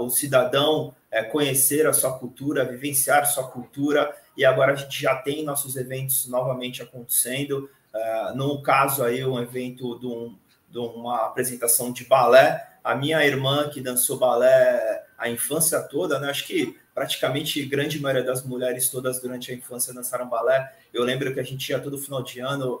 o 0.00 0.10
cidadão 0.10 0.94
é, 1.10 1.22
conhecer 1.22 1.86
a 1.86 1.92
sua 1.92 2.18
cultura, 2.18 2.64
vivenciar 2.64 3.26
sua 3.26 3.48
cultura, 3.48 4.14
e 4.36 4.44
agora 4.44 4.72
a 4.72 4.76
gente 4.76 5.00
já 5.00 5.16
tem 5.16 5.44
nossos 5.44 5.76
eventos 5.76 6.26
novamente 6.28 6.82
acontecendo. 6.82 7.68
É, 7.92 8.32
no 8.34 8.62
caso 8.62 9.02
aí, 9.02 9.24
um 9.24 9.38
evento 9.40 9.98
de, 9.98 10.06
um- 10.06 10.36
de 10.68 10.78
uma 10.78 11.26
apresentação 11.26 11.92
de 11.92 12.04
balé, 12.04 12.66
a 12.84 12.94
minha 12.94 13.24
irmã 13.26 13.68
que 13.68 13.80
dançou 13.80 14.18
balé 14.18 15.04
a 15.18 15.28
infância 15.28 15.80
toda, 15.82 16.18
né? 16.18 16.30
Acho 16.30 16.46
que 16.46 16.78
praticamente 16.94 17.62
grande 17.66 18.00
maioria 18.00 18.24
das 18.24 18.44
mulheres 18.44 18.88
todas 18.88 19.20
durante 19.20 19.50
a 19.50 19.54
infância 19.54 19.92
dançaram 19.92 20.28
balé. 20.28 20.72
Eu 20.92 21.02
lembro 21.04 21.32
que 21.34 21.40
a 21.40 21.42
gente 21.42 21.68
ia 21.68 21.78
todo 21.80 21.98
final 21.98 22.22
de 22.22 22.40
ano 22.40 22.80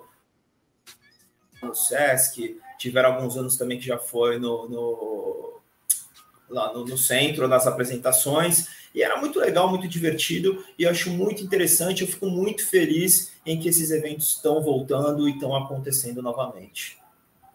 no 1.62 1.74
Sesc, 1.74 2.58
tiveram 2.78 3.12
alguns 3.14 3.36
anos 3.36 3.56
também 3.56 3.78
que 3.78 3.84
já 3.86 3.98
foi 3.98 4.38
no, 4.38 4.68
no- 4.68 5.29
lá 6.50 6.72
no, 6.72 6.84
no 6.84 6.98
centro, 6.98 7.48
nas 7.48 7.66
apresentações, 7.66 8.66
e 8.94 9.02
era 9.02 9.18
muito 9.20 9.38
legal, 9.38 9.68
muito 9.68 9.86
divertido, 9.86 10.64
e 10.78 10.86
acho 10.86 11.10
muito 11.10 11.42
interessante, 11.42 12.02
eu 12.02 12.08
fico 12.08 12.26
muito 12.26 12.66
feliz 12.66 13.32
em 13.46 13.58
que 13.58 13.68
esses 13.68 13.90
eventos 13.90 14.32
estão 14.32 14.60
voltando 14.60 15.28
e 15.28 15.32
estão 15.32 15.54
acontecendo 15.54 16.20
novamente. 16.20 16.98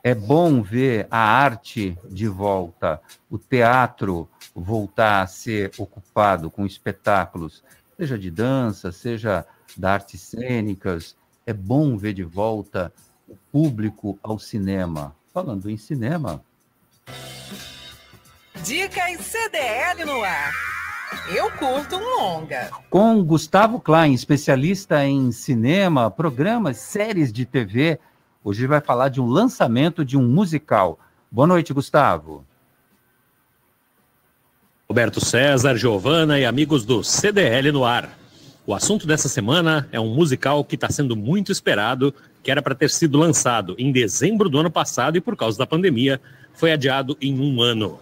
É 0.04 0.14
bom 0.14 0.62
ver 0.62 1.08
a 1.10 1.18
arte 1.18 1.98
de 2.10 2.28
volta, 2.28 3.02
o 3.30 3.38
teatro 3.38 4.30
voltar 4.54 5.24
a 5.24 5.28
ser 5.28 5.72
ocupado 5.78 6.50
com 6.50 6.66
espetáculos, 6.66 7.64
seja 7.98 8.18
de 8.18 8.30
dança, 8.30 8.92
seja 8.92 9.46
da 9.76 9.94
artes 9.94 10.22
cênicas. 10.22 11.16
É 11.46 11.54
bom 11.54 11.98
ver 11.98 12.14
de 12.14 12.24
volta 12.24 12.94
o 13.28 13.36
público 13.52 14.18
ao 14.24 14.40
cinema. 14.40 15.16
Falando 15.34 15.70
em 15.70 15.78
cinema, 15.78 16.42
Dicas 18.66 19.22
CDL 19.22 20.06
no 20.06 20.24
ar. 20.24 20.52
Eu 21.32 21.52
curto 21.52 21.98
um 21.98 22.20
longa. 22.20 22.72
com 22.90 23.24
Gustavo 23.24 23.80
Klein, 23.80 24.12
especialista 24.12 25.06
em 25.06 25.32
cinema, 25.32 26.10
programas, 26.10 26.78
séries 26.78 27.32
de 27.32 27.46
TV, 27.46 28.00
hoje 28.44 28.62
ele 28.62 28.70
vai 28.70 28.82
falar 28.82 29.10
de 29.10 29.22
um 29.22 29.28
lançamento 29.28 30.04
de 30.04 30.18
um 30.18 30.28
musical. 30.28 30.98
Boa 31.30 31.46
noite, 31.46 31.74
Gustavo. 31.74 32.44
Roberto 34.90 35.24
César, 35.24 35.78
Giovana 35.78 36.40
e 36.40 36.46
amigos 36.46 36.84
do 36.84 37.04
CDL 37.04 37.72
no 37.72 37.86
ar. 37.86 38.18
O 38.66 38.74
assunto 38.74 39.06
dessa 39.06 39.30
semana 39.30 39.88
é 39.92 40.00
um 40.00 40.16
musical 40.16 40.66
que 40.66 40.74
está 40.74 40.90
sendo 40.90 41.16
muito 41.16 41.52
esperado, 41.52 42.12
que 42.42 42.50
era 42.50 42.64
para 42.64 42.74
ter 42.74 42.90
sido 42.90 43.20
lançado 43.20 43.76
em 43.78 43.92
dezembro 43.92 44.50
do 44.50 44.58
ano 44.58 44.72
passado 44.72 45.18
e 45.18 45.22
por 45.22 45.36
causa 45.36 45.56
da 45.56 45.68
pandemia 45.68 46.20
foi 46.56 46.72
adiado 46.72 47.16
em 47.22 47.40
um 47.40 47.62
ano. 47.62 48.00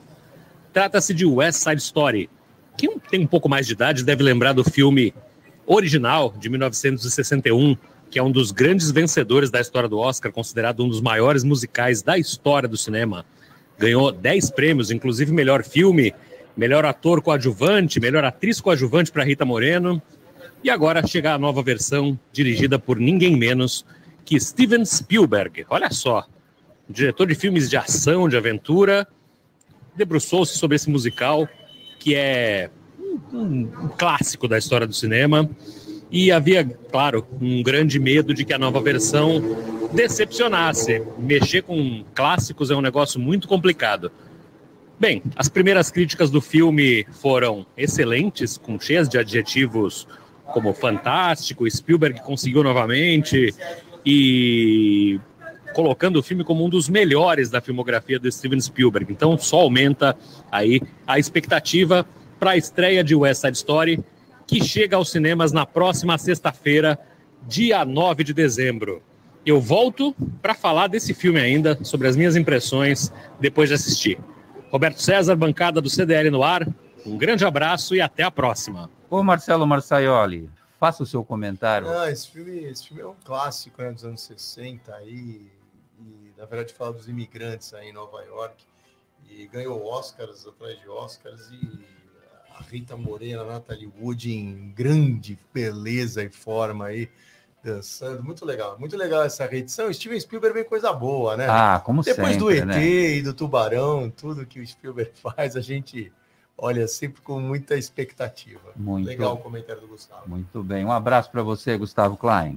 Trata-se 0.74 1.14
de 1.14 1.24
West 1.24 1.60
Side 1.60 1.82
Story. 1.82 2.28
Quem 2.76 2.98
tem 2.98 3.22
um 3.22 3.28
pouco 3.28 3.48
mais 3.48 3.68
de 3.68 3.74
idade 3.74 4.04
deve 4.04 4.24
lembrar 4.24 4.54
do 4.54 4.64
filme 4.64 5.14
original 5.68 6.34
de 6.36 6.50
1961, 6.50 7.78
que 8.10 8.18
é 8.18 8.24
um 8.24 8.32
dos 8.32 8.52
grandes 8.52 8.90
vencedores 8.90 9.52
da 9.52 9.62
história 9.62 9.88
do 9.88 10.00
Oscar, 10.00 10.32
considerado 10.32 10.84
um 10.84 10.90
dos 10.90 11.00
maiores 11.00 11.44
musicais 11.44 12.02
da 12.02 12.18
história 12.18 12.68
do 12.68 12.76
cinema. 12.76 13.24
Ganhou 13.78 14.12
10 14.12 14.50
prêmios, 14.50 14.90
inclusive 14.90 15.32
melhor 15.32 15.64
filme, 15.64 16.12
melhor 16.58 16.86
ator 16.86 17.22
coadjuvante, 17.22 18.00
melhor 18.00 18.24
atriz 18.24 18.60
coadjuvante 18.60 19.12
para 19.12 19.24
Rita 19.24 19.46
Moreno. 19.46 20.02
E 20.64 20.72
agora 20.72 21.06
chega 21.06 21.34
a 21.34 21.38
nova 21.38 21.62
versão, 21.62 22.20
dirigida 22.32 22.80
por 22.80 22.98
ninguém 22.98 23.38
menos 23.38 23.86
que 24.26 24.40
Steven 24.40 24.84
Spielberg. 24.86 25.68
Olha 25.70 25.92
só, 25.92 26.26
diretor 26.90 27.28
de 27.28 27.36
filmes 27.36 27.70
de 27.70 27.78
ação, 27.78 28.28
de 28.28 28.36
aventura, 28.36 29.08
debruçou-se 29.96 30.58
sobre 30.58 30.76
esse 30.76 30.90
musical, 30.90 31.48
que 32.00 32.16
é 32.16 32.70
um, 33.00 33.38
um- 33.38 33.90
clássico 33.98 34.48
da 34.48 34.58
história 34.58 34.88
do 34.88 34.94
cinema. 34.94 35.50
E 36.12 36.32
havia, 36.32 36.64
claro, 36.64 37.26
um 37.42 37.64
grande 37.64 38.00
medo 38.00 38.34
de 38.34 38.46
que 38.46 38.54
a 38.54 38.60
nova 38.60 38.80
versão 38.80 39.42
decepcionasse. 39.94 41.02
Mexer 41.18 41.64
com 41.64 42.04
clássicos 42.14 42.70
é 42.70 42.76
um 42.76 42.82
negócio 42.82 43.20
muito 43.20 43.48
complicado. 43.48 44.12
Bem, 45.00 45.24
as 45.36 45.50
primeiras 45.50 45.90
críticas 45.90 46.30
do 46.30 46.40
filme 46.40 47.06
foram 47.14 47.66
excelentes, 47.76 48.58
com 48.58 48.80
cheias 48.80 49.10
de 49.10 49.18
adjetivos 49.18 50.08
como 50.46 50.72
fantástico, 50.74 51.70
Spielberg 51.70 52.22
conseguiu 52.22 52.64
novamente 52.64 53.54
e 54.06 55.20
colocando 55.74 56.18
o 56.18 56.24
filme 56.24 56.44
como 56.44 56.66
um 56.66 56.70
dos 56.70 56.88
melhores 56.88 57.50
da 57.50 57.60
filmografia 57.60 58.20
do 58.20 58.32
Steven 58.32 58.62
Spielberg. 58.62 59.12
Então 59.12 59.38
só 59.38 59.62
aumenta 59.62 60.16
aí 60.52 60.82
a 61.06 61.20
expectativa 61.20 62.06
para 62.40 62.52
a 62.52 62.58
estreia 62.58 63.04
de 63.04 63.16
West 63.16 63.42
Side 63.42 63.58
Story, 63.58 64.04
que 64.46 64.64
chega 64.64 64.98
aos 64.98 65.10
cinemas 65.10 65.52
na 65.52 65.66
próxima 65.66 66.18
sexta-feira, 66.18 67.00
dia 67.48 67.84
9 67.84 68.24
de 68.24 68.34
dezembro. 68.34 69.02
Eu 69.46 69.60
volto 69.60 70.16
para 70.42 70.54
falar 70.54 70.88
desse 70.88 71.14
filme 71.14 71.40
ainda, 71.40 71.78
sobre 71.84 72.08
as 72.08 72.16
minhas 72.16 72.36
impressões 72.36 73.12
depois 73.40 73.70
de 73.70 73.76
assistir. 73.76 74.18
Roberto 74.72 75.02
César, 75.02 75.36
bancada 75.36 75.82
do 75.82 75.90
CDL 75.90 76.30
no 76.30 76.44
ar. 76.44 76.68
Um 77.06 77.18
grande 77.18 77.46
abraço 77.46 77.94
e 77.94 78.02
até 78.02 78.24
a 78.24 78.32
próxima. 78.32 78.90
Ô 79.10 79.22
Marcelo 79.22 79.68
Marçaioli, 79.68 80.50
faça 80.80 81.04
o 81.04 81.06
seu 81.06 81.24
comentário. 81.24 81.90
Ah, 81.90 82.10
esse 82.10 82.30
filme, 82.30 82.64
esse 82.64 82.88
filme 82.88 83.04
é 83.04 83.08
um 83.08 83.16
clássico 83.24 83.82
né, 83.82 83.92
dos 83.92 84.04
anos 84.04 84.22
60 84.22 84.94
aí, 84.96 85.14
e 85.14 85.52
na 86.44 86.48
verdade 86.48 86.74
fala 86.74 86.92
dos 86.92 87.08
imigrantes 87.08 87.74
aí 87.74 87.90
em 87.90 87.94
Nova 87.94 88.22
York, 88.22 88.66
e 89.30 89.48
ganhou 89.48 89.82
Oscars 89.86 90.46
atrás 90.46 90.78
de 90.78 90.90
Oscars, 90.90 91.50
e 91.52 91.86
a 92.54 92.62
Rita 92.62 92.98
Morena, 92.98 93.44
a 93.44 93.46
Natalie 93.46 93.90
Wood 93.98 94.30
em 94.30 94.74
grande 94.76 95.40
beleza 95.54 96.22
e 96.22 96.30
forma 96.30 96.88
aí, 96.88 97.10
dançando, 97.64 98.22
muito 98.22 98.46
legal, 98.46 98.78
muito 98.78 98.98
legal 98.98 99.24
essa 99.24 99.46
reedição, 99.46 99.92
Steven 99.94 100.20
Spielberg 100.20 100.54
vem 100.54 100.66
coisa 100.66 100.92
boa, 100.92 101.38
né? 101.38 101.48
Ah, 101.50 101.82
como 101.84 102.04
Depois 102.04 102.36
do 102.36 102.52
sempre, 102.52 102.60
ET 102.60 102.66
né? 102.66 102.86
e 102.86 103.22
do 103.22 103.34
Tubarão, 103.34 104.10
tudo 104.10 104.46
que 104.46 104.60
o 104.60 104.68
Spielberg 104.68 105.14
faz, 105.16 105.56
a 105.56 105.62
gente 105.62 106.12
olha 106.58 106.88
sempre 106.88 107.22
com 107.22 107.40
muita 107.40 107.76
expectativa. 107.78 108.72
Muito. 108.76 109.08
Legal 109.08 109.34
o 109.34 109.38
comentário 109.38 109.82
do 109.82 109.88
Gustavo. 109.88 110.30
Muito 110.30 110.64
bem. 110.64 110.86
Um 110.86 110.92
abraço 110.92 111.30
para 111.32 111.44
você, 111.44 111.78
Gustavo 111.78 112.18
Klein. 112.18 112.56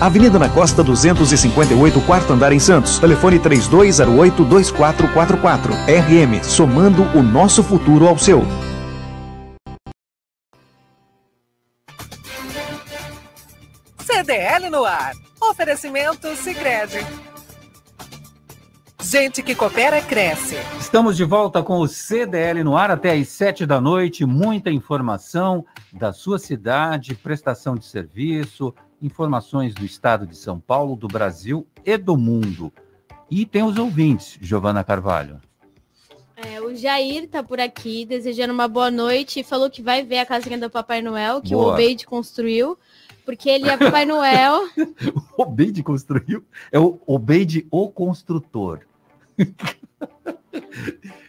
Avenida 0.00 0.38
na 0.38 0.48
Costa 0.48 0.82
258, 0.82 2.00
quarto 2.02 2.32
andar 2.32 2.52
em 2.52 2.58
Santos. 2.58 2.98
Telefone 2.98 3.38
3208-2444. 3.40 5.70
RM, 5.86 6.42
somando 6.42 7.02
o 7.16 7.22
nosso 7.22 7.62
futuro 7.62 8.06
ao 8.06 8.18
seu. 8.18 8.42
CDL 13.98 14.70
no 14.70 14.84
ar. 14.84 15.12
Oferecimento 15.40 16.34
Sicredi. 16.36 17.04
Gente 19.02 19.42
que 19.42 19.54
coopera 19.54 20.00
cresce. 20.00 20.56
Estamos 20.80 21.14
de 21.14 21.24
volta 21.24 21.62
com 21.62 21.78
o 21.78 21.86
CDL 21.86 22.64
no 22.64 22.74
ar 22.74 22.90
até 22.90 23.12
às 23.12 23.28
sete 23.28 23.66
da 23.66 23.78
noite. 23.78 24.24
Muita 24.24 24.70
informação 24.70 25.62
da 25.92 26.10
sua 26.10 26.38
cidade, 26.38 27.14
prestação 27.14 27.76
de 27.76 27.84
serviço, 27.84 28.74
informações 29.00 29.74
do 29.74 29.84
estado 29.84 30.26
de 30.26 30.36
São 30.36 30.58
Paulo, 30.58 30.96
do 30.96 31.08
Brasil 31.08 31.66
e 31.84 31.96
do 31.96 32.16
mundo. 32.16 32.72
E 33.30 33.44
tem 33.46 33.62
os 33.62 33.78
ouvintes, 33.78 34.38
Giovana 34.40 34.84
Carvalho. 34.84 35.40
É, 36.36 36.60
o 36.60 36.74
Jair 36.74 37.28
tá 37.28 37.42
por 37.42 37.60
aqui 37.60 38.04
desejando 38.04 38.52
uma 38.52 38.68
boa 38.68 38.90
noite 38.90 39.40
e 39.40 39.44
falou 39.44 39.70
que 39.70 39.80
vai 39.80 40.02
ver 40.02 40.18
a 40.18 40.26
casinha 40.26 40.58
do 40.58 40.68
Papai 40.68 41.00
Noel 41.00 41.40
que 41.40 41.54
Boa. 41.54 41.66
o 41.66 41.72
Obeide 41.72 42.04
construiu, 42.04 42.76
porque 43.24 43.48
ele 43.48 43.68
é 43.68 43.76
Papai 43.76 44.04
Noel. 44.04 44.68
O 45.38 45.42
Obeide 45.42 45.82
construiu? 45.82 46.44
É 46.70 46.78
o 46.78 47.00
Obeide 47.06 47.66
o 47.70 47.88
construtor. 47.88 48.80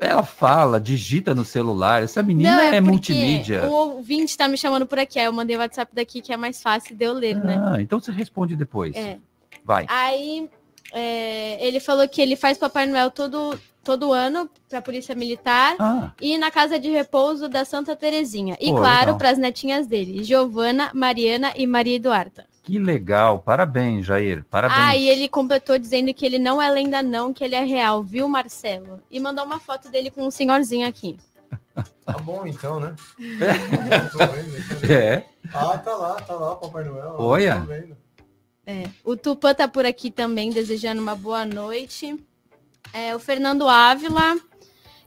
Ela 0.00 0.22
fala, 0.22 0.78
digita 0.78 1.34
no 1.34 1.44
celular. 1.44 2.02
Essa 2.02 2.22
menina 2.22 2.52
Não, 2.56 2.62
é, 2.62 2.66
porque 2.72 2.80
multimídia. 2.80 3.66
O 3.66 3.72
ouvinte 3.72 4.36
tá 4.36 4.46
me 4.46 4.58
chamando 4.58 4.86
por 4.86 4.98
aqui. 4.98 5.18
Aí 5.18 5.24
eu 5.24 5.32
mandei 5.32 5.56
o 5.56 5.58
WhatsApp 5.58 5.90
daqui 5.94 6.20
que 6.20 6.32
é 6.32 6.36
mais 6.36 6.62
fácil 6.62 6.94
de 6.94 7.04
eu 7.04 7.14
ler, 7.14 7.36
né? 7.36 7.58
Ah, 7.64 7.80
então 7.80 7.98
você 7.98 8.12
responde 8.12 8.54
depois. 8.56 8.94
É. 8.94 9.16
Vai. 9.64 9.86
Aí 9.88 10.50
é, 10.92 11.66
ele 11.66 11.80
falou 11.80 12.06
que 12.08 12.20
ele 12.20 12.36
faz 12.36 12.58
Papai 12.58 12.86
Noel 12.86 13.10
todo, 13.10 13.58
todo 13.82 14.12
ano 14.12 14.50
para 14.68 14.80
a 14.80 14.82
Polícia 14.82 15.14
Militar 15.14 15.76
Ah. 15.78 16.12
e 16.20 16.36
na 16.36 16.50
casa 16.50 16.78
de 16.78 16.90
repouso 16.90 17.48
da 17.48 17.64
Santa 17.64 17.96
Terezinha. 17.96 18.56
E 18.60 18.70
Pô, 18.70 18.76
claro, 18.76 19.16
para 19.16 19.30
as 19.30 19.38
netinhas 19.38 19.86
dele, 19.86 20.22
Giovana, 20.22 20.90
Mariana 20.94 21.52
e 21.56 21.66
Maria 21.66 21.96
Eduarda. 21.96 22.49
Que 22.70 22.78
legal. 22.78 23.40
Parabéns, 23.40 24.06
Jair. 24.06 24.44
Parabéns. 24.48 24.80
Ah, 24.80 24.96
e 24.96 25.08
ele 25.08 25.28
completou 25.28 25.76
dizendo 25.76 26.14
que 26.14 26.24
ele 26.24 26.38
não 26.38 26.62
é 26.62 26.70
lenda 26.70 27.02
não, 27.02 27.32
que 27.32 27.42
ele 27.42 27.56
é 27.56 27.64
real, 27.64 28.00
viu, 28.00 28.28
Marcelo? 28.28 29.02
E 29.10 29.18
mandou 29.18 29.44
uma 29.44 29.58
foto 29.58 29.90
dele 29.90 30.08
com 30.08 30.24
um 30.24 30.30
senhorzinho 30.30 30.86
aqui. 30.86 31.18
Tá 32.04 32.18
bom 32.18 32.44
então, 32.46 32.80
né? 32.80 32.94
É. 34.88 35.24
Ah, 35.52 35.78
tá 35.78 35.96
lá, 35.96 36.14
tá 36.14 36.34
lá, 36.34 36.56
Papai 36.56 36.84
Noel. 36.84 37.16
Olha. 37.18 37.66
É. 38.66 38.84
O 39.04 39.16
Tupã 39.16 39.54
tá 39.54 39.68
por 39.68 39.86
aqui 39.86 40.10
também, 40.10 40.50
desejando 40.50 41.00
uma 41.00 41.14
boa 41.14 41.44
noite. 41.44 42.16
É, 42.92 43.14
o 43.14 43.18
Fernando 43.18 43.68
Ávila 43.68 44.36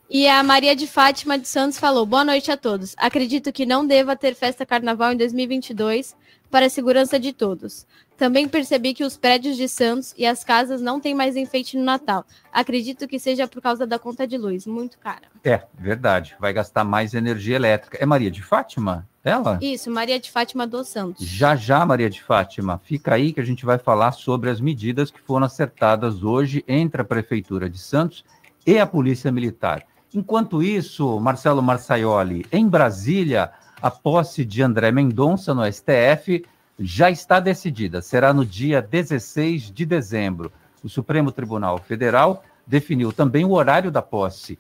e 0.10 0.28
a 0.28 0.42
Maria 0.44 0.76
de 0.76 0.88
Fátima 0.88 1.38
de 1.38 1.48
Santos 1.48 1.78
falou: 1.78 2.06
Boa 2.06 2.24
noite 2.24 2.52
a 2.52 2.58
todos. 2.58 2.96
Acredito 2.98 3.52
que 3.52 3.66
não 3.66 3.86
deva 3.86 4.16
ter 4.16 4.34
festa 4.34 4.66
carnaval 4.66 5.12
em 5.12 5.18
2022 5.18 6.16
para 6.54 6.68
a 6.68 6.70
segurança 6.70 7.20
de 7.20 7.34
todos. 7.34 7.84
Também 8.16 8.48
percebi 8.48 8.94
que 8.94 9.04
os 9.04 9.18
prédios 9.18 9.58
de 9.58 9.68
Santos 9.68 10.14
e 10.16 10.24
as 10.24 10.44
casas 10.44 10.84
não 10.84 11.00
têm 11.00 11.16
mais 11.16 11.36
enfeite 11.36 11.76
no 11.76 11.84
Natal. 11.84 12.24
Acredito 12.52 13.08
que 13.08 13.18
seja 13.18 13.48
por 13.48 13.60
causa 13.60 13.88
da 13.88 13.98
conta 13.98 14.28
de 14.28 14.38
luz, 14.38 14.68
muito 14.68 15.00
cara. 15.00 15.24
É, 15.44 15.64
verdade. 15.74 16.36
Vai 16.40 16.54
gastar 16.54 16.84
mais 16.84 17.16
energia 17.16 17.56
elétrica. 17.56 17.98
É 18.00 18.06
Maria 18.06 18.30
de 18.30 18.44
Fátima? 18.44 19.10
Ela? 19.24 19.58
Isso, 19.64 19.90
Maria 19.90 20.20
de 20.20 20.30
Fátima 20.30 20.68
dos 20.68 20.90
Santos. 20.90 21.26
Já 21.26 21.56
já, 21.56 21.84
Maria 21.84 22.10
de 22.10 22.22
Fátima, 22.22 22.80
fica 22.84 23.16
aí 23.16 23.34
que 23.34 23.40
a 23.40 23.46
gente 23.46 23.66
vai 23.66 23.80
falar 23.80 24.12
sobre 24.12 24.52
as 24.52 24.62
medidas 24.62 25.10
que 25.10 25.20
foram 25.20 25.48
acertadas 25.48 26.24
hoje 26.24 26.64
entre 26.68 27.02
a 27.02 27.06
Prefeitura 27.06 27.68
de 27.68 27.80
Santos 27.80 28.24
e 28.64 28.78
a 28.78 28.86
Polícia 28.86 29.32
Militar. 29.32 29.88
Enquanto 30.14 30.62
isso, 30.62 31.20
Marcelo 31.20 31.64
Marçaioli, 31.64 32.46
em 32.52 32.70
Brasília, 32.70 33.52
a 33.84 33.92
posse 33.92 34.46
de 34.46 34.64
André 34.64 34.94
Mendonça 34.94 35.54
no 35.54 35.70
STF 35.70 36.46
já 36.80 37.12
está 37.12 37.42
decidida. 37.42 38.02
Será 38.02 38.34
no 38.34 38.46
dia 38.46 38.82
16 38.82 39.64
de 39.64 39.86
dezembro. 39.86 40.54
O 40.82 40.88
Supremo 40.88 41.34
Tribunal 41.34 41.78
Federal 41.80 42.46
definiu 42.66 43.12
também 43.12 43.44
o 43.44 43.52
horário 43.52 43.92
da 43.92 44.02
posse, 44.02 44.58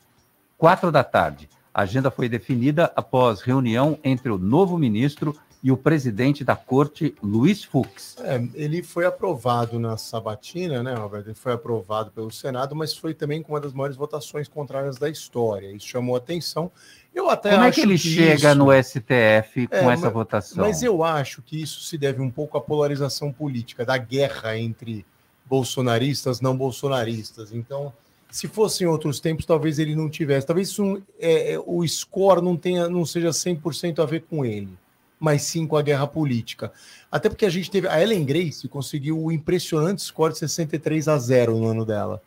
quatro 0.57 0.91
da 0.91 1.05
tarde. 1.05 1.49
A 1.73 1.83
agenda 1.83 2.11
foi 2.11 2.27
definida 2.27 2.91
após 2.97 3.39
reunião 3.39 3.97
entre 4.03 4.29
o 4.29 4.37
novo 4.37 4.77
ministro 4.77 5.33
e 5.63 5.71
o 5.71 5.77
presidente 5.77 6.43
da 6.43 6.57
corte, 6.57 7.15
Luiz 7.23 7.63
Fux. 7.63 8.17
É, 8.19 8.35
ele 8.53 8.83
foi 8.83 9.05
aprovado 9.05 9.79
na 9.79 9.95
sabatina, 9.95 10.83
né, 10.83 10.93
Roberto? 10.93 11.27
Ele 11.27 11.35
foi 11.35 11.53
aprovado 11.53 12.11
pelo 12.11 12.29
Senado, 12.31 12.75
mas 12.75 12.93
foi 12.93 13.13
também 13.13 13.41
com 13.41 13.53
uma 13.53 13.61
das 13.61 13.71
maiores 13.71 13.95
votações 13.95 14.49
contrárias 14.49 14.97
da 14.97 15.09
história. 15.09 15.71
Isso 15.71 15.87
chamou 15.87 16.17
atenção. 16.17 16.69
Eu 17.15 17.29
até 17.29 17.51
Como 17.51 17.63
é 17.63 17.71
que 17.71 17.79
ele 17.79 17.97
chega 17.97 18.49
isso- 18.49 18.55
no 18.55 18.71
STF 18.73 19.67
com 19.67 19.75
É, 19.75 19.93
essa 19.93 20.05
mas- 20.05 20.13
votação? 20.13 20.65
Mas 20.65 20.83
eu 20.83 21.01
acho 21.03 21.41
que 21.41 21.61
isso 21.61 21.79
se 21.81 21.97
deve 21.97 22.21
um 22.21 22.29
pouco 22.29 22.57
à 22.57 22.61
polarização 22.61 23.31
política, 23.31 23.85
da 23.85 23.97
guerra 23.97 24.57
entre 24.57 25.05
bolsonaristas 25.45 26.39
e 26.39 26.43
não 26.43 26.57
bolsonaristas. 26.57 27.53
Então, 27.53 27.93
se 28.29 28.47
fosse 28.47 28.83
em 28.83 28.87
outros 28.87 29.19
tempos, 29.19 29.45
talvez 29.45 29.77
ele 29.79 29.95
não 29.95 30.09
tivesse. 30.09 30.47
Talvez 30.47 30.69
isso, 30.69 31.01
é, 31.19 31.53
é, 31.53 31.59
o 31.59 31.87
score 31.87 32.41
não, 32.41 32.57
tenha, 32.57 32.89
não 32.89 33.05
seja 33.05 33.31
100% 33.31 34.01
a 34.01 34.05
ver 34.05 34.23
com 34.29 34.43
ele, 34.43 34.69
mas 35.23 35.43
sim 35.43 35.65
com 35.65 35.77
a 35.77 35.81
guerra 35.81 36.05
política. 36.05 36.69
Até 37.09 37.29
porque 37.29 37.45
a 37.45 37.49
gente 37.49 37.71
teve. 37.71 37.87
A 37.87 38.01
Ellen 38.01 38.25
Grace 38.25 38.67
conseguiu 38.67 39.17
o 39.17 39.31
impressionante 39.31 40.01
score 40.01 40.33
de 40.33 40.39
63 40.39 41.07
a 41.07 41.17
0 41.17 41.57
no 41.57 41.67
ano 41.67 41.85
dela. 41.85 42.21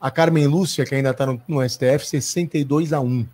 A 0.00 0.12
Carmen 0.12 0.46
Lúcia, 0.46 0.86
que 0.86 0.94
ainda 0.94 1.10
está 1.10 1.26
no, 1.26 1.42
no 1.48 1.68
STF, 1.68 2.06
62 2.06 2.92
a 2.92 3.00
1. 3.00 3.26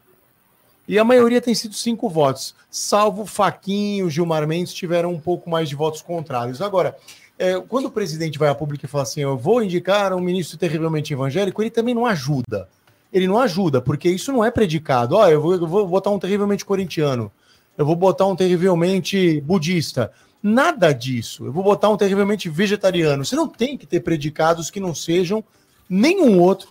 E 0.89 0.99
a 0.99 1.05
maioria 1.05 1.43
tem 1.43 1.55
sido 1.55 1.75
cinco 1.75 2.09
votos, 2.09 2.55
salvo 2.71 3.27
Faquinho, 3.27 4.09
Gilmar 4.09 4.47
Mendes 4.49 4.73
tiveram 4.73 5.13
um 5.13 5.21
pouco 5.21 5.51
mais 5.51 5.69
de 5.69 5.77
votos 5.77 6.01
contrários. 6.01 6.63
Agora, 6.63 6.97
é, 7.39 7.61
quando 7.61 7.87
o 7.87 7.91
presidente 7.91 8.39
vai 8.39 8.49
a 8.49 8.55
público 8.55 8.87
e 8.87 8.89
fala 8.89 9.03
assim, 9.03 9.21
eu 9.21 9.37
vou 9.37 9.63
indicar 9.63 10.15
um 10.15 10.21
ministro 10.21 10.57
terrivelmente 10.57 11.13
evangélico, 11.13 11.63
ele 11.63 11.71
também 11.71 11.95
não 11.95 12.07
ajuda. 12.07 12.67
Ele 13.13 13.29
não 13.29 13.39
ajuda, 13.39 13.83
porque 13.83 14.09
isso 14.09 14.33
não 14.33 14.43
é 14.43 14.51
predicado. 14.51 15.17
Oh, 15.17 15.29
eu, 15.29 15.41
vou, 15.41 15.87
botar 15.87 16.11
um 16.11 16.19
terrivelmente 16.19 16.65
corintiano, 16.65 17.31
eu 17.77 17.87
vou 17.87 17.97
botar 17.97 18.27
um 18.27 18.37
terrivelmente 18.37 19.41
budista. 19.41 20.13
Nada 20.43 20.93
disso. 20.93 21.47
Eu 21.47 21.53
vou 21.53 21.63
botar 21.63 21.89
um 21.89 21.97
terrivelmente 21.97 22.49
vegetariano. 22.49 23.25
Você 23.25 23.37
não 23.37 23.49
tem 23.49 23.79
que 23.79 23.87
ter 23.87 24.01
predicados 24.01 24.71
que 24.71 24.81
não 24.81 24.95
sejam 24.95 25.45
nenhum 25.89 26.41
outro, 26.41 26.69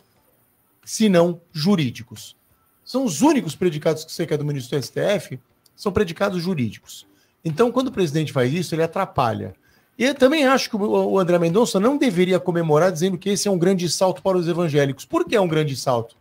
senão 0.84 1.39
jurídicos. 1.54 2.36
São 2.84 3.06
os 3.06 3.22
únicos 3.22 3.56
predicados 3.56 4.04
que 4.04 4.12
você 4.12 4.26
quer 4.26 4.38
do 4.38 4.45
ministro 4.45 4.78
do 4.78 4.84
STF, 4.84 5.39
são 5.76 5.91
predicados 5.91 6.43
jurídicos. 6.43 7.08
Então, 7.43 7.72
quando 7.72 7.88
o 7.88 7.91
presidente 7.91 8.34
faz 8.34 8.54
isso, 8.54 8.76
ele 8.76 8.84
atrapalha. 8.84 9.56
E 9.97 10.06
eu 10.06 10.16
também 10.16 10.45
acho 10.45 10.70
que 10.70 10.76
o 10.76 11.20
André 11.20 11.38
Mendonça 11.38 11.80
não 11.80 11.97
deveria 11.97 12.39
comemorar 12.39 12.91
dizendo 12.91 13.18
que 13.18 13.30
esse 13.30 13.47
é 13.47 13.52
um 13.52 13.58
grande 13.58 13.89
salto 13.89 14.22
para 14.22 14.38
os 14.38 14.47
evangélicos. 14.47 15.06
Por 15.06 15.26
que 15.26 15.36
é 15.36 15.41
um 15.41 15.47
grande 15.47 15.76
salto? 15.76 16.16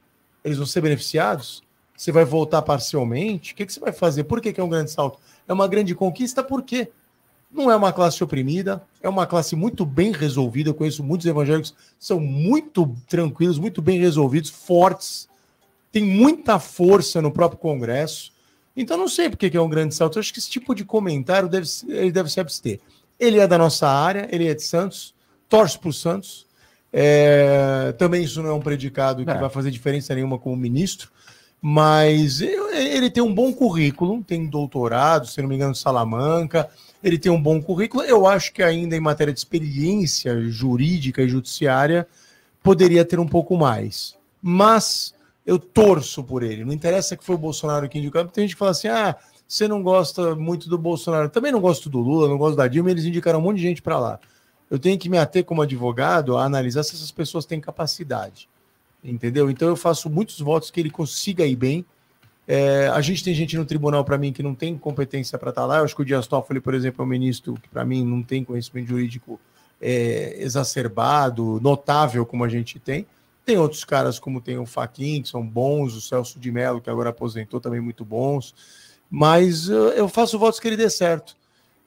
Eles 0.45 0.59
vão 0.59 0.67
ser 0.67 0.81
beneficiados? 0.81 1.63
Você 2.01 2.11
vai 2.11 2.25
voltar 2.25 2.63
parcialmente? 2.63 3.53
O 3.53 3.55
que, 3.55 3.67
que 3.67 3.73
você 3.75 3.79
vai 3.79 3.93
fazer? 3.93 4.25
Por 4.25 4.41
que, 4.41 4.55
que 4.55 4.59
é 4.59 4.65
um 4.65 4.71
grande 4.71 4.91
salto? 4.91 5.19
É 5.47 5.53
uma 5.53 5.69
grande 5.69 5.95
conquista, 5.95 6.43
por 6.43 6.63
quê? 6.63 6.89
Não 7.53 7.71
é 7.71 7.77
uma 7.77 7.93
classe 7.93 8.25
oprimida, 8.25 8.83
é 9.03 9.09
uma 9.09 9.27
classe 9.27 9.55
muito 9.55 9.85
bem 9.85 10.11
resolvida. 10.11 10.71
Eu 10.71 10.75
conheço 10.75 11.05
muitos 11.05 11.27
evangélicos, 11.27 11.75
são 11.99 12.19
muito 12.19 12.97
tranquilos, 13.07 13.59
muito 13.59 13.83
bem 13.83 14.01
resolvidos, 14.01 14.49
fortes, 14.49 15.29
tem 15.93 16.03
muita 16.03 16.59
força 16.59 17.21
no 17.21 17.31
próprio 17.31 17.61
Congresso. 17.61 18.33
Então 18.75 18.97
não 18.97 19.07
sei 19.07 19.29
por 19.29 19.37
que 19.37 19.55
é 19.55 19.61
um 19.61 19.69
grande 19.69 19.95
salto. 19.95 20.17
Eu 20.17 20.21
acho 20.21 20.33
que 20.33 20.39
esse 20.39 20.49
tipo 20.49 20.75
de 20.75 20.87
comentário 20.87 21.51
deve, 21.51 21.69
ele 21.87 22.11
deve 22.11 22.31
se 22.31 22.41
abster. 22.41 22.81
Ele 23.19 23.39
é 23.39 23.47
da 23.47 23.59
nossa 23.59 23.87
área, 23.87 24.27
ele 24.33 24.49
é 24.49 24.55
de 24.55 24.63
Santos, 24.63 25.15
torce 25.51 25.79
para 25.79 25.91
o 25.91 25.93
Santos. 25.93 26.47
É, 26.91 27.95
também 27.99 28.25
isso 28.25 28.43
não 28.43 28.49
é 28.49 28.55
um 28.55 28.61
predicado 28.61 29.23
que 29.23 29.31
é. 29.31 29.39
vai 29.39 29.51
fazer 29.51 29.71
diferença 29.71 30.15
nenhuma 30.15 30.39
como 30.39 30.57
ministro, 30.57 31.11
mas 31.61 32.41
ele 32.41 33.11
tem 33.11 33.23
um 33.23 33.35
bom 33.35 33.53
currículo, 33.53 34.23
tem 34.25 34.47
doutorado, 34.47 35.27
se 35.27 35.41
não 35.43 35.49
me 35.49 35.57
engano, 35.57 35.75
Salamanca, 35.75 36.71
ele 37.03 37.19
tem 37.19 37.31
um 37.31 37.41
bom 37.41 37.61
currículo. 37.61 38.03
Eu 38.03 38.27
acho 38.27 38.53
que 38.53 38.63
ainda 38.63 38.97
em 38.97 39.01
matéria 39.01 39.33
de 39.33 39.39
experiência 39.39 40.41
jurídica 40.49 41.23
e 41.23 41.29
judiciária 41.29 42.07
poderia 42.63 43.05
ter 43.05 43.19
um 43.19 43.29
pouco 43.29 43.57
mais. 43.57 44.17
Mas 44.43 45.15
eu 45.47 45.59
torço 45.59 46.23
por 46.23 46.43
ele. 46.43 46.65
Não 46.65 46.73
interessa 46.73 47.17
que 47.17 47.25
foi 47.25 47.35
o 47.35 47.39
Bolsonaro 47.39 47.89
que 47.89 47.99
indicou. 47.99 48.25
Tem 48.27 48.45
gente 48.45 48.55
que 48.55 48.59
fala 48.59 48.71
assim: 48.71 48.89
ah, 48.89 49.17
você 49.47 49.67
não 49.67 49.83
gosta 49.83 50.35
muito 50.35 50.69
do 50.69 50.79
Bolsonaro. 50.79 51.29
Também 51.29 51.53
não 51.53 51.61
gosto 51.61 51.91
do 51.91 51.99
Lula, 51.99 52.29
não 52.29 52.39
gosto 52.39 52.57
da 52.57 52.69
Dilma, 52.69 52.91
eles 52.91 53.05
indicaram 53.05 53.39
um 53.39 53.43
monte 53.43 53.57
de 53.57 53.63
gente 53.63 53.83
para 53.83 53.99
lá. 53.99 54.21
Eu 54.71 54.79
tenho 54.79 54.99
que 54.99 55.09
me 55.09 55.19
ater 55.19 55.45
como 55.45 55.61
advogado 55.61 56.37
a 56.37 56.45
analisar 56.45 56.85
se 56.85 56.95
essas 56.95 57.11
pessoas 57.11 57.45
têm 57.45 57.61
capacidade. 57.61 58.49
Entendeu? 59.03 59.51
Então 59.51 59.69
eu 59.69 59.77
faço 59.77 60.11
muitos 60.11 60.39
votos 60.41 60.71
que 60.71 60.79
ele 60.79 60.91
consiga 60.91 61.47
ir 61.47 61.57
bem. 61.57 61.85
É, 62.47 62.89
a 62.89 63.01
gente 63.01 63.23
tem 63.23 63.33
gente 63.33 63.57
no 63.57 63.65
tribunal, 63.65 64.05
para 64.05 64.19
mim, 64.19 64.33
que 64.33 64.43
não 64.43 64.55
tem 64.55 64.77
competência 64.77 65.39
para 65.39 65.51
estar 65.51 65.63
tá 65.63 65.67
lá. 65.67 65.79
Eu 65.79 65.85
acho 65.85 65.95
que 65.95 66.03
o 66.03 66.05
Dias 66.05 66.27
Toffoli, 66.27 66.61
por 66.61 66.75
exemplo, 66.75 67.03
é 67.03 67.05
um 67.05 67.09
ministro 67.09 67.55
que, 67.55 67.69
para 67.69 67.85
mim, 67.85 68.05
não 68.05 68.23
tem 68.23 68.45
conhecimento 68.45 68.89
jurídico 68.89 69.41
é, 69.81 70.37
exacerbado, 70.43 71.61
notável, 71.63 72.27
como 72.27 72.45
a 72.45 72.49
gente 72.49 72.79
tem. 72.79 73.07
Tem 73.45 73.57
outros 73.57 73.85
caras, 73.85 74.19
como 74.19 74.41
tem 74.41 74.59
o 74.59 74.67
Faquin, 74.67 75.23
que 75.23 75.29
são 75.29 75.47
bons, 75.47 75.95
o 75.95 76.01
Celso 76.01 76.39
de 76.39 76.51
Mello, 76.51 76.81
que 76.81 76.91
agora 76.91 77.11
aposentou, 77.11 77.61
também 77.61 77.81
muito 77.81 78.05
bons. 78.05 78.55
Mas 79.09 79.69
eu 79.69 80.09
faço 80.09 80.39
votos 80.39 80.61
que 80.61 80.69
ele 80.69 80.77
dê 80.77 80.91
certo. 80.91 81.37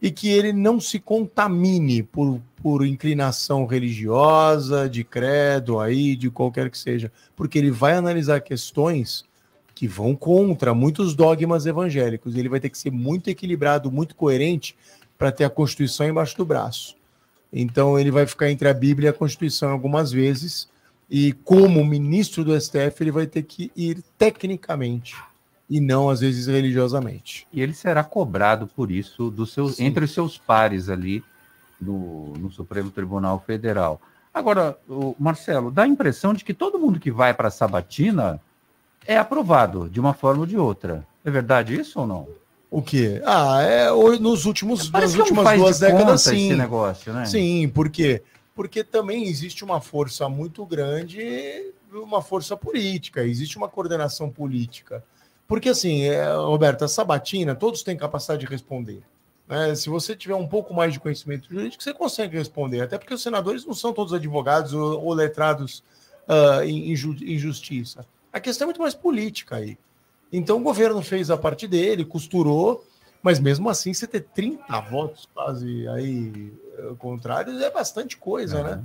E 0.04 0.12
que 0.12 0.28
ele 0.28 0.52
não 0.52 0.82
se 0.82 1.00
contamine 1.00 2.04
por, 2.04 2.42
por 2.62 2.86
inclinação 2.86 3.66
religiosa, 3.66 4.90
de 4.90 5.04
credo 5.04 5.80
aí, 5.80 6.16
de 6.16 6.30
qualquer 6.30 6.70
que 6.70 6.78
seja. 6.78 7.10
Porque 7.38 7.58
ele 7.58 7.72
vai 7.72 7.94
analisar 7.94 8.42
questões 8.42 9.24
que 9.74 9.88
vão 9.88 10.14
contra 10.14 10.74
muitos 10.74 11.16
dogmas 11.16 11.66
evangélicos. 11.66 12.36
Ele 12.36 12.50
vai 12.50 12.60
ter 12.60 12.70
que 12.70 12.78
ser 12.78 12.92
muito 12.92 13.30
equilibrado, 13.30 13.90
muito 13.90 14.14
coerente 14.14 14.76
para 15.18 15.32
ter 15.32 15.46
a 15.46 15.50
Constituição 15.50 16.06
embaixo 16.06 16.36
do 16.36 16.44
braço. 16.44 16.98
Então 17.52 17.98
ele 17.98 18.12
vai 18.12 18.28
ficar 18.28 18.52
entre 18.52 18.68
a 18.68 18.74
Bíblia 18.74 19.08
e 19.08 19.10
a 19.10 19.14
Constituição 19.14 19.72
algumas 19.72 20.12
vezes 20.12 20.68
e 21.10 21.32
como 21.32 21.86
ministro 21.86 22.44
do 22.44 22.60
STF, 22.60 23.02
ele 23.02 23.12
vai 23.12 23.28
ter 23.28 23.44
que 23.44 23.72
ir 23.76 24.04
tecnicamente 24.18 25.16
e 25.70 25.80
não 25.80 26.10
às 26.10 26.20
vezes 26.20 26.48
religiosamente. 26.48 27.48
E 27.52 27.62
ele 27.62 27.74
será 27.74 28.04
cobrado 28.04 28.68
por 28.68 28.92
isso 28.92 29.30
dos 29.30 29.54
seus, 29.54 29.80
entre 29.80 30.06
os 30.06 30.14
seus 30.14 30.38
pares 30.38 30.90
ali 30.90 31.24
no, 31.80 32.34
no 32.34 32.52
Supremo 32.52 32.92
Tribunal 32.92 33.44
Federal. 33.46 34.02
Agora, 34.34 34.78
o 34.90 35.16
Marcelo, 35.20 35.70
dá 35.70 35.84
a 35.84 35.88
impressão 35.88 36.34
de 36.34 36.44
que 36.44 36.54
todo 36.54 36.80
mundo 36.80 37.00
que 37.00 37.12
vai 37.12 37.34
para 37.34 37.50
a 37.50 37.52
sabatina 37.52 38.42
é 39.06 39.18
aprovado 39.18 39.90
de 39.90 40.00
uma 40.00 40.14
forma 40.14 40.42
ou 40.42 40.46
de 40.46 40.58
outra. 40.58 41.06
É 41.24 41.30
verdade 41.30 41.80
isso 41.80 42.00
ou 42.00 42.08
não? 42.08 42.28
O 42.70 42.82
quê? 42.82 43.22
Ah, 43.24 43.62
é 43.62 43.92
nos 44.20 44.46
últimos 44.46 44.90
nas 44.90 45.14
últimas 45.14 45.58
duas 45.58 45.80
décadas 45.80 46.24
sim. 46.24 46.48
Esse 46.48 46.56
negócio, 46.56 47.14
né? 47.14 47.26
Sim, 47.26 47.70
porque 47.70 48.24
porque 48.56 48.84
também 48.84 49.26
existe 49.28 49.64
uma 49.64 49.80
força 49.80 50.28
muito 50.28 50.66
grande, 50.66 51.72
uma 51.92 52.22
força 52.22 52.58
política, 52.58 53.24
existe 53.24 53.58
uma 53.58 53.70
coordenação 53.70 54.30
política. 54.30 55.04
Porque, 55.48 55.70
assim, 55.70 56.04
é, 56.04 56.34
Roberto, 56.34 56.86
a 56.86 56.88
sabatina, 56.88 57.56
todos 57.56 57.84
têm 57.84 57.98
capacidade 57.98 58.42
de 58.42 58.48
responder. 58.48 59.04
Né? 59.48 59.76
Se 59.76 59.90
você 59.90 60.16
tiver 60.16 60.36
um 60.36 60.48
pouco 60.48 60.74
mais 60.74 60.94
de 60.94 61.00
conhecimento 61.00 61.50
jurídico, 61.50 61.84
você 61.84 61.94
consegue 61.94 62.38
responder, 62.38 62.82
até 62.82 62.98
porque 62.98 63.14
os 63.14 63.22
senadores 63.22 63.66
não 63.66 63.74
são 63.74 63.94
todos 63.94 64.14
advogados 64.14 64.74
ou, 64.74 65.04
ou 65.04 65.14
letrados 65.14 65.84
uh, 66.28 66.64
em, 66.64 66.92
em, 66.92 67.38
justiça. 67.38 68.06
A 68.32 68.40
questão 68.40 68.66
é 68.66 68.68
muito 68.68 68.82
mais 68.82 68.96
política 68.96 69.58
aí. 69.58 69.78
Então, 70.32 70.58
o 70.58 70.64
governo 70.64 71.02
fez 71.02 71.30
a 71.30 71.38
parte 71.38 71.68
dele, 71.68 72.04
costurou, 72.04 72.84
mas 73.22 73.40
mesmo 73.40 73.70
assim, 73.70 73.94
você 73.94 74.08
ter 74.08 74.22
30 74.22 74.80
votos 74.82 75.30
quase 75.34 75.88
aí 75.90 76.52
eh, 76.78 76.94
contrários 76.98 77.62
é 77.62 77.70
bastante 77.70 78.18
coisa, 78.18 78.60
é. 78.60 78.64
né? 78.64 78.84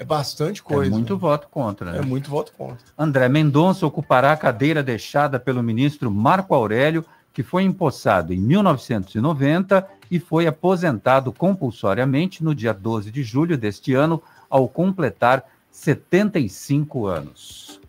É 0.00 0.04
bastante 0.04 0.62
coisa. 0.62 0.86
É 0.86 0.94
muito 0.94 1.18
voto 1.18 1.48
contra. 1.50 1.90
Né? 1.90 1.98
É 1.98 2.02
muito 2.02 2.30
voto 2.30 2.52
contra. 2.56 2.78
André 2.96 3.28
Mendonça 3.28 3.84
ocupará 3.84 4.30
a 4.30 4.36
cadeira 4.36 4.80
deixada 4.80 5.40
pelo 5.40 5.60
ministro 5.60 6.08
Marco 6.08 6.54
Aurélio, 6.54 7.04
que 7.32 7.42
foi 7.42 7.64
empossado 7.64 8.32
em 8.32 8.38
1990 8.38 9.84
e 10.08 10.20
foi 10.20 10.46
aposentado 10.46 11.32
compulsoriamente 11.32 12.44
no 12.44 12.54
dia 12.54 12.72
12 12.72 13.10
de 13.10 13.24
julho 13.24 13.58
deste 13.58 13.92
ano, 13.92 14.22
ao 14.48 14.68
completar 14.68 15.44
75 15.72 17.06
anos. 17.06 17.80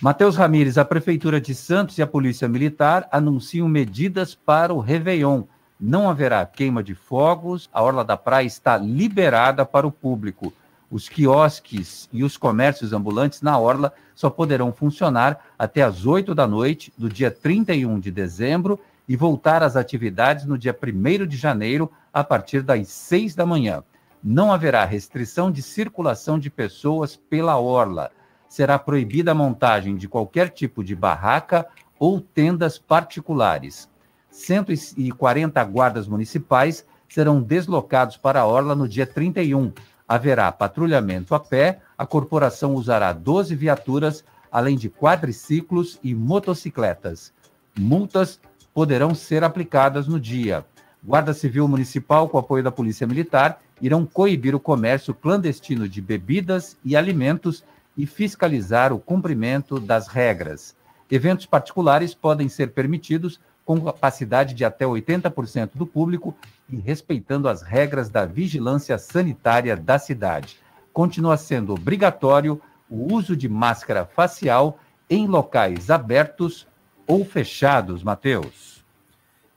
Matheus 0.00 0.36
Ramires, 0.36 0.78
a 0.78 0.86
Prefeitura 0.86 1.38
de 1.38 1.54
Santos 1.54 1.98
e 1.98 2.02
a 2.02 2.06
Polícia 2.06 2.48
Militar 2.48 3.06
anunciam 3.12 3.68
medidas 3.68 4.34
para 4.34 4.72
o 4.72 4.80
Réveillon. 4.80 5.42
Não 5.78 6.08
haverá 6.08 6.46
queima 6.46 6.82
de 6.82 6.94
fogos, 6.94 7.68
a 7.70 7.82
Orla 7.82 8.02
da 8.02 8.16
Praia 8.16 8.46
está 8.46 8.78
liberada 8.78 9.66
para 9.66 9.86
o 9.86 9.92
público. 9.92 10.50
Os 10.90 11.08
quiosques 11.08 12.08
e 12.12 12.22
os 12.22 12.36
comércios 12.36 12.92
ambulantes 12.92 13.42
na 13.42 13.58
Orla 13.58 13.92
só 14.14 14.30
poderão 14.30 14.72
funcionar 14.72 15.44
até 15.58 15.82
às 15.82 16.06
8 16.06 16.34
da 16.34 16.46
noite 16.46 16.92
do 16.96 17.08
dia 17.08 17.30
31 17.30 17.98
de 17.98 18.10
dezembro 18.10 18.78
e 19.08 19.16
voltar 19.16 19.62
às 19.62 19.76
atividades 19.76 20.44
no 20.44 20.56
dia 20.56 20.76
1 20.76 21.26
de 21.26 21.36
janeiro, 21.36 21.90
a 22.12 22.22
partir 22.22 22.62
das 22.62 22.88
6 22.88 23.34
da 23.34 23.44
manhã. 23.44 23.82
Não 24.22 24.52
haverá 24.52 24.84
restrição 24.84 25.50
de 25.50 25.62
circulação 25.62 26.38
de 26.38 26.50
pessoas 26.50 27.16
pela 27.16 27.58
Orla 27.58 28.10
será 28.48 28.78
proibida 28.78 29.32
a 29.32 29.34
montagem 29.34 29.96
de 29.96 30.08
qualquer 30.08 30.50
tipo 30.50 30.82
de 30.82 30.94
barraca 30.94 31.66
ou 31.98 32.20
tendas 32.20 32.78
particulares. 32.78 33.88
140 34.30 35.62
guardas 35.64 36.06
municipais 36.06 36.86
serão 37.08 37.40
deslocados 37.40 38.16
para 38.16 38.40
a 38.40 38.46
Orla 38.46 38.74
no 38.74 38.88
dia 38.88 39.06
31. 39.06 39.72
Haverá 40.08 40.50
patrulhamento 40.52 41.34
a 41.34 41.40
pé, 41.40 41.80
a 41.98 42.06
corporação 42.06 42.74
usará 42.74 43.12
12 43.12 43.54
viaturas, 43.54 44.24
além 44.50 44.76
de 44.76 44.88
quadriciclos 44.88 45.98
e 46.02 46.14
motocicletas. 46.14 47.32
Multas 47.78 48.40
poderão 48.72 49.14
ser 49.14 49.42
aplicadas 49.42 50.06
no 50.06 50.20
dia. 50.20 50.64
Guarda 51.02 51.34
Civil 51.34 51.66
Municipal, 51.66 52.28
com 52.28 52.38
apoio 52.38 52.62
da 52.62 52.70
Polícia 52.70 53.06
Militar, 53.06 53.60
irão 53.80 54.06
coibir 54.06 54.54
o 54.54 54.60
comércio 54.60 55.14
clandestino 55.14 55.88
de 55.88 56.00
bebidas 56.00 56.76
e 56.84 56.96
alimentos 56.96 57.64
e 57.96 58.06
fiscalizar 58.06 58.92
o 58.92 58.98
cumprimento 58.98 59.80
das 59.80 60.08
regras. 60.08 60.76
Eventos 61.10 61.46
particulares 61.46 62.14
podem 62.14 62.48
ser 62.48 62.72
permitidos 62.72 63.40
com 63.66 63.80
capacidade 63.80 64.54
de 64.54 64.64
até 64.64 64.86
80% 64.86 65.70
do 65.74 65.84
público 65.84 66.34
e 66.70 66.76
respeitando 66.76 67.48
as 67.48 67.62
regras 67.62 68.08
da 68.08 68.24
vigilância 68.24 68.96
sanitária 68.96 69.76
da 69.76 69.98
cidade. 69.98 70.58
Continua 70.92 71.36
sendo 71.36 71.74
obrigatório 71.74 72.62
o 72.88 73.12
uso 73.12 73.36
de 73.36 73.48
máscara 73.48 74.06
facial 74.06 74.78
em 75.10 75.26
locais 75.26 75.90
abertos 75.90 76.64
ou 77.08 77.24
fechados, 77.24 78.04
Matheus. 78.04 78.84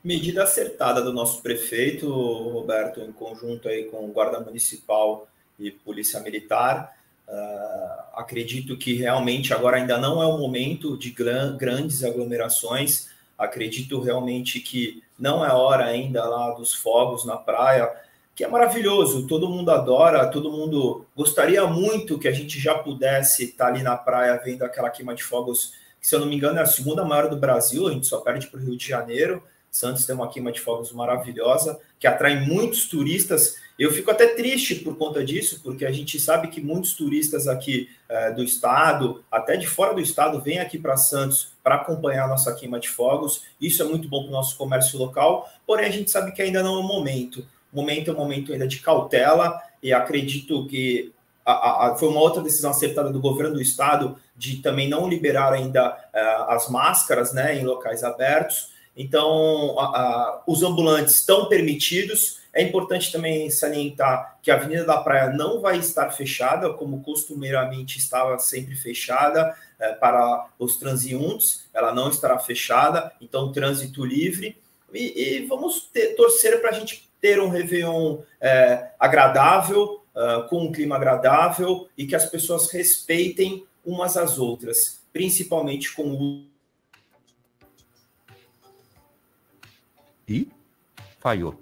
Medida 0.02 0.42
acertada 0.42 1.00
do 1.02 1.12
nosso 1.12 1.40
prefeito, 1.40 2.10
Roberto, 2.10 3.00
em 3.00 3.12
conjunto 3.12 3.68
aí 3.68 3.84
com 3.84 4.04
o 4.04 4.12
Guarda 4.12 4.40
Municipal 4.40 5.28
e 5.58 5.70
Polícia 5.70 6.18
Militar. 6.20 6.96
Uh, 7.28 8.18
acredito 8.18 8.76
que 8.76 8.94
realmente 8.94 9.54
agora 9.54 9.76
ainda 9.76 9.98
não 9.98 10.20
é 10.20 10.26
o 10.26 10.36
momento 10.36 10.96
de 10.96 11.10
gran 11.10 11.56
grandes 11.56 12.02
aglomerações. 12.02 13.10
Acredito 13.40 13.98
realmente 14.00 14.60
que 14.60 15.02
não 15.18 15.42
é 15.42 15.50
hora 15.50 15.86
ainda 15.86 16.22
lá 16.24 16.50
dos 16.50 16.74
fogos 16.74 17.24
na 17.24 17.38
praia, 17.38 17.90
que 18.36 18.44
é 18.44 18.48
maravilhoso, 18.48 19.26
todo 19.26 19.48
mundo 19.48 19.70
adora, 19.70 20.26
todo 20.26 20.52
mundo 20.52 21.06
gostaria 21.16 21.66
muito 21.66 22.18
que 22.18 22.28
a 22.28 22.32
gente 22.32 22.60
já 22.60 22.74
pudesse 22.74 23.44
estar 23.44 23.68
ali 23.68 23.82
na 23.82 23.96
praia 23.96 24.38
vendo 24.44 24.62
aquela 24.62 24.90
queima 24.90 25.14
de 25.14 25.24
fogos, 25.24 25.72
que 25.98 26.06
se 26.06 26.14
eu 26.14 26.20
não 26.20 26.26
me 26.26 26.36
engano 26.36 26.58
é 26.58 26.62
a 26.62 26.66
segunda 26.66 27.02
maior 27.02 27.30
do 27.30 27.36
Brasil, 27.36 27.88
a 27.88 27.92
gente 27.92 28.06
só 28.06 28.20
perde 28.20 28.46
para 28.46 28.60
o 28.60 28.62
Rio 28.62 28.76
de 28.76 28.86
Janeiro. 28.86 29.42
Santos 29.70 30.04
tem 30.04 30.14
uma 30.14 30.28
queima 30.28 30.52
de 30.52 30.60
fogos 30.60 30.92
maravilhosa, 30.92 31.80
que 31.98 32.06
atrai 32.06 32.40
muitos 32.40 32.88
turistas. 32.88 33.56
Eu 33.80 33.90
fico 33.90 34.10
até 34.10 34.26
triste 34.26 34.74
por 34.74 34.94
conta 34.98 35.24
disso, 35.24 35.60
porque 35.62 35.86
a 35.86 35.90
gente 35.90 36.20
sabe 36.20 36.48
que 36.48 36.60
muitos 36.60 36.92
turistas 36.92 37.48
aqui 37.48 37.88
é, 38.10 38.30
do 38.30 38.44
estado, 38.44 39.24
até 39.32 39.56
de 39.56 39.66
fora 39.66 39.94
do 39.94 40.02
estado, 40.02 40.38
vêm 40.38 40.58
aqui 40.58 40.78
para 40.78 40.98
Santos 40.98 41.54
para 41.64 41.76
acompanhar 41.76 42.26
a 42.26 42.28
nossa 42.28 42.54
queima 42.54 42.78
de 42.78 42.90
fogos. 42.90 43.42
Isso 43.58 43.82
é 43.82 43.86
muito 43.86 44.06
bom 44.06 44.24
para 44.24 44.28
o 44.28 44.32
nosso 44.32 44.54
comércio 44.58 44.98
local, 44.98 45.48
porém 45.66 45.86
a 45.86 45.90
gente 45.90 46.10
sabe 46.10 46.32
que 46.32 46.42
ainda 46.42 46.62
não 46.62 46.74
é 46.74 46.78
o 46.78 46.82
momento. 46.82 47.46
O 47.72 47.76
momento 47.76 48.10
é 48.10 48.12
um 48.12 48.18
momento 48.18 48.52
ainda 48.52 48.68
de 48.68 48.80
cautela, 48.80 49.58
e 49.82 49.94
acredito 49.94 50.66
que 50.66 51.10
a, 51.42 51.86
a, 51.86 51.96
foi 51.96 52.10
uma 52.10 52.20
outra 52.20 52.42
decisão 52.42 52.72
acertada 52.72 53.10
do 53.10 53.18
governo 53.18 53.54
do 53.54 53.62
estado 53.62 54.18
de 54.36 54.56
também 54.56 54.90
não 54.90 55.08
liberar 55.08 55.54
ainda 55.54 55.88
uh, 55.88 56.50
as 56.50 56.68
máscaras 56.68 57.32
né, 57.32 57.58
em 57.58 57.64
locais 57.64 58.04
abertos. 58.04 58.72
Então, 58.94 59.78
a, 59.78 60.42
os 60.46 60.62
ambulantes 60.62 61.14
estão 61.14 61.46
permitidos. 61.46 62.39
É 62.52 62.62
importante 62.62 63.12
também 63.12 63.48
salientar 63.50 64.38
que 64.42 64.50
a 64.50 64.54
Avenida 64.54 64.84
da 64.84 64.98
Praia 64.98 65.30
não 65.30 65.60
vai 65.60 65.78
estar 65.78 66.10
fechada, 66.10 66.72
como 66.72 67.02
costumeiramente 67.02 67.98
estava 67.98 68.38
sempre 68.38 68.74
fechada 68.74 69.56
é, 69.78 69.92
para 69.92 70.48
os 70.58 70.76
transeuntes, 70.76 71.68
ela 71.72 71.94
não 71.94 72.10
estará 72.10 72.38
fechada, 72.38 73.12
então 73.20 73.52
trânsito 73.52 74.04
livre. 74.04 74.56
E, 74.92 75.38
e 75.38 75.46
vamos 75.46 75.88
ter, 75.92 76.16
torcer 76.16 76.60
para 76.60 76.70
a 76.70 76.72
gente 76.72 77.08
ter 77.20 77.40
um 77.40 77.48
Réveillon 77.48 78.18
é, 78.40 78.90
agradável, 78.98 80.00
uh, 80.14 80.48
com 80.48 80.64
um 80.64 80.72
clima 80.72 80.96
agradável 80.96 81.88
e 81.96 82.06
que 82.06 82.14
as 82.14 82.26
pessoas 82.26 82.70
respeitem 82.70 83.66
umas 83.84 84.16
às 84.16 84.38
outras, 84.38 85.02
principalmente 85.12 85.92
com 85.94 86.12
o 86.12 86.50
e 90.28 90.48
falhou. 91.18 91.60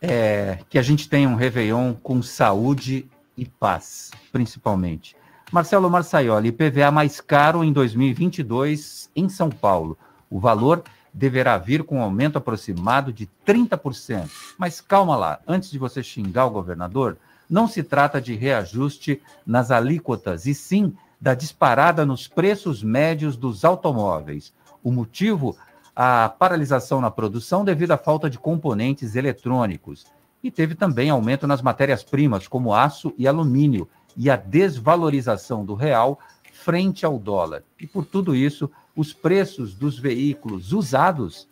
É, 0.00 0.58
que 0.68 0.78
a 0.78 0.82
gente 0.82 1.08
tenha 1.08 1.28
um 1.28 1.34
Réveillon 1.34 1.94
com 1.94 2.22
saúde 2.22 3.08
e 3.36 3.44
paz, 3.46 4.10
principalmente. 4.30 5.16
Marcelo 5.52 5.88
Marçaioli, 5.88 6.48
IPVA 6.48 6.90
mais 6.90 7.20
caro 7.20 7.62
em 7.62 7.72
2022 7.72 9.10
em 9.14 9.28
São 9.28 9.48
Paulo. 9.48 9.96
O 10.28 10.40
valor 10.40 10.82
deverá 11.14 11.56
vir 11.56 11.82
com 11.82 11.98
um 11.98 12.02
aumento 12.02 12.36
aproximado 12.36 13.12
de 13.12 13.28
30%. 13.46 14.28
Mas 14.58 14.80
calma 14.80 15.16
lá, 15.16 15.40
antes 15.46 15.70
de 15.70 15.78
você 15.78 16.02
xingar 16.02 16.46
o 16.46 16.50
governador, 16.50 17.16
não 17.48 17.66
se 17.66 17.82
trata 17.82 18.20
de 18.20 18.34
reajuste 18.34 19.22
nas 19.46 19.70
alíquotas, 19.70 20.46
e 20.46 20.54
sim 20.54 20.94
da 21.20 21.32
disparada 21.32 22.04
nos 22.04 22.28
preços 22.28 22.82
médios 22.82 23.36
dos 23.36 23.64
automóveis. 23.64 24.52
O 24.82 24.92
motivo 24.92 25.56
a 25.96 26.28
paralisação 26.28 27.00
na 27.00 27.10
produção 27.10 27.64
devido 27.64 27.92
à 27.92 27.96
falta 27.96 28.28
de 28.28 28.38
componentes 28.38 29.16
eletrônicos. 29.16 30.04
E 30.44 30.50
teve 30.50 30.74
também 30.74 31.08
aumento 31.08 31.46
nas 31.46 31.62
matérias-primas, 31.62 32.46
como 32.46 32.74
aço 32.74 33.14
e 33.16 33.26
alumínio, 33.26 33.88
e 34.14 34.28
a 34.28 34.36
desvalorização 34.36 35.64
do 35.64 35.74
real 35.74 36.18
frente 36.52 37.06
ao 37.06 37.18
dólar. 37.18 37.62
E 37.80 37.86
por 37.86 38.04
tudo 38.04 38.34
isso, 38.34 38.70
os 38.94 39.14
preços 39.14 39.74
dos 39.74 39.98
veículos 39.98 40.72
usados 40.72 41.48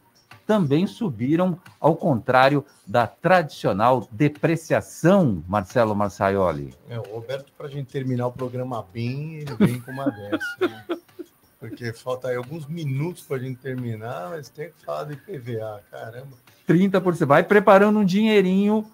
também 0.47 0.87
subiram, 0.87 1.59
ao 1.81 1.97
contrário 1.97 2.65
da 2.87 3.07
tradicional 3.07 4.07
depreciação, 4.11 5.43
Marcelo 5.49 5.95
Marçaioli. 5.95 6.75
É, 6.89 6.99
o 6.99 7.15
Roberto, 7.15 7.51
para 7.57 7.67
a 7.67 7.71
gente 7.71 7.87
terminar 7.87 8.27
o 8.27 8.33
programa 8.33 8.85
bem, 8.93 9.37
ele 9.37 9.55
vem 9.55 9.81
com 9.81 9.91
uma 9.91 10.11
dessa. 10.11 10.57
Né? 10.61 10.85
porque 11.69 11.93
falta 11.93 12.29
aí 12.29 12.37
alguns 12.37 12.67
minutos 12.67 13.23
para 13.23 13.37
a 13.37 13.41
gente 13.41 13.57
terminar, 13.57 14.31
mas 14.31 14.49
tem 14.49 14.69
que 14.69 14.85
falar 14.85 15.05
de 15.05 15.17
PVA, 15.17 15.81
caramba. 15.91 16.37
30%. 16.69 17.27
Vai 17.27 17.43
preparando 17.43 17.99
um 17.99 18.05
dinheirinho 18.05 18.87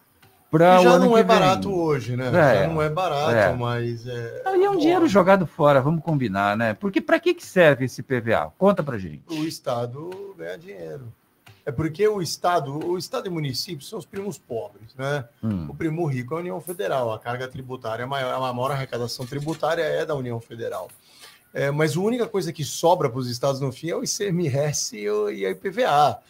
para 0.50 0.80
o 0.80 0.82
Já 0.82 0.90
ano 0.90 1.06
não 1.06 1.18
é 1.18 1.22
vem. 1.22 1.26
barato 1.26 1.72
hoje, 1.72 2.16
né? 2.16 2.28
É, 2.28 2.62
Já 2.62 2.68
não 2.68 2.80
é 2.80 2.88
barato, 2.88 3.30
é. 3.32 3.52
mas 3.52 4.06
é. 4.06 4.42
E 4.56 4.64
é 4.64 4.70
um 4.70 4.76
dinheiro 4.76 5.06
jogado 5.08 5.46
fora, 5.46 5.80
vamos 5.80 6.02
combinar, 6.02 6.56
né? 6.56 6.74
Porque 6.74 7.00
para 7.00 7.18
que, 7.18 7.34
que 7.34 7.44
serve 7.44 7.86
esse 7.86 8.02
PVA? 8.02 8.52
Conta 8.56 8.82
pra 8.82 8.98
gente. 8.98 9.22
O 9.28 9.44
Estado 9.44 10.34
ganha 10.38 10.56
dinheiro. 10.56 11.12
É 11.66 11.70
porque 11.72 12.06
o 12.08 12.22
Estado, 12.22 12.84
o 12.84 12.96
Estado 12.96 13.26
e 13.26 13.30
município 13.30 13.84
são 13.84 13.98
os 13.98 14.06
primos 14.06 14.38
pobres, 14.38 14.94
né? 14.96 15.24
Hum. 15.42 15.66
O 15.68 15.74
primo 15.74 16.06
rico 16.06 16.34
é 16.34 16.36
a 16.38 16.40
União 16.40 16.60
Federal. 16.60 17.12
A 17.12 17.18
carga 17.18 17.46
tributária 17.46 18.02
é 18.02 18.06
maior, 18.06 18.32
a 18.32 18.52
maior 18.52 18.72
arrecadação 18.72 19.26
tributária 19.26 19.82
é 19.82 20.06
da 20.06 20.14
União 20.14 20.40
Federal. 20.40 20.88
É, 21.52 21.70
mas 21.70 21.96
a 21.96 22.00
única 22.00 22.26
coisa 22.28 22.52
que 22.52 22.64
sobra 22.64 23.08
para 23.10 23.18
os 23.18 23.28
estados 23.28 23.60
no 23.60 23.72
fim 23.72 23.90
é 23.90 23.96
o 23.96 24.04
ICMS 24.04 24.96
e, 24.96 25.10
o, 25.10 25.30
e 25.30 25.44
a 25.44 25.50
IPVA. 25.50 26.20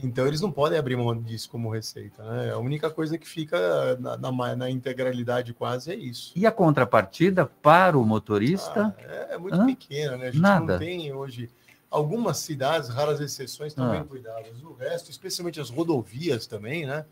Então 0.00 0.24
eles 0.28 0.40
não 0.40 0.52
podem 0.52 0.78
abrir 0.78 0.96
mão 0.96 1.20
disso 1.20 1.50
como 1.50 1.68
receita. 1.70 2.22
Né? 2.22 2.52
A 2.52 2.58
única 2.58 2.88
coisa 2.88 3.18
que 3.18 3.26
fica 3.28 3.96
na, 3.98 4.16
na, 4.16 4.56
na 4.56 4.70
integralidade 4.70 5.52
quase 5.52 5.90
é 5.90 5.96
isso. 5.96 6.32
E 6.36 6.46
a 6.46 6.52
contrapartida 6.52 7.44
para 7.46 7.98
o 7.98 8.04
motorista? 8.04 8.94
É, 9.00 9.34
é 9.34 9.38
muito 9.38 9.56
Hã? 9.56 9.66
pequena, 9.66 10.16
né? 10.16 10.28
A 10.28 10.30
gente 10.30 10.40
Nada. 10.40 10.72
não 10.74 10.78
tem 10.78 11.12
hoje. 11.12 11.50
Algumas 11.90 12.36
cidades, 12.38 12.88
raras 12.90 13.18
exceções, 13.20 13.72
estão 13.72 13.86
Ah. 13.86 13.90
bem 13.92 14.04
cuidadas. 14.04 14.62
O 14.62 14.74
resto, 14.74 15.10
especialmente 15.10 15.58
as 15.60 15.70
rodovias 15.70 16.46
também, 16.46 16.86
né? 16.86 17.04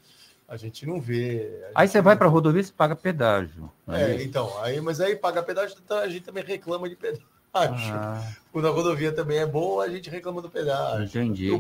A 0.47 0.57
gente 0.57 0.87
não 0.87 1.01
vê. 1.01 1.65
A 1.75 1.81
Aí 1.81 1.87
gente 1.89 1.93
você 1.95 2.01
vai 2.03 2.15
para 2.15 2.27
a 2.27 2.31
rodovia 2.31 2.61
e 2.63 2.67
paga 2.67 2.95
pedágio. 2.95 3.69
É, 3.89 4.05
Aí- 4.05 4.25
então, 4.25 4.57
aí, 4.63 4.81
mas 4.81 5.01
aí 5.01 5.17
pagar 5.17 5.43
pedágio, 5.43 5.77
tá, 5.81 6.01
a 6.01 6.09
gente 6.09 6.23
também 6.23 6.45
reclama 6.45 6.89
de 6.89 6.95
pedágio. 6.95 7.27
Ah. 7.59 8.23
Quando 8.53 8.69
a 8.69 8.71
rodovia 8.71 9.13
também 9.13 9.39
é 9.39 9.47
boa, 9.47 9.85
a 9.85 9.89
gente 9.89 10.09
reclama 10.09 10.41
do 10.41 10.49
pedágio. 10.49 11.05
Entendi. 11.05 11.51
Ou 11.51 11.59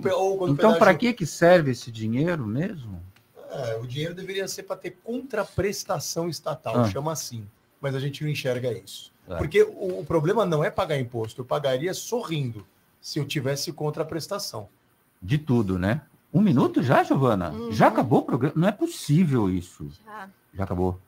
Então, 0.49 0.57
pedágio- 0.57 0.78
para 0.78 0.94
que, 0.94 1.12
que 1.12 1.26
serve 1.26 1.70
esse 1.72 1.90
dinheiro 1.90 2.47
mesmo? 2.47 3.03
É, 3.51 3.76
o 3.76 3.86
dinheiro 3.86 4.14
deveria 4.14 4.47
ser 4.49 4.64
para 4.64 4.76
ter 4.76 4.97
contraprestação 5.05 6.28
estatal, 6.28 6.80
Ah. 6.80 6.88
chama 6.88 7.12
assim. 7.12 7.47
Mas 7.80 7.94
a 7.94 8.01
gente 8.01 8.22
não 8.22 8.30
enxerga 8.30 8.72
isso. 8.72 9.12
É. 9.28 9.36
Porque 9.36 9.62
o, 9.62 10.01
o 10.01 10.05
problema 10.07 10.44
não 10.47 10.62
é 10.64 10.70
pagar 10.70 10.99
imposto, 10.99 11.40
eu 11.40 11.44
pagaria 11.44 11.92
sorrindo 11.94 12.66
se 13.01 13.18
eu 13.18 13.24
tivesse 13.24 13.72
contraprestação. 13.72 14.68
De 15.20 15.38
tudo, 15.38 15.78
né? 15.78 16.03
Um 16.32 16.40
minuto 16.40 16.82
já, 16.82 17.03
Giovana? 17.03 17.51
Uhum. 17.51 17.72
Já 17.72 17.88
acabou 17.88 18.20
o 18.20 18.22
programa? 18.22 18.55
Não 18.57 18.68
é 18.68 18.72
possível 18.72 19.49
isso. 19.51 19.88
Já. 20.05 20.28
Já 20.55 20.64
acabou. 20.64 20.99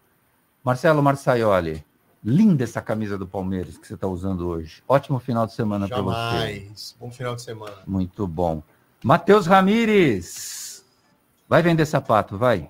Marcelo 0.64 1.02
Marçaioli, 1.02 1.84
linda 2.24 2.64
essa 2.64 2.82
camisa 2.82 3.16
do 3.16 3.26
Palmeiras 3.26 3.78
que 3.78 3.86
você 3.86 3.94
está 3.94 4.06
usando 4.06 4.48
hoje. 4.48 4.82
Ótimo 4.88 5.18
final 5.18 5.46
de 5.46 5.52
semana 5.52 5.88
para 5.88 6.02
você. 6.02 6.14
Jamais. 6.14 6.96
Bom 6.98 7.10
final 7.10 7.34
de 7.34 7.42
semana. 7.42 7.76
Muito 7.86 8.26
bom. 8.26 8.62
Matheus 9.02 9.46
Ramires, 9.46 10.84
vai 11.48 11.62
vender 11.62 11.86
sapato, 11.86 12.36
vai. 12.36 12.68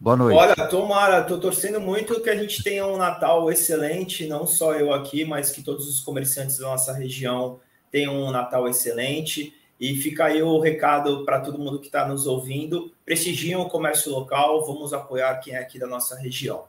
Boa 0.00 0.16
noite. 0.16 0.38
Olha, 0.38 0.68
tomara, 0.68 1.24
tô 1.24 1.38
torcendo 1.38 1.80
muito 1.80 2.20
que 2.20 2.30
a 2.30 2.36
gente 2.36 2.62
tenha 2.62 2.86
um 2.86 2.96
Natal 2.96 3.50
excelente, 3.50 4.28
não 4.28 4.46
só 4.46 4.74
eu 4.74 4.92
aqui, 4.92 5.24
mas 5.24 5.50
que 5.50 5.60
todos 5.60 5.88
os 5.88 6.00
comerciantes 6.00 6.58
da 6.58 6.68
nossa 6.68 6.92
região 6.92 7.58
tenham 7.90 8.14
um 8.14 8.30
Natal 8.30 8.68
excelente. 8.68 9.54
E 9.80 9.94
fica 9.96 10.26
aí 10.26 10.42
o 10.42 10.58
recado 10.58 11.24
para 11.24 11.40
todo 11.40 11.58
mundo 11.58 11.80
que 11.80 11.86
está 11.86 12.06
nos 12.06 12.26
ouvindo. 12.26 12.92
Prestigiem 13.04 13.56
o 13.56 13.68
comércio 13.68 14.10
local, 14.10 14.64
vamos 14.64 14.92
apoiar 14.92 15.36
quem 15.36 15.54
é 15.54 15.58
aqui 15.58 15.78
da 15.78 15.86
nossa 15.86 16.16
região. 16.16 16.64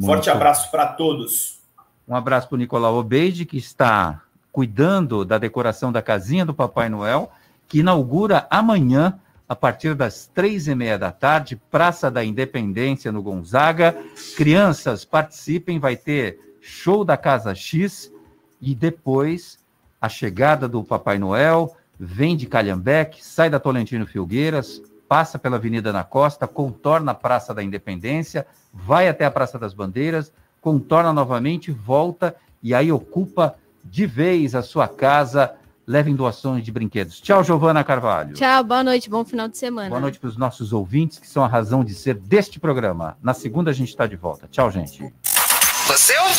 Forte 0.00 0.26
Muito. 0.26 0.30
abraço 0.30 0.70
para 0.70 0.86
todos. 0.86 1.60
Um 2.08 2.16
abraço 2.16 2.48
para 2.48 2.56
o 2.56 2.58
Nicolau 2.58 2.96
Obeide, 2.96 3.44
que 3.44 3.56
está 3.56 4.22
cuidando 4.50 5.24
da 5.24 5.38
decoração 5.38 5.92
da 5.92 6.02
casinha 6.02 6.44
do 6.44 6.54
Papai 6.54 6.88
Noel, 6.88 7.30
que 7.68 7.80
inaugura 7.80 8.46
amanhã, 8.50 9.18
a 9.48 9.56
partir 9.56 9.94
das 9.94 10.26
três 10.26 10.66
e 10.66 10.74
meia 10.74 10.98
da 10.98 11.10
tarde, 11.10 11.60
Praça 11.70 12.10
da 12.10 12.24
Independência, 12.24 13.12
no 13.12 13.22
Gonzaga. 13.22 13.96
Crianças, 14.36 15.04
participem, 15.04 15.78
vai 15.78 15.96
ter 15.96 16.56
show 16.60 17.04
da 17.04 17.16
Casa 17.16 17.54
X 17.54 18.10
e 18.60 18.74
depois 18.74 19.58
a 20.00 20.08
chegada 20.08 20.68
do 20.68 20.82
Papai 20.82 21.18
Noel, 21.18 21.76
vem 21.98 22.36
de 22.36 22.46
Calhambeque, 22.46 23.24
sai 23.24 23.48
da 23.48 23.60
Tolentino 23.60 24.06
Filgueiras, 24.06 24.82
passa 25.08 25.38
pela 25.38 25.56
Avenida 25.56 25.92
na 25.92 26.02
Costa, 26.02 26.48
contorna 26.48 27.12
a 27.12 27.14
Praça 27.14 27.54
da 27.54 27.62
Independência, 27.62 28.46
vai 28.72 29.08
até 29.08 29.24
a 29.24 29.30
Praça 29.30 29.58
das 29.58 29.74
Bandeiras, 29.74 30.32
contorna 30.60 31.12
novamente, 31.12 31.70
volta 31.70 32.34
e 32.62 32.74
aí 32.74 32.90
ocupa 32.92 33.56
de 33.84 34.06
vez 34.06 34.54
a 34.54 34.62
sua 34.62 34.88
casa. 34.88 35.54
Levem 35.84 36.14
doações 36.14 36.64
de 36.64 36.70
brinquedos. 36.70 37.20
Tchau, 37.20 37.42
Giovana 37.42 37.82
Carvalho. 37.82 38.34
Tchau, 38.34 38.62
boa 38.62 38.84
noite, 38.84 39.10
bom 39.10 39.24
final 39.24 39.48
de 39.48 39.58
semana. 39.58 39.88
Boa 39.88 40.00
noite 40.00 40.18
para 40.18 40.28
os 40.28 40.36
nossos 40.36 40.72
ouvintes, 40.72 41.18
que 41.18 41.26
são 41.26 41.42
a 41.42 41.48
razão 41.48 41.84
de 41.84 41.92
ser 41.92 42.14
deste 42.14 42.60
programa. 42.60 43.18
Na 43.20 43.34
segunda 43.34 43.72
a 43.72 43.74
gente 43.74 43.88
está 43.88 44.06
de 44.06 44.14
volta. 44.14 44.46
Tchau, 44.48 44.70
gente. 44.70 45.12
Você 45.88 46.16
ouviu? 46.18 46.32